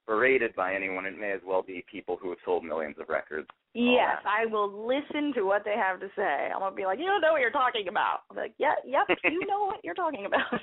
berated 0.06 0.54
by 0.54 0.74
anyone, 0.74 1.06
it 1.06 1.18
may 1.18 1.32
as 1.32 1.40
well 1.46 1.62
be 1.62 1.84
people 1.90 2.18
who 2.20 2.28
have 2.30 2.38
sold 2.44 2.64
millions 2.64 2.96
of 3.00 3.08
records. 3.08 3.48
Yes, 3.74 4.18
I 4.24 4.46
will 4.46 4.86
listen 4.86 5.32
to 5.34 5.42
what 5.42 5.62
they 5.64 5.74
have 5.76 5.98
to 6.00 6.08
say. 6.14 6.50
I'm 6.52 6.60
gonna 6.60 6.76
be 6.76 6.84
like, 6.84 6.98
you 6.98 7.06
don't 7.06 7.20
know 7.20 7.32
what 7.32 7.40
you're 7.40 7.50
talking 7.50 7.88
about. 7.88 8.20
I'm 8.30 8.36
like, 8.36 8.54
yeah, 8.58 8.74
yep, 8.86 9.06
you 9.24 9.44
know 9.48 9.64
what 9.64 9.80
you're 9.82 9.94
talking 9.94 10.26
about. 10.26 10.60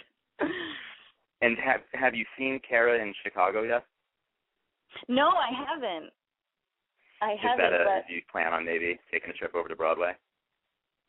And 1.42 1.58
have 1.58 1.82
have 1.94 2.16
you 2.16 2.24
seen 2.38 2.62
Kara 2.68 3.02
in 3.02 3.14
Chicago 3.24 3.64
yet? 3.64 3.84
no, 5.10 5.28
I 5.28 5.50
haven't. 5.52 6.12
I 7.22 7.36
haven't, 7.42 7.72
that 7.72 7.74
a, 7.74 8.04
do 8.08 8.14
you 8.16 8.22
plan 8.32 8.54
on 8.54 8.66
maybe 8.66 9.00
taking 9.12 9.30
a 9.30 9.34
trip 9.34 9.54
over 9.56 9.70
to 9.70 9.76
Broadway? 9.76 10.14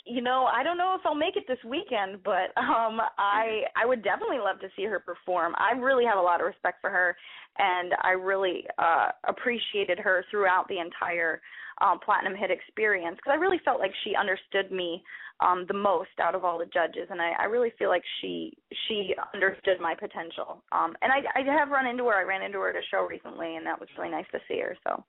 you 0.05 0.21
know, 0.21 0.49
I 0.53 0.63
don't 0.63 0.79
know 0.79 0.97
if 0.99 1.07
I'll 1.07 1.15
make 1.15 1.37
it 1.37 1.45
this 1.47 1.63
weekend, 1.65 2.23
but 2.25 2.51
um 2.61 3.01
I 3.19 3.63
I 3.77 3.87
would 3.87 4.03
definitely 4.03 4.39
love 4.39 4.61
to 4.61 4.69
see 4.77 4.85
her 4.85 4.99
perform. 4.99 5.55
I 5.57 5.79
really 5.79 6.05
have 6.05 6.19
a 6.19 6.23
lot 6.23 6.41
of 6.41 6.47
respect 6.47 6.81
for 6.81 6.91
her 6.91 7.17
and 7.59 7.93
I 8.03 8.11
really 8.11 8.65
uh 8.79 9.11
appreciated 9.29 9.99
her 9.99 10.25
throughout 10.31 10.67
the 10.69 10.81
entire 10.81 11.41
um 11.81 12.01
platinum 12.05 12.35
hit 12.35 12.51
experience 12.51 13.17
because 13.17 13.33
I 13.33 13.41
really 13.41 13.61
felt 13.65 13.81
like 13.81 13.93
she 14.03 14.15
understood 14.17 14.73
me 14.73 15.03
um 15.41 15.67
the 15.69 15.75
most 15.75 16.11
out 16.21 16.35
of 16.35 16.45
all 16.45 16.59
the 16.59 16.67
judges 16.67 17.07
and 17.11 17.23
I 17.23 17.33
I 17.39 17.45
really 17.45 17.73
feel 17.79 17.89
like 17.89 18.05
she 18.21 18.57
she 18.89 19.15
understood 19.35 19.81
my 19.81 19.95
potential. 19.95 20.65
Um 20.73 20.97
and 21.03 21.13
I 21.13 21.23
I 21.39 21.45
have 21.57 21.71
run 21.71 21.87
into 21.87 22.07
her. 22.07 22.15
I 22.15 22.23
ran 22.25 22.43
into 22.43 22.59
her 22.59 22.71
at 22.71 22.77
a 22.77 22.87
show 22.91 23.07
recently 23.07 23.55
and 23.55 23.65
that 23.67 23.79
was 23.79 23.89
really 23.97 24.11
nice 24.11 24.27
to 24.33 24.41
see 24.49 24.59
her. 24.59 24.77
So 24.83 25.05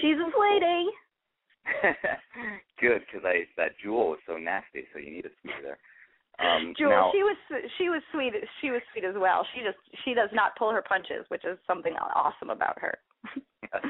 she's 0.00 0.16
a 0.16 0.30
lady. 0.38 0.88
Good, 2.80 3.02
because 3.06 3.24
I 3.24 3.44
that 3.56 3.72
jewel 3.82 4.10
was 4.10 4.18
so 4.26 4.36
nasty, 4.36 4.86
so 4.92 4.98
you 4.98 5.10
need 5.10 5.22
to 5.22 5.34
see 5.42 5.50
her 5.50 5.62
there. 5.62 5.78
Um, 6.38 6.74
Jewel, 6.78 6.90
now, 6.90 7.10
she 7.12 7.22
was 7.22 7.36
she 7.78 7.88
was 7.88 8.02
sweet. 8.12 8.32
She 8.60 8.70
was 8.70 8.82
sweet 8.92 9.04
as 9.04 9.14
well. 9.18 9.46
She 9.54 9.62
just 9.62 9.78
she 10.04 10.14
does 10.14 10.30
not 10.32 10.56
pull 10.58 10.70
her 10.70 10.82
punches, 10.82 11.24
which 11.28 11.44
is 11.44 11.58
something 11.66 11.94
awesome 12.14 12.50
about 12.50 12.78
her. 12.78 12.98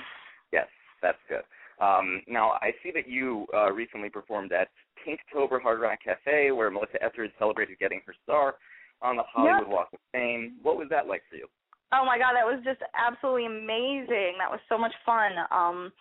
yes, 0.52 0.66
that's 1.02 1.18
good. 1.28 1.42
Um, 1.78 2.22
now, 2.26 2.52
I 2.62 2.72
see 2.82 2.90
that 2.94 3.09
you 3.09 3.46
uh, 3.52 3.70
recently 3.70 4.09
performed 4.09 4.52
at 4.52 4.68
Pinktober 5.04 5.61
Hard 5.61 5.80
Rock 5.80 5.98
Cafe, 6.02 6.50
where 6.52 6.70
Melissa 6.70 7.02
Etheridge 7.02 7.32
celebrated 7.38 7.78
getting 7.78 8.00
her 8.07 8.14
star 8.22 8.54
on 9.02 9.16
the 9.16 9.22
Hollywood 9.30 9.68
Yep. 9.68 9.68
Walk 9.68 9.88
of 9.92 9.98
Fame. 10.12 10.54
What 10.62 10.78
was 10.78 10.88
that 10.90 11.07
like 11.07 11.22
for 11.28 11.36
you? 11.36 11.46
Oh 11.93 12.05
my 12.05 12.18
god, 12.18 12.34
that 12.34 12.45
was 12.47 12.61
just 12.64 12.80
absolutely 12.99 13.47
amazing. 13.47 14.34
That 14.39 14.51
was 14.51 14.61
so 14.68 14.78
much 14.78 14.93
fun. 15.05 15.32
Um 15.51 15.93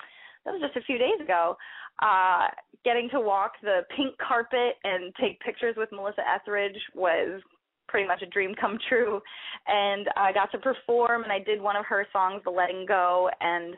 that 0.46 0.54
was 0.54 0.62
just 0.62 0.78
a 0.78 0.86
few 0.86 0.98
days 0.98 1.20
ago. 1.22 1.58
Uh 2.02 2.48
getting 2.84 3.10
to 3.10 3.20
walk 3.20 3.54
the 3.62 3.82
pink 3.96 4.16
carpet 4.18 4.76
and 4.84 5.14
take 5.20 5.40
pictures 5.40 5.76
with 5.78 5.92
Melissa 5.92 6.22
Etheridge 6.28 6.80
was 6.94 7.42
pretty 7.88 8.08
much 8.08 8.22
a 8.22 8.28
dream 8.28 8.54
come 8.60 8.78
true. 8.90 9.22
And 9.68 10.08
I 10.18 10.34
got 10.34 10.52
to 10.52 10.58
perform 10.58 11.24
and 11.24 11.32
I 11.32 11.40
did 11.40 11.62
one 11.62 11.76
of 11.76 11.86
her 11.86 12.06
songs, 12.12 12.42
The 12.44 12.52
Letting 12.52 12.86
Go, 12.88 13.30
and 13.40 13.76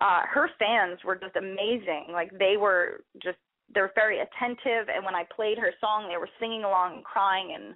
uh 0.00 0.22
her 0.32 0.48
fans 0.58 1.00
were 1.04 1.16
just 1.16 1.36
amazing. 1.36 2.06
Like 2.12 2.30
they 2.38 2.56
were 2.56 3.02
just 3.22 3.38
they 3.74 3.80
were 3.80 3.92
very 3.94 4.18
attentive 4.20 4.88
and 4.88 5.04
when 5.04 5.14
I 5.14 5.24
played 5.34 5.58
her 5.58 5.72
song 5.80 6.08
they 6.08 6.16
were 6.16 6.28
singing 6.38 6.64
along 6.64 6.96
and 6.96 7.04
crying 7.04 7.52
and 7.54 7.74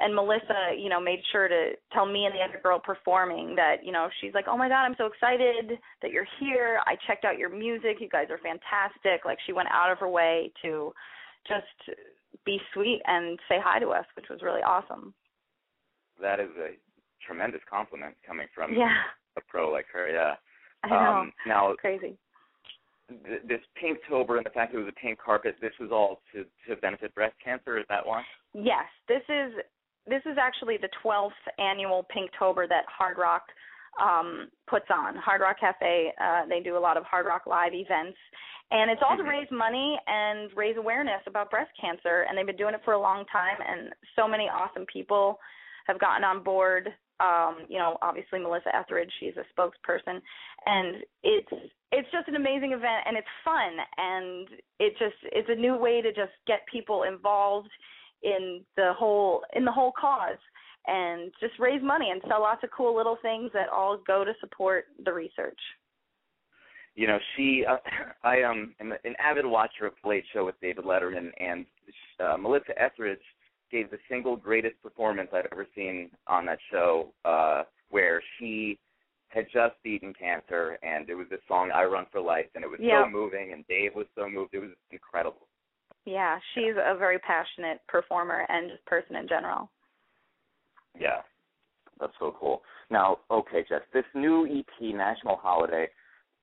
and 0.00 0.14
Melissa, 0.14 0.72
you 0.78 0.88
know, 0.88 0.98
made 1.00 1.20
sure 1.30 1.46
to 1.46 1.72
tell 1.92 2.06
me 2.06 2.24
and 2.24 2.34
the 2.34 2.40
other 2.40 2.58
girl 2.62 2.78
performing 2.80 3.54
that, 3.56 3.84
you 3.84 3.92
know, 3.92 4.08
she's 4.20 4.32
like, 4.34 4.46
"Oh 4.48 4.56
my 4.56 4.68
god, 4.68 4.84
I'm 4.84 4.94
so 4.96 5.06
excited 5.06 5.78
that 6.02 6.10
you're 6.10 6.26
here. 6.40 6.80
I 6.86 6.96
checked 7.06 7.24
out 7.24 7.38
your 7.38 7.50
music. 7.50 8.00
You 8.00 8.08
guys 8.08 8.28
are 8.30 8.38
fantastic." 8.38 9.24
Like 9.24 9.38
she 9.46 9.52
went 9.52 9.68
out 9.70 9.92
of 9.92 9.98
her 9.98 10.08
way 10.08 10.52
to 10.62 10.92
just 11.46 11.98
be 12.44 12.58
sweet 12.72 13.02
and 13.06 13.38
say 13.48 13.56
hi 13.62 13.78
to 13.78 13.88
us, 13.90 14.06
which 14.16 14.26
was 14.30 14.40
really 14.42 14.62
awesome. 14.62 15.12
That 16.20 16.40
is 16.40 16.50
a 16.58 16.70
tremendous 17.26 17.60
compliment 17.68 18.14
coming 18.26 18.48
from 18.54 18.72
Yeah. 18.74 19.02
a 19.36 19.40
pro 19.42 19.70
like 19.70 19.86
her. 19.92 20.08
Yeah. 20.08 20.36
I 20.82 20.88
know. 20.88 20.96
Um, 20.96 21.32
now, 21.46 21.74
Crazy. 21.74 22.16
th- 23.26 23.42
this 23.44 23.60
Pinktober 23.76 24.38
and 24.38 24.46
the 24.46 24.50
fact 24.50 24.72
it 24.72 24.78
was 24.78 24.88
a 24.88 24.92
pink 24.92 25.18
carpet, 25.18 25.56
this 25.60 25.78
was 25.78 25.90
all 25.92 26.22
to 26.32 26.46
to 26.66 26.76
benefit 26.76 27.14
breast 27.14 27.34
cancer. 27.44 27.78
Is 27.78 27.86
that 27.88 28.06
why? 28.06 28.24
Yes, 28.54 28.86
this 29.08 29.22
is 29.28 29.52
this 30.10 30.22
is 30.26 30.36
actually 30.38 30.76
the 30.76 30.90
12th 31.02 31.30
annual 31.58 32.06
Pinktober 32.14 32.68
that 32.68 32.84
Hard 32.98 33.16
Rock 33.18 33.44
um 34.00 34.48
puts 34.68 34.86
on. 34.90 35.16
Hard 35.16 35.40
Rock 35.40 35.58
Cafe, 35.60 36.12
uh 36.22 36.46
they 36.48 36.60
do 36.60 36.76
a 36.76 36.82
lot 36.86 36.96
of 36.96 37.04
Hard 37.04 37.26
Rock 37.26 37.42
live 37.46 37.72
events. 37.74 38.18
And 38.70 38.90
it's 38.90 39.02
all 39.02 39.16
to 39.16 39.24
Mhm. 39.24 39.28
raise 39.28 39.50
money 39.50 39.98
and 40.06 40.52
raise 40.56 40.76
awareness 40.76 41.22
about 41.26 41.50
breast 41.50 41.72
cancer. 41.80 42.22
And 42.22 42.38
they've 42.38 42.46
been 42.46 42.56
doing 42.56 42.74
it 42.74 42.84
for 42.84 42.94
a 42.94 42.98
long 43.08 43.24
time. 43.26 43.58
And 43.60 43.92
so 44.16 44.28
many 44.28 44.48
awesome 44.48 44.86
people 44.86 45.40
have 45.86 45.98
gotten 45.98 46.24
on 46.24 46.42
board. 46.42 46.84
Um 47.18 47.54
you 47.68 47.78
know 47.78 47.98
obviously 48.00 48.38
Melissa 48.38 48.74
Etheridge 48.74 49.12
she's 49.18 49.36
a 49.36 49.44
spokesperson. 49.52 50.22
And 50.66 51.04
it's 51.24 51.52
it's 51.92 52.10
just 52.12 52.28
an 52.28 52.36
amazing 52.36 52.72
event 52.72 53.02
and 53.06 53.16
it's 53.16 53.34
fun. 53.44 53.72
And 53.98 54.48
it 54.78 54.92
just 54.98 55.16
it's 55.38 55.48
a 55.50 55.54
new 55.66 55.76
way 55.76 56.00
to 56.00 56.12
just 56.12 56.32
get 56.46 56.64
people 56.66 57.02
involved 57.02 57.72
in 58.22 58.60
the 58.76 58.92
whole 58.96 59.42
in 59.54 59.64
the 59.64 59.72
whole 59.72 59.92
cause 59.98 60.38
and 60.86 61.32
just 61.40 61.58
raise 61.58 61.82
money 61.82 62.10
and 62.10 62.22
sell 62.28 62.40
lots 62.40 62.64
of 62.64 62.70
cool 62.70 62.96
little 62.96 63.18
things 63.22 63.50
that 63.52 63.68
all 63.68 63.98
go 64.06 64.24
to 64.24 64.32
support 64.40 64.86
the 65.04 65.12
research. 65.12 65.58
You 66.94 67.06
know, 67.06 67.18
she 67.36 67.64
uh, 67.68 67.76
I 68.24 68.42
um 68.42 68.74
am 68.80 68.92
an 69.04 69.14
avid 69.18 69.46
watcher 69.46 69.86
of 69.86 69.92
Late 70.04 70.24
Show 70.32 70.44
with 70.46 70.60
David 70.60 70.84
Letterman 70.84 71.30
and 71.38 71.66
uh, 72.18 72.36
Melissa 72.36 72.80
Etheridge 72.80 73.18
gave 73.70 73.90
the 73.90 73.98
single 74.08 74.36
greatest 74.36 74.82
performance 74.82 75.30
I've 75.32 75.46
ever 75.52 75.66
seen 75.74 76.10
on 76.26 76.46
that 76.46 76.58
show 76.70 77.12
uh 77.24 77.62
where 77.90 78.22
she 78.38 78.78
had 79.28 79.46
just 79.52 79.74
beaten 79.84 80.12
cancer, 80.12 80.76
and 80.82 81.08
it 81.08 81.14
was 81.14 81.26
this 81.30 81.40
song 81.46 81.70
"I 81.72 81.84
Run 81.84 82.06
for 82.10 82.20
Life," 82.20 82.46
and 82.54 82.64
it 82.64 82.70
was 82.70 82.80
Yeah. 82.80 83.04
so 83.04 83.10
moving, 83.10 83.52
and 83.52 83.64
Dave 83.68 83.94
was 83.94 84.06
so 84.16 84.28
moved. 84.28 84.54
It 84.54 84.58
was 84.58 84.70
incredible. 84.90 85.46
Yeah, 86.10 86.38
she's 86.54 86.74
a 86.76 86.96
very 86.98 87.20
passionate 87.20 87.80
performer 87.86 88.44
and 88.48 88.68
just 88.70 88.84
person 88.86 89.14
in 89.14 89.28
general. 89.28 89.70
Yeah, 90.98 91.18
that's 92.00 92.12
so 92.18 92.34
cool. 92.38 92.62
Now, 92.90 93.18
okay, 93.30 93.64
Jess, 93.68 93.82
this 93.94 94.04
new 94.14 94.44
EP, 94.44 94.94
National 94.94 95.36
Holiday, 95.36 95.86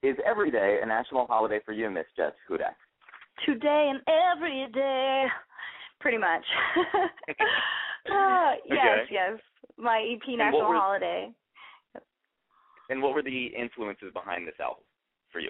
is 0.04 0.16
every 0.26 0.52
day 0.52 0.80
a 0.82 0.86
national 0.86 1.28
holiday 1.28 1.60
for 1.66 1.74
you, 1.74 1.90
Miss 1.90 2.06
Jess 2.16 2.32
Hudak. 2.50 2.76
Today 3.46 3.92
and 3.92 4.00
every 4.08 4.68
day, 4.74 5.26
pretty 6.00 6.18
much. 6.18 6.46
uh, 8.10 8.52
yes, 8.66 8.72
Okay. 8.72 9.06
yes. 9.12 9.40
My 9.78 10.00
EP 10.00 10.38
National 10.38 10.70
were- 10.70 10.76
Holiday. 10.76 11.30
And 12.90 13.02
what 13.02 13.14
were 13.14 13.22
the 13.22 13.48
influences 13.48 14.14
behind 14.14 14.48
this 14.48 14.56
album 14.62 14.84
for 15.30 15.42
you? 15.42 15.50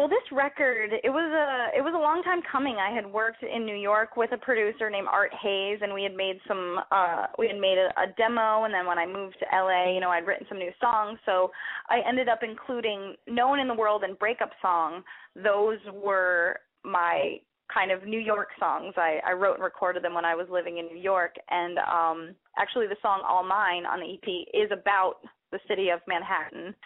Well, 0.00 0.08
this 0.08 0.32
record, 0.32 0.92
it 1.04 1.10
was 1.10 1.28
a 1.28 1.76
it 1.76 1.82
was 1.82 1.92
a 1.92 2.00
long 2.00 2.22
time 2.22 2.40
coming. 2.50 2.76
I 2.80 2.88
had 2.88 3.04
worked 3.04 3.42
in 3.42 3.66
New 3.66 3.76
York 3.76 4.16
with 4.16 4.32
a 4.32 4.38
producer 4.38 4.88
named 4.88 5.08
Art 5.12 5.30
Hayes 5.42 5.80
and 5.82 5.92
we 5.92 6.02
had 6.02 6.16
made 6.16 6.40
some 6.48 6.80
uh 6.90 7.26
we 7.36 7.48
had 7.48 7.60
made 7.60 7.76
a, 7.76 7.92
a 8.00 8.06
demo 8.16 8.64
and 8.64 8.72
then 8.72 8.86
when 8.86 8.96
I 8.96 9.04
moved 9.04 9.36
to 9.40 9.46
LA, 9.52 9.92
you 9.92 10.00
know, 10.00 10.08
I'd 10.08 10.26
written 10.26 10.46
some 10.48 10.56
new 10.56 10.70
songs. 10.80 11.18
So 11.26 11.50
I 11.90 12.00
ended 12.08 12.30
up 12.30 12.38
including 12.42 13.14
Known 13.28 13.60
in 13.60 13.68
the 13.68 13.74
World 13.74 14.02
and 14.02 14.18
Breakup 14.18 14.52
Song. 14.62 15.02
Those 15.36 15.76
were 15.92 16.60
my 16.82 17.36
kind 17.68 17.90
of 17.90 18.06
New 18.06 18.20
York 18.20 18.48
songs. 18.58 18.94
I, 18.96 19.20
I 19.26 19.32
wrote 19.32 19.56
and 19.56 19.62
recorded 19.62 20.02
them 20.02 20.14
when 20.14 20.24
I 20.24 20.34
was 20.34 20.46
living 20.50 20.78
in 20.78 20.86
New 20.86 20.98
York 20.98 21.34
and 21.50 21.76
um 21.76 22.34
actually 22.56 22.86
the 22.86 22.96
song 23.02 23.20
All 23.28 23.44
Mine 23.44 23.84
on 23.84 24.00
the 24.00 24.14
EP 24.14 24.48
is 24.54 24.70
about 24.72 25.16
the 25.50 25.60
city 25.68 25.90
of 25.90 26.00
Manhattan. 26.06 26.74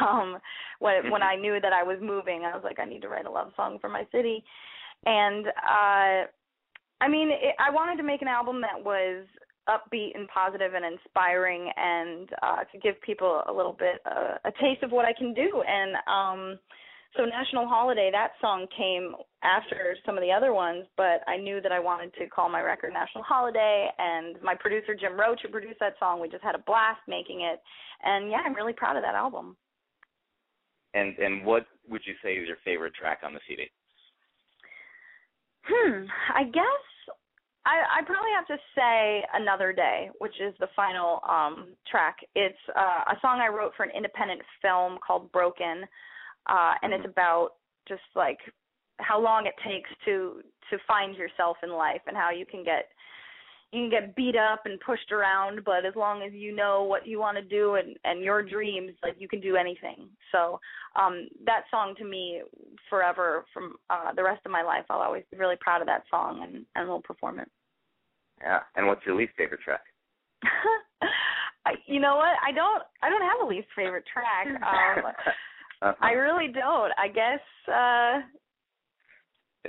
Um 0.00 0.38
when 0.78 1.10
when 1.10 1.22
I 1.22 1.36
knew 1.36 1.60
that 1.60 1.72
I 1.72 1.82
was 1.82 1.98
moving, 2.00 2.44
I 2.44 2.54
was 2.54 2.64
like 2.64 2.78
I 2.80 2.84
need 2.84 3.02
to 3.02 3.08
write 3.08 3.26
a 3.26 3.30
love 3.30 3.52
song 3.56 3.78
for 3.80 3.88
my 3.88 4.06
city. 4.12 4.44
And 5.06 5.46
uh 5.48 6.26
I 7.00 7.08
mean, 7.08 7.30
it, 7.30 7.54
I 7.58 7.70
wanted 7.70 7.96
to 7.96 8.02
make 8.02 8.22
an 8.22 8.28
album 8.28 8.60
that 8.62 8.82
was 8.82 9.26
upbeat 9.68 10.14
and 10.14 10.28
positive 10.28 10.74
and 10.74 10.84
inspiring 10.84 11.70
and 11.76 12.28
uh 12.42 12.64
to 12.70 12.78
give 12.78 13.00
people 13.02 13.42
a 13.48 13.52
little 13.52 13.72
bit 13.72 14.00
uh, 14.04 14.36
a 14.44 14.52
taste 14.60 14.82
of 14.82 14.92
what 14.92 15.06
I 15.06 15.12
can 15.12 15.32
do 15.32 15.62
and 15.66 15.96
um 16.06 16.58
so 17.16 17.24
National 17.24 17.68
Holiday, 17.68 18.10
that 18.12 18.32
song 18.40 18.66
came 18.76 19.14
after 19.42 19.96
some 20.04 20.16
of 20.16 20.22
the 20.22 20.32
other 20.32 20.52
ones, 20.52 20.84
but 20.96 21.22
I 21.28 21.36
knew 21.36 21.60
that 21.60 21.70
I 21.70 21.78
wanted 21.78 22.12
to 22.14 22.28
call 22.28 22.48
my 22.48 22.60
record 22.60 22.92
National 22.92 23.22
Holiday 23.22 23.88
and 23.98 24.36
my 24.42 24.54
producer 24.54 24.94
Jim 24.94 25.18
Roach 25.18 25.40
who 25.42 25.48
produced 25.48 25.78
that 25.80 25.94
song, 26.00 26.20
we 26.20 26.28
just 26.28 26.42
had 26.42 26.54
a 26.54 26.64
blast 26.66 27.00
making 27.06 27.42
it. 27.42 27.60
And 28.02 28.30
yeah, 28.30 28.38
I'm 28.44 28.54
really 28.54 28.72
proud 28.72 28.96
of 28.96 29.02
that 29.02 29.14
album. 29.14 29.56
And 30.94 31.18
and 31.18 31.44
what 31.44 31.66
would 31.88 32.02
you 32.04 32.14
say 32.22 32.34
is 32.34 32.48
your 32.48 32.58
favorite 32.64 32.94
track 32.94 33.20
on 33.24 33.34
the 33.34 33.40
CD? 33.48 33.64
Hmm. 35.66 36.04
I 36.34 36.44
guess 36.44 36.84
I 37.66 38.00
I 38.00 38.04
probably 38.04 38.30
have 38.36 38.46
to 38.46 38.56
say 38.74 39.24
Another 39.34 39.72
Day, 39.72 40.10
which 40.18 40.34
is 40.40 40.54
the 40.60 40.68
final 40.76 41.20
um 41.28 41.74
track. 41.90 42.16
It's 42.34 42.58
uh, 42.76 43.12
a 43.12 43.16
song 43.20 43.40
I 43.40 43.48
wrote 43.48 43.72
for 43.76 43.82
an 43.82 43.90
independent 43.96 44.42
film 44.62 44.98
called 45.04 45.32
Broken, 45.32 45.84
uh, 46.46 46.74
and 46.82 46.92
it's 46.92 47.06
about 47.06 47.50
just 47.88 48.02
like 48.14 48.38
how 48.98 49.20
long 49.20 49.46
it 49.46 49.54
takes 49.66 49.90
to 50.04 50.40
to 50.70 50.78
find 50.86 51.16
yourself 51.16 51.56
in 51.62 51.70
life 51.72 52.00
and 52.06 52.16
how 52.16 52.30
you 52.30 52.46
can 52.46 52.64
get 52.64 52.88
you 53.72 53.82
can 53.82 53.90
get 53.90 54.14
beat 54.14 54.36
up 54.36 54.66
and 54.66 54.78
pushed 54.80 55.10
around, 55.10 55.64
but 55.64 55.84
as 55.84 55.96
long 55.96 56.22
as 56.22 56.32
you 56.32 56.54
know 56.54 56.84
what 56.84 57.08
you 57.08 57.18
want 57.18 57.36
to 57.36 57.42
do 57.42 57.74
and 57.74 57.96
and 58.04 58.22
your 58.22 58.42
dreams, 58.42 58.92
like 59.02 59.16
you 59.18 59.28
can 59.28 59.40
do 59.40 59.56
anything. 59.56 60.08
So 60.32 60.60
um 60.96 61.28
that 61.44 61.64
song 61.70 61.94
to 61.98 62.04
me 62.04 62.42
forever 62.88 63.44
from 63.52 63.74
uh 63.90 64.12
the 64.14 64.22
rest 64.22 64.42
of 64.46 64.52
my 64.52 64.62
life 64.62 64.84
I'll 64.90 65.00
always 65.00 65.24
be 65.30 65.38
really 65.38 65.56
proud 65.60 65.80
of 65.80 65.86
that 65.88 66.04
song 66.10 66.42
and 66.44 66.64
and 66.76 66.88
will 66.88 67.02
perform 67.02 67.40
it. 67.40 67.48
Yeah. 68.40 68.60
And 68.76 68.86
what's 68.86 69.04
your 69.06 69.16
least 69.16 69.32
favorite 69.36 69.60
track? 69.60 69.82
I, 71.66 71.72
you 71.86 71.98
know 71.98 72.16
what? 72.16 72.36
I 72.46 72.52
don't 72.52 72.82
I 73.02 73.08
don't 73.08 73.22
have 73.22 73.40
a 73.42 73.46
least 73.46 73.68
favorite 73.74 74.04
track. 74.12 74.46
Um 74.62 75.12
Uh-huh. 75.84 75.94
I 76.00 76.12
really 76.12 76.50
don't. 76.50 76.92
I 76.96 77.08
guess 77.08 77.40
uh 77.68 78.20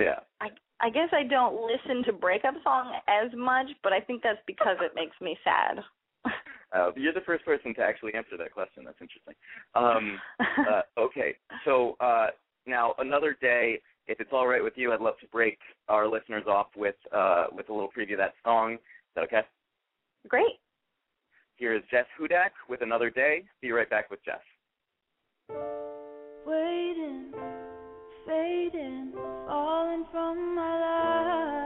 yeah. 0.00 0.20
I 0.40 0.48
I 0.80 0.90
guess 0.90 1.08
I 1.12 1.24
don't 1.24 1.60
listen 1.60 2.04
to 2.04 2.12
breakup 2.12 2.54
song 2.64 2.92
as 3.06 3.30
much, 3.36 3.66
but 3.82 3.92
I 3.92 4.00
think 4.00 4.22
that's 4.22 4.38
because 4.46 4.76
it 4.80 4.92
makes 4.94 5.16
me 5.20 5.38
sad. 5.44 5.84
Uh, 6.74 6.90
you're 6.96 7.12
the 7.12 7.20
first 7.20 7.44
person 7.44 7.74
to 7.74 7.82
actually 7.82 8.14
answer 8.14 8.36
that 8.38 8.52
question. 8.52 8.84
That's 8.84 9.00
interesting. 9.00 9.34
Um, 9.74 10.18
uh, 10.40 10.82
okay, 10.98 11.36
so 11.64 11.96
uh, 12.00 12.28
now 12.66 12.94
another 12.98 13.36
day. 13.40 13.80
If 14.08 14.20
it's 14.20 14.30
all 14.32 14.46
right 14.46 14.62
with 14.62 14.74
you, 14.76 14.92
I'd 14.92 15.00
love 15.00 15.18
to 15.20 15.26
break 15.26 15.58
our 15.88 16.06
listeners 16.06 16.44
off 16.46 16.68
with 16.76 16.94
uh, 17.12 17.46
with 17.52 17.68
a 17.68 17.72
little 17.72 17.90
preview 17.90 18.12
of 18.12 18.18
that 18.18 18.34
song. 18.44 18.74
Is 18.74 18.80
that 19.16 19.24
okay? 19.24 19.40
Great. 20.28 20.60
Here 21.56 21.74
is 21.74 21.82
Jess 21.90 22.06
Hudak 22.20 22.50
with 22.68 22.82
another 22.82 23.10
day. 23.10 23.42
Be 23.60 23.72
right 23.72 23.90
back 23.90 24.08
with 24.10 24.24
Jess. 24.24 24.40
Falling 29.46 30.04
from 30.10 30.56
my 30.56 31.65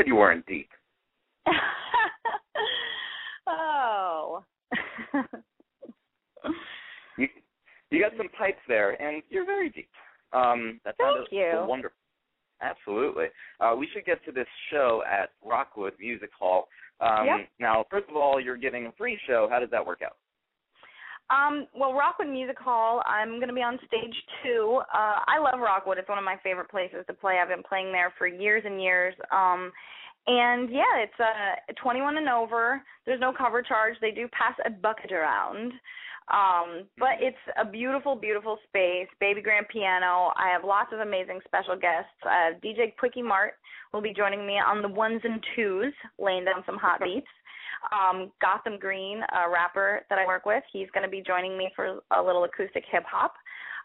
said 0.00 0.06
you 0.06 0.16
weren't 0.16 0.46
deep? 0.46 0.70
oh. 3.46 4.42
You 7.18 7.28
you 7.90 8.00
got 8.00 8.12
some 8.16 8.28
pipes 8.38 8.60
there, 8.66 8.90
and 9.02 9.22
you're 9.28 9.44
very 9.44 9.68
deep. 9.68 9.90
Um, 10.32 10.80
that 10.86 10.94
Thank 10.96 11.28
you. 11.30 11.64
wonderful. 11.66 11.96
Absolutely. 12.62 13.26
Uh, 13.60 13.74
we 13.76 13.88
should 13.92 14.06
get 14.06 14.24
to 14.24 14.32
this 14.32 14.46
show 14.70 15.02
at 15.06 15.30
Rockwood 15.44 15.92
Music 16.00 16.30
Hall. 16.38 16.68
Um, 17.00 17.26
Yep. 17.26 17.48
Now, 17.58 17.84
first 17.90 18.08
of 18.08 18.16
all, 18.16 18.40
you're 18.40 18.56
getting 18.56 18.86
a 18.86 18.92
free 18.92 19.18
show. 19.26 19.48
How 19.50 19.58
does 19.58 19.70
that 19.70 19.84
work 19.84 20.00
out? 20.02 20.16
Um, 21.30 21.66
well, 21.74 21.92
Rockwood 21.92 22.28
Music 22.28 22.58
Hall, 22.58 23.02
I'm 23.06 23.36
going 23.36 23.48
to 23.48 23.54
be 23.54 23.60
on 23.62 23.78
stage 23.86 24.16
two. 24.42 24.49
Uh, 25.00 25.20
I 25.26 25.38
love 25.38 25.60
Rockwood. 25.60 25.96
It's 25.96 26.08
one 26.08 26.18
of 26.18 26.24
my 26.24 26.36
favorite 26.42 26.68
places 26.68 27.04
to 27.06 27.14
play. 27.14 27.38
I've 27.40 27.48
been 27.48 27.62
playing 27.62 27.90
there 27.90 28.12
for 28.18 28.26
years 28.26 28.64
and 28.66 28.82
years. 28.82 29.14
Um, 29.32 29.72
and 30.26 30.68
yeah, 30.70 31.00
it's 31.02 31.18
uh 31.18 31.72
21 31.82 32.18
and 32.18 32.28
over. 32.28 32.82
There's 33.06 33.20
no 33.20 33.32
cover 33.32 33.62
charge. 33.62 33.94
They 34.00 34.10
do 34.10 34.28
pass 34.28 34.54
a 34.66 34.70
bucket 34.70 35.12
around. 35.12 35.72
Um, 36.30 36.84
but 36.98 37.16
it's 37.18 37.40
a 37.58 37.64
beautiful, 37.64 38.14
beautiful 38.14 38.58
space. 38.68 39.08
Baby 39.20 39.40
grand 39.40 39.66
piano. 39.68 40.32
I 40.36 40.50
have 40.52 40.64
lots 40.64 40.92
of 40.92 41.00
amazing 41.00 41.40
special 41.46 41.76
guests. 41.76 42.12
Uh, 42.22 42.60
DJ 42.62 42.94
Quickie 42.98 43.22
Mart 43.22 43.54
will 43.94 44.02
be 44.02 44.12
joining 44.12 44.46
me 44.46 44.54
on 44.54 44.82
the 44.82 44.88
ones 44.88 45.22
and 45.24 45.42
twos, 45.56 45.94
laying 46.18 46.44
down 46.44 46.62
some 46.66 46.76
hot 46.76 47.00
beats. 47.00 47.26
Um, 47.90 48.30
Gotham 48.42 48.78
Green, 48.78 49.22
a 49.22 49.50
rapper 49.50 50.02
that 50.10 50.18
I 50.18 50.26
work 50.26 50.44
with, 50.44 50.62
he's 50.70 50.90
going 50.92 51.04
to 51.04 51.10
be 51.10 51.22
joining 51.26 51.56
me 51.56 51.70
for 51.74 52.00
a 52.14 52.22
little 52.22 52.44
acoustic 52.44 52.84
hip 52.92 53.04
hop. 53.10 53.32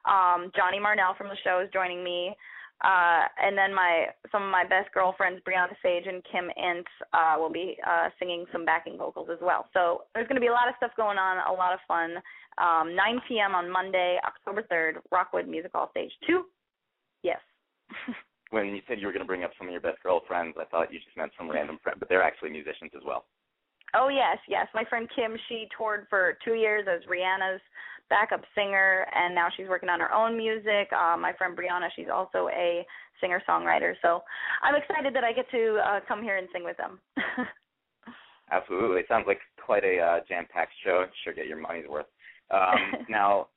Um, 0.08 0.52
Johnny 0.56 0.80
Marnell 0.80 1.18
from 1.18 1.28
the 1.28 1.38
show 1.44 1.62
is 1.64 1.70
joining 1.74 2.04
me. 2.04 2.36
Uh, 2.84 3.24
and 3.42 3.58
then 3.58 3.74
my 3.74 4.08
some 4.32 4.44
of 4.44 4.52
my 4.52 4.64
best 4.64 4.92
girlfriends, 4.94 5.42
Brianna 5.48 5.74
Sage 5.82 6.04
and 6.08 6.22
Kim 6.30 6.52
Ince, 6.58 6.86
uh, 7.14 7.36
will 7.40 7.52
be 7.52 7.78
uh, 7.88 8.10
singing 8.20 8.46
some 8.52 8.66
backing 8.66 8.98
vocals 8.98 9.30
as 9.32 9.40
well. 9.42 9.70
So 9.74 10.04
there's 10.14 10.28
going 10.28 10.36
to 10.36 10.42
be 10.42 10.52
a 10.52 10.52
lot 10.52 10.68
of 10.68 10.76
stuff 10.78 10.92
going 10.98 11.18
on, 11.18 11.38
a 11.48 11.54
lot 11.56 11.74
of 11.74 11.80
fun. 11.88 12.18
Um, 12.58 12.96
9 12.96 13.22
p.m. 13.28 13.56
on 13.56 13.72
Monday, 13.72 14.18
October 14.28 14.64
3rd, 14.72 15.02
Rockwood 15.12 15.48
Music 15.48 15.72
Hall 15.74 15.90
Stage 15.92 16.12
2. 16.28 16.44
Yes. 17.24 17.40
When 18.52 18.68
you 18.68 18.82
said 18.88 19.00
you 19.02 19.08
were 19.08 19.12
going 19.12 19.26
to 19.26 19.28
bring 19.28 19.44
up 19.44 19.52
some 19.58 19.68
of 19.68 19.72
your 19.72 19.82
best 19.82 20.02
girlfriends, 20.04 20.56
I 20.60 20.66
thought 20.66 20.94
you 20.94 21.00
just 21.00 21.18
meant 21.18 21.32
some 21.36 21.50
random 21.50 21.80
friend, 21.82 21.98
but 22.00 22.08
they're 22.08 22.24
actually 22.24 22.52
musicians 22.52 22.92
as 22.96 23.02
well. 23.04 23.26
Oh 23.96 24.08
yes, 24.08 24.38
yes. 24.48 24.68
My 24.74 24.84
friend 24.86 25.10
Kim, 25.16 25.36
she 25.50 25.68
toured 25.76 26.06
for 26.10 26.38
two 26.46 26.54
years 26.54 26.86
as 26.88 27.02
Rihanna's 27.10 27.62
backup 28.10 28.42
singer, 28.54 29.06
and 29.14 29.34
now 29.34 29.48
she's 29.56 29.68
working 29.68 29.90
on 29.90 30.00
her 30.00 30.14
own 30.14 30.38
music. 30.38 30.92
Uh, 30.92 31.18
my 31.18 31.34
friend 31.38 31.58
Brianna, 31.58 31.90
she's 31.96 32.08
also 32.14 32.50
a 32.50 32.86
singer 33.22 33.42
songwriter. 33.48 33.94
So 34.02 34.22
I'm 34.62 34.76
excited 34.76 35.16
that 35.16 35.24
I 35.24 35.34
get 35.34 35.50
to 35.52 35.80
uh, 35.86 36.00
come 36.08 36.22
here 36.22 36.38
and 36.38 36.48
sing 36.54 36.64
with 36.64 36.78
them. 36.78 37.00
Absolutely. 38.52 39.00
It 39.00 39.08
sounds 39.08 39.26
like 39.28 39.40
quite 39.64 39.84
a 39.84 40.00
uh, 40.00 40.20
jam-packed 40.28 40.74
show. 40.84 41.06
Sure 41.24 41.34
get 41.34 41.48
your 41.48 41.60
money's 41.60 41.88
worth. 41.90 42.06
Um, 42.52 43.06
now, 43.10 43.48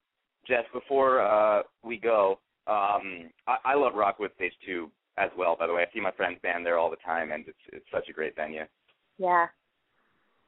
Jess, 0.46 0.64
before 0.72 1.20
uh, 1.20 1.62
we 1.84 1.98
go, 1.98 2.38
um, 2.66 3.30
I, 3.46 3.56
I 3.64 3.74
love 3.74 3.94
Rockwood 3.94 4.30
Stage 4.36 4.54
2 4.66 4.90
as 5.18 5.30
well, 5.36 5.56
by 5.58 5.66
the 5.66 5.74
way. 5.74 5.82
I 5.82 5.92
see 5.92 6.00
my 6.00 6.12
friends 6.12 6.38
band 6.42 6.64
there 6.64 6.78
all 6.78 6.90
the 6.90 6.96
time, 7.04 7.32
and 7.32 7.44
it's, 7.46 7.58
it's 7.72 7.86
such 7.92 8.08
a 8.08 8.12
great 8.12 8.36
venue. 8.36 8.64
yeah. 9.18 9.46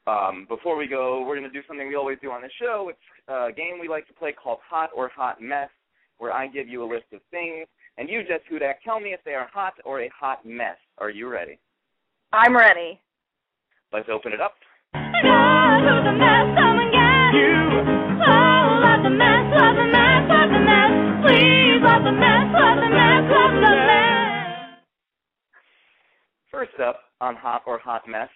Um, 0.07 0.47
before 0.49 0.77
we 0.77 0.87
go, 0.87 1.21
we're 1.27 1.39
going 1.39 1.51
to 1.51 1.53
do 1.53 1.65
something 1.69 1.87
we 1.87 1.95
always 1.95 2.19
do 2.23 2.31
on 2.31 2.43
the 2.43 2.51
show. 2.61 2.91
It's 2.91 2.99
a 3.29 3.53
game 3.53 3.79
we 3.81 3.89
like 3.89 4.07
to 4.09 4.15
play 4.15 4.33
called 4.33 4.59
Hot 4.69 4.91
or 4.97 5.11
Hot 5.15 5.41
Mess, 5.41 5.69
where 6.19 6.33
I 6.33 6.47
give 6.47 6.69
you 6.69 6.83
a 6.85 6.89
list 6.89 7.07
of 7.13 7.21
things, 7.31 7.67
and 7.99 8.09
you, 8.09 8.23
Jess 8.23 8.41
Hudak, 8.51 8.75
tell 8.85 8.99
me 8.99 9.11
if 9.13 9.21
they 9.25 9.33
are 9.33 9.49
hot 9.53 9.75
or 9.85 10.01
a 10.01 10.11
hot 10.19 10.47
mess. 10.47 10.77
Are 10.99 11.11
you 11.11 11.29
ready? 11.29 11.59
I'm 12.33 12.57
ready. 12.57 12.99
Let's 13.93 14.09
open 14.11 14.33
it 14.33 14.41
up. 14.41 14.55
First 26.51 26.81
up 26.81 27.01
on 27.21 27.37
Hot 27.37 27.63
or 27.67 27.79
Hot 27.79 28.03
Mess, 28.09 28.29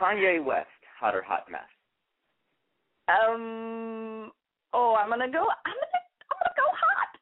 Kanye 0.00 0.42
West, 0.44 0.68
Hot 0.98 1.14
or 1.14 1.22
Hot 1.22 1.44
Mess. 1.50 1.60
Um. 3.08 4.30
Oh, 4.72 4.94
I'm 4.98 5.08
gonna 5.10 5.30
go. 5.30 5.40
I'm 5.66 5.74
gonna. 5.74 6.00
I'm 6.30 6.38
gonna 6.38 6.56
go 6.56 6.68
hot. 6.72 7.18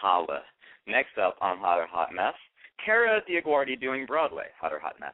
Holla. 0.00 0.40
Next 0.86 1.18
up 1.18 1.36
on 1.40 1.58
Hot 1.58 1.78
or 1.78 1.86
Hot 1.86 2.14
Mess, 2.14 2.34
Kara 2.84 3.20
DioGuardi 3.28 3.80
doing 3.80 4.06
Broadway, 4.06 4.46
Hot 4.60 4.72
or 4.72 4.78
Hot 4.78 4.94
Mess. 5.00 5.12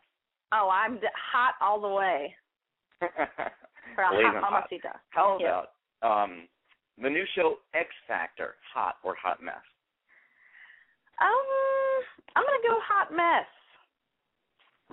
Oh, 0.53 0.68
I'm 0.70 0.97
d- 1.01 1.07
hot 1.32 1.55
all 1.61 1.80
the 1.80 1.88
way. 1.88 2.34
For 3.01 3.07
a 3.09 4.07
hot 4.07 4.34
hot. 4.45 4.53
mamacita. 4.70 5.01
How 5.11 5.38
Yeah. 5.40 5.62
about 6.03 6.22
um, 6.24 6.47
the 7.01 7.09
new 7.09 7.24
show 7.34 7.57
X 7.74 7.88
Factor, 8.07 8.55
Hot 8.74 8.97
or 9.03 9.16
Hot 9.20 9.43
Mess? 9.43 9.55
Um, 11.20 12.05
I'm 12.36 12.45
gonna 12.45 12.68
go 12.68 12.78
hot 12.82 13.12
mess. 13.12 13.47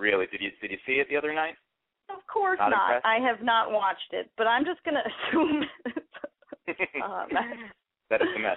Really? 0.00 0.26
Did 0.32 0.40
you 0.40 0.50
did 0.62 0.70
you 0.70 0.78
see 0.86 0.94
it 0.94 1.08
the 1.10 1.16
other 1.16 1.34
night? 1.34 1.54
Of 2.08 2.26
course 2.26 2.58
Not 2.58 2.70
not. 2.70 3.02
I 3.04 3.18
have 3.20 3.42
not 3.44 3.70
watched 3.70 4.12
it, 4.12 4.30
but 4.38 4.46
I'm 4.46 4.64
just 4.64 4.82
gonna 4.82 5.02
assume. 5.28 5.64
That 5.84 5.94
it's 6.66 6.80
a 7.04 7.34
mess. 7.34 7.44
that 8.08 8.22
is 8.22 8.28
a 8.34 8.38
mess. 8.38 8.56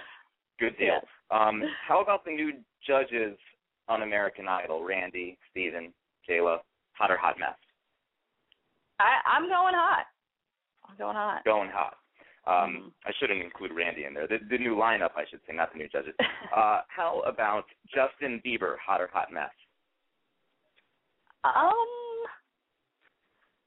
Good 0.58 0.76
deal. 0.78 0.98
Yes. 1.02 1.04
Um, 1.30 1.62
how 1.86 2.00
about 2.00 2.24
the 2.24 2.30
new 2.30 2.52
judges 2.86 3.36
on 3.88 4.02
American 4.02 4.48
Idol, 4.48 4.82
Randy, 4.84 5.36
Steven, 5.50 5.92
Kayla? 6.28 6.58
Hot 6.96 7.10
or 7.10 7.16
hot 7.18 7.36
mess? 7.38 7.58
I, 9.00 9.18
I'm 9.26 9.42
going 9.48 9.74
hot. 9.74 10.06
I'm 10.88 10.96
going 10.96 11.16
hot. 11.16 11.44
Going 11.44 11.70
hot. 11.70 11.96
Um, 12.46 12.70
Mhm. 12.76 12.92
I 13.06 13.12
shouldn't 13.18 13.42
include 13.42 13.72
Randy 13.72 14.04
in 14.04 14.14
there. 14.14 14.28
The, 14.28 14.38
the 14.48 14.58
new 14.58 14.76
lineup, 14.76 15.10
I 15.16 15.24
should 15.28 15.40
say, 15.46 15.54
not 15.54 15.72
the 15.72 15.78
new 15.78 15.88
judges. 15.88 16.14
Uh, 16.54 16.82
how 16.88 17.20
about 17.26 17.64
Justin 17.92 18.40
Bieber, 18.46 18.76
hot 18.78 19.00
or 19.00 19.08
hot 19.12 19.32
mess? 19.32 19.50
Um, 21.44 21.74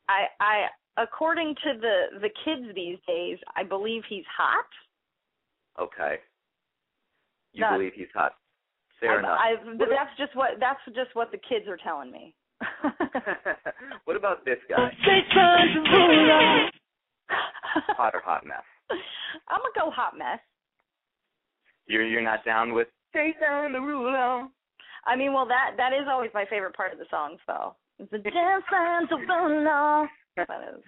I 0.09 0.25
I 0.39 0.65
according 1.01 1.55
to 1.63 1.79
the 1.79 2.19
the 2.21 2.29
kids 2.43 2.73
these 2.75 2.97
days, 3.07 3.37
I 3.55 3.63
believe 3.63 4.03
he's 4.09 4.25
hot. 4.35 4.65
Okay. 5.79 6.17
You 7.53 7.61
Not- 7.61 7.73
believe 7.73 7.93
he's 7.95 8.07
hot. 8.13 8.33
Fair 8.99 9.17
I, 9.17 9.19
enough. 9.19 9.39
I, 9.39 9.51
What 9.63 9.77
but 9.79 9.89
that's 9.89 10.17
just 10.17 10.35
what 10.35 10.59
that's 10.59 10.79
just 10.95 11.13
what 11.13 11.31
the 11.31 11.37
kids 11.37 11.67
are 11.67 11.77
telling 11.77 12.11
me. 12.11 12.33
what 14.05 14.17
about 14.17 14.43
this 14.43 14.57
guy? 14.67 14.89
Hot 17.95 18.15
or 18.15 18.21
hot 18.25 18.45
mess? 18.45 18.63
I'm 19.47 19.59
gonna 19.59 19.69
go 19.75 19.91
hot 19.91 20.17
mess. 20.17 20.39
You're 21.85 22.07
you're 22.07 22.23
not 22.23 22.43
down 22.43 22.73
with 22.73 22.87
take 23.13 23.39
down 23.39 23.73
the 23.73 23.79
ruler. 23.79 24.47
I 25.07 25.15
mean, 25.15 25.33
well, 25.33 25.47
that 25.47 25.71
that 25.77 25.93
is 25.93 26.07
always 26.09 26.31
my 26.33 26.45
favorite 26.49 26.75
part 26.75 26.91
of 26.91 26.99
the 26.99 27.05
song, 27.09 27.37
though. 27.47 27.75
It's 27.99 28.11
the 28.11 28.17
dance 28.29 28.63
line 28.71 29.07
to 29.07 29.17
Bruno. 29.25 30.07
That 30.35 30.75
is. 30.75 30.83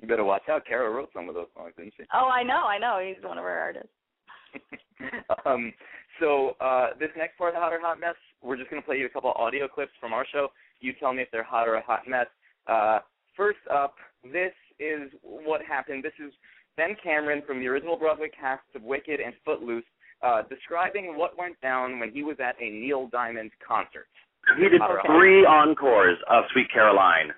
You 0.00 0.08
better 0.08 0.24
watch 0.24 0.42
out. 0.50 0.66
Carol 0.66 0.92
wrote 0.92 1.10
some 1.14 1.28
of 1.28 1.34
those 1.34 1.46
songs, 1.54 1.72
didn't 1.76 1.94
she? 1.96 2.04
Oh, 2.12 2.28
I 2.28 2.42
know, 2.42 2.66
I 2.66 2.78
know. 2.78 3.00
He's 3.04 3.22
one 3.22 3.38
of 3.38 3.44
our 3.44 3.58
artists. 3.58 3.88
um, 5.46 5.72
so 6.20 6.56
uh, 6.60 6.88
this 6.98 7.10
next 7.16 7.38
part 7.38 7.50
of 7.50 7.54
the 7.54 7.60
Hot 7.60 7.72
or 7.72 7.80
Hot 7.80 8.00
Mess, 8.00 8.16
we're 8.42 8.56
just 8.56 8.70
going 8.70 8.82
to 8.82 8.86
play 8.86 8.96
you 8.96 9.06
a 9.06 9.08
couple 9.08 9.30
audio 9.32 9.68
clips 9.68 9.92
from 10.00 10.12
our 10.12 10.26
show. 10.32 10.48
You 10.80 10.92
tell 10.98 11.12
me 11.12 11.22
if 11.22 11.28
they're 11.30 11.44
hot 11.44 11.68
or 11.68 11.74
a 11.74 11.82
hot 11.82 12.08
mess. 12.08 12.26
Uh, 12.66 12.98
first 13.36 13.58
up, 13.72 13.94
this 14.24 14.52
is 14.78 15.10
what 15.22 15.60
happened. 15.62 16.04
This 16.04 16.12
is 16.24 16.32
Ben 16.76 16.96
Cameron 17.02 17.42
from 17.46 17.60
the 17.60 17.68
original 17.68 17.96
Broadway 17.96 18.28
cast 18.28 18.62
of 18.74 18.82
Wicked 18.82 19.20
and 19.20 19.34
Footloose 19.44 19.84
uh, 20.24 20.42
describing 20.48 21.16
what 21.16 21.36
went 21.38 21.60
down 21.60 22.00
when 22.00 22.10
he 22.10 22.22
was 22.22 22.36
at 22.40 22.56
a 22.60 22.70
Neil 22.70 23.08
Diamond 23.08 23.50
concert. 23.66 24.06
He 24.56 24.68
did 24.68 24.80
Hot 24.80 25.04
three 25.06 25.44
encores 25.44 26.18
of 26.28 26.44
Sweet 26.52 26.70
Caroline. 26.72 27.30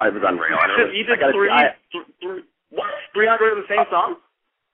It 0.00 0.12
was 0.14 0.22
unreal. 0.26 0.58
I 0.60 0.66
don't 0.78 0.92
did 0.92 1.10
I 1.10 1.16
gotta- 1.16 1.32
three, 1.32 1.50
I- 1.50 1.74
th- 1.92 2.04
th- 2.20 2.44
what? 2.70 2.86
Three 3.12 3.26
hundred 3.26 3.58
of 3.58 3.58
the 3.58 3.68
same 3.68 3.84
song? 3.90 4.16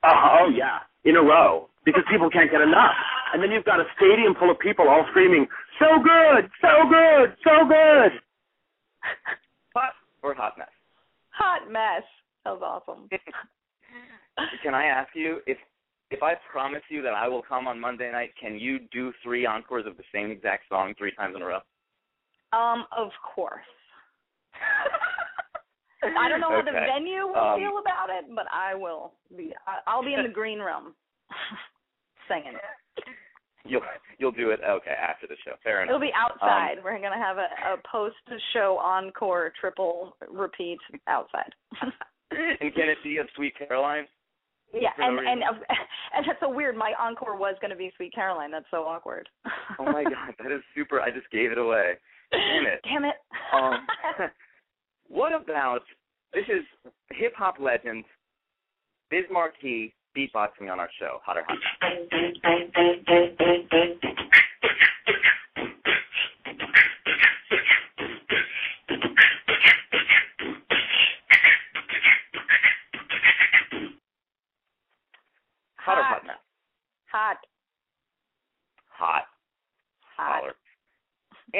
Uh, 0.02 0.38
oh 0.40 0.48
yeah, 0.48 0.80
in 1.04 1.16
a 1.16 1.22
row 1.22 1.68
because 1.84 2.02
people 2.10 2.30
can't 2.30 2.50
get 2.50 2.60
enough. 2.60 2.94
And 3.32 3.42
then 3.42 3.50
you've 3.50 3.64
got 3.64 3.80
a 3.80 3.84
stadium 3.96 4.34
full 4.38 4.50
of 4.50 4.58
people 4.58 4.88
all 4.88 5.04
screaming, 5.10 5.46
"So 5.78 6.00
good, 6.02 6.50
so 6.60 6.88
good, 6.88 7.36
so 7.44 7.64
good!" 7.68 8.12
Hot 9.76 9.92
or 10.22 10.34
hot 10.34 10.58
mess? 10.58 10.68
Hot 11.30 11.70
mess. 11.70 12.02
That 12.44 12.58
was 12.58 12.62
awesome. 12.88 13.08
Can 14.62 14.74
I 14.74 14.86
ask 14.86 15.10
you 15.14 15.40
if 15.46 15.58
if 16.10 16.22
I 16.22 16.34
promise 16.50 16.82
you 16.88 17.02
that 17.02 17.14
I 17.14 17.28
will 17.28 17.42
come 17.42 17.68
on 17.68 17.80
Monday 17.80 18.10
night, 18.10 18.30
can 18.40 18.58
you 18.58 18.80
do 18.92 19.12
three 19.22 19.46
encores 19.46 19.86
of 19.86 19.96
the 19.96 20.02
same 20.12 20.30
exact 20.30 20.64
song 20.68 20.94
three 20.98 21.12
times 21.14 21.34
in 21.36 21.42
a 21.42 21.46
row? 21.46 21.60
Um, 22.52 22.84
of 22.96 23.10
course. 23.34 23.62
I 26.02 26.28
don't 26.28 26.40
know 26.40 26.50
how 26.50 26.62
the 26.62 26.72
venue 26.94 27.26
will 27.26 27.36
Um, 27.36 27.60
feel 27.60 27.78
about 27.78 28.10
it, 28.10 28.24
but 28.34 28.46
I 28.52 28.74
will 28.74 29.12
be. 29.36 29.52
I, 29.66 29.78
I'll 29.86 30.04
be 30.04 30.14
in 30.14 30.22
the 30.24 30.28
green 30.40 30.58
room 30.58 30.94
singing. 32.28 32.58
You'll 33.64 33.82
you'll 34.18 34.32
do 34.32 34.50
it 34.50 34.60
okay 34.66 34.90
after 34.98 35.26
the 35.26 35.36
show. 35.44 35.52
Fair 35.62 35.82
enough. 35.82 35.90
It'll 35.90 36.00
be 36.00 36.12
outside. 36.16 36.82
We're 36.82 36.98
gonna 37.00 37.18
have 37.22 37.36
a, 37.36 37.74
a 37.74 37.76
post 37.90 38.16
show 38.52 38.78
encore 38.82 39.52
triple 39.60 40.16
repeat 40.28 40.78
outside. 41.06 41.52
and 42.30 42.74
can 42.74 42.88
it 42.88 42.98
be 43.04 43.18
a 43.18 43.24
Sweet 43.36 43.54
Caroline? 43.58 44.06
Yeah, 44.72 44.90
and 44.98 45.18
and 45.18 45.42
and 46.14 46.24
that's 46.26 46.40
so 46.40 46.48
weird. 46.48 46.76
My 46.76 46.92
encore 47.00 47.36
was 47.36 47.56
gonna 47.60 47.76
be 47.76 47.92
Sweet 47.96 48.14
Caroline. 48.14 48.50
That's 48.50 48.66
so 48.70 48.78
awkward. 48.78 49.28
Oh 49.78 49.84
my 49.84 50.04
god, 50.04 50.34
that 50.42 50.52
is 50.52 50.62
super. 50.74 51.00
I 51.00 51.10
just 51.10 51.30
gave 51.30 51.52
it 51.52 51.58
away. 51.58 51.94
Damn 52.30 52.66
it. 52.66 52.80
Damn 52.84 53.04
it. 53.04 53.16
Um, 53.52 53.86
what 55.08 55.32
about 55.32 55.82
this 56.32 56.44
is 56.48 56.64
hip 57.10 57.32
hop 57.36 57.56
legend 57.58 58.04
Biz 59.10 59.24
Markie 59.32 59.94
beatboxing 60.16 60.70
on 60.70 60.78
our 60.78 60.90
show, 60.98 61.18
Hot 61.24 61.36
or 61.36 61.44
Hot. 61.48 61.58
Hot 75.90 75.98
or 75.98 76.04
hot 76.04 76.22
now? 76.24 76.34
Hot. 77.10 77.36
Hot. 78.88 79.22
Hot. 80.16 80.40
Holler. 80.40 80.54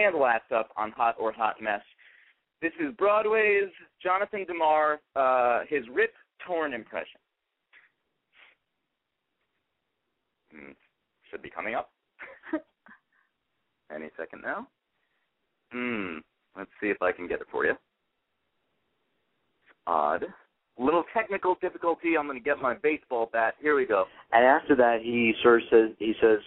And 0.01 0.17
last 0.17 0.51
up 0.51 0.71
on 0.77 0.93
Hot 0.93 1.15
or 1.19 1.31
Hot 1.33 1.57
Mess, 1.61 1.83
this 2.63 2.73
is 2.81 2.95
Broadway's 2.97 3.71
Jonathan 4.03 4.47
DeMar, 4.47 4.99
uh, 5.15 5.61
his 5.69 5.83
Rip 5.93 6.15
Torn 6.47 6.73
impression. 6.73 7.21
Hmm, 10.53 10.73
should 11.31 11.43
be 11.43 11.51
coming 11.51 11.75
up 11.75 11.91
any 13.95 14.09
second 14.17 14.41
now. 14.43 14.67
Hmm, 15.71 16.19
let's 16.57 16.71
see 16.81 16.89
if 16.89 17.03
I 17.03 17.13
can 17.13 17.29
get 17.29 17.43
it 17.43 17.47
for 17.53 17.67
you. 17.67 17.73
It's 17.73 17.79
odd. 19.87 20.25
Little 20.79 21.05
technical 21.13 21.57
difficulty. 21.61 22.17
I'm 22.17 22.27
going 22.27 22.39
to 22.39 22.45
get 22.45 22.59
my 22.59 22.75
baseball 22.75 23.29
bat. 23.31 23.55
Here 23.61 23.77
we 23.77 23.85
go. 23.85 24.07
And 24.33 24.47
after 24.47 24.75
that, 24.77 25.01
he 25.03 25.35
sort 25.43 25.63
of 25.63 25.69
says, 25.71 25.91
he 25.99 26.15
says, 26.23 26.39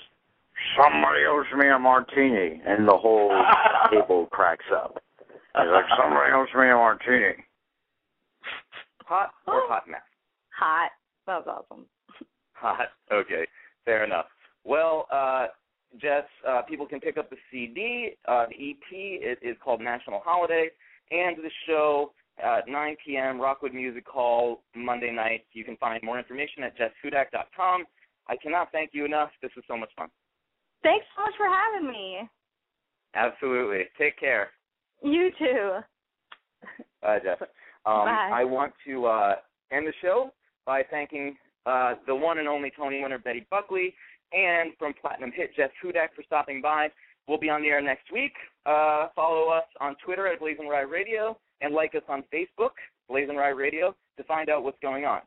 somebody 0.77 1.25
owes 1.27 1.45
me 1.57 1.69
a 1.69 1.79
martini, 1.79 2.61
and 2.65 2.87
the 2.87 2.97
whole 2.97 3.31
table 3.91 4.27
cracks 4.31 4.65
up. 4.73 4.97
He's 5.55 5.69
like, 5.71 5.85
somebody 5.97 6.31
owes 6.33 6.47
me 6.55 6.69
a 6.69 6.75
martini. 6.75 7.43
Hot 9.05 9.31
or 9.47 9.61
hot 9.67 9.83
mess? 9.87 10.01
Hot. 10.57 10.89
That 11.27 11.45
was 11.45 11.65
awesome. 11.69 11.85
Hot. 12.53 12.87
Okay, 13.11 13.45
fair 13.85 14.03
enough. 14.03 14.25
Well, 14.63 15.07
uh, 15.11 15.47
Jess, 16.01 16.23
uh, 16.47 16.61
people 16.63 16.87
can 16.87 16.99
pick 16.99 17.17
up 17.17 17.29
the 17.29 17.37
CD, 17.51 18.11
uh, 18.27 18.45
the 18.49 18.71
EP. 18.71 18.87
It 18.91 19.39
is 19.41 19.55
called 19.63 19.81
National 19.81 20.21
Holiday, 20.23 20.69
and 21.11 21.37
the 21.37 21.51
show 21.67 22.13
at 22.43 22.67
9 22.67 22.95
p.m. 23.05 23.39
Rockwood 23.39 23.73
Music 23.73 24.07
Hall 24.07 24.63
Monday 24.75 25.11
night. 25.11 25.45
You 25.53 25.63
can 25.63 25.77
find 25.77 26.01
more 26.03 26.17
information 26.17 26.63
at 26.63 26.73
jesshudak.com. 26.77 27.85
I 28.27 28.37
cannot 28.37 28.71
thank 28.71 28.91
you 28.93 29.05
enough. 29.05 29.29
This 29.41 29.51
was 29.55 29.65
so 29.67 29.77
much 29.77 29.89
fun. 29.97 30.09
Thanks 30.83 31.05
so 31.15 31.23
much 31.23 31.33
for 31.37 31.47
having 31.47 31.89
me. 31.89 32.29
Absolutely. 33.15 33.85
Take 33.97 34.19
care. 34.19 34.49
You 35.01 35.31
too. 35.37 35.79
Bye, 37.01 37.19
Jess. 37.23 37.37
Um, 37.85 38.05
Bye. 38.05 38.29
I 38.31 38.45
want 38.45 38.71
to 38.87 39.05
uh, 39.07 39.35
end 39.73 39.85
the 39.85 39.91
show 40.01 40.31
by 40.65 40.83
thanking 40.89 41.35
uh, 41.65 41.95
the 42.07 42.15
one 42.15 42.39
and 42.39 42.47
only 42.47 42.71
Tony 42.73 43.03
winner 43.03 43.19
Betty 43.19 43.45
Buckley 43.49 43.93
and 44.31 44.71
from 44.79 44.93
Platinum 44.93 45.33
Hit 45.35 45.53
Jess 45.53 45.69
Hudak 45.83 46.15
for 46.15 46.23
stopping 46.25 46.61
by. 46.61 46.87
We'll 47.27 47.39
be 47.39 47.49
on 47.49 47.61
the 47.61 47.67
air 47.67 47.81
next 47.81 48.09
week. 48.09 48.31
Uh, 48.65 49.07
follow 49.13 49.49
us 49.49 49.65
on 49.81 49.97
Twitter 50.05 50.27
at 50.27 50.39
BlazinRy 50.39 50.89
Radio 50.89 51.37
and 51.59 51.73
like 51.73 51.93
us 51.93 52.03
on 52.07 52.23
Facebook, 52.33 52.71
BlazinRy 53.11 53.53
Radio, 53.53 53.93
to 54.15 54.23
find 54.23 54.49
out 54.49 54.63
what's 54.63 54.79
going 54.81 55.03
on. 55.03 55.19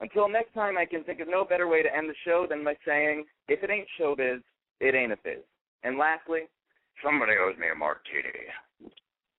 Until 0.00 0.28
next 0.28 0.54
time, 0.54 0.78
I 0.78 0.86
can 0.86 1.04
think 1.04 1.20
of 1.20 1.28
no 1.28 1.44
better 1.44 1.68
way 1.68 1.82
to 1.82 1.94
end 1.94 2.08
the 2.08 2.14
show 2.24 2.46
than 2.48 2.64
by 2.64 2.74
saying, 2.86 3.24
if 3.48 3.62
it 3.62 3.70
ain't 3.70 3.88
showbiz, 4.00 4.42
it 4.80 4.94
ain't 4.94 5.12
a 5.12 5.18
biz. 5.22 5.44
And 5.82 5.98
lastly, 5.98 6.42
somebody 7.04 7.32
owes 7.40 7.56
me 7.58 7.66
a 7.72 7.78
martini. 7.78 8.48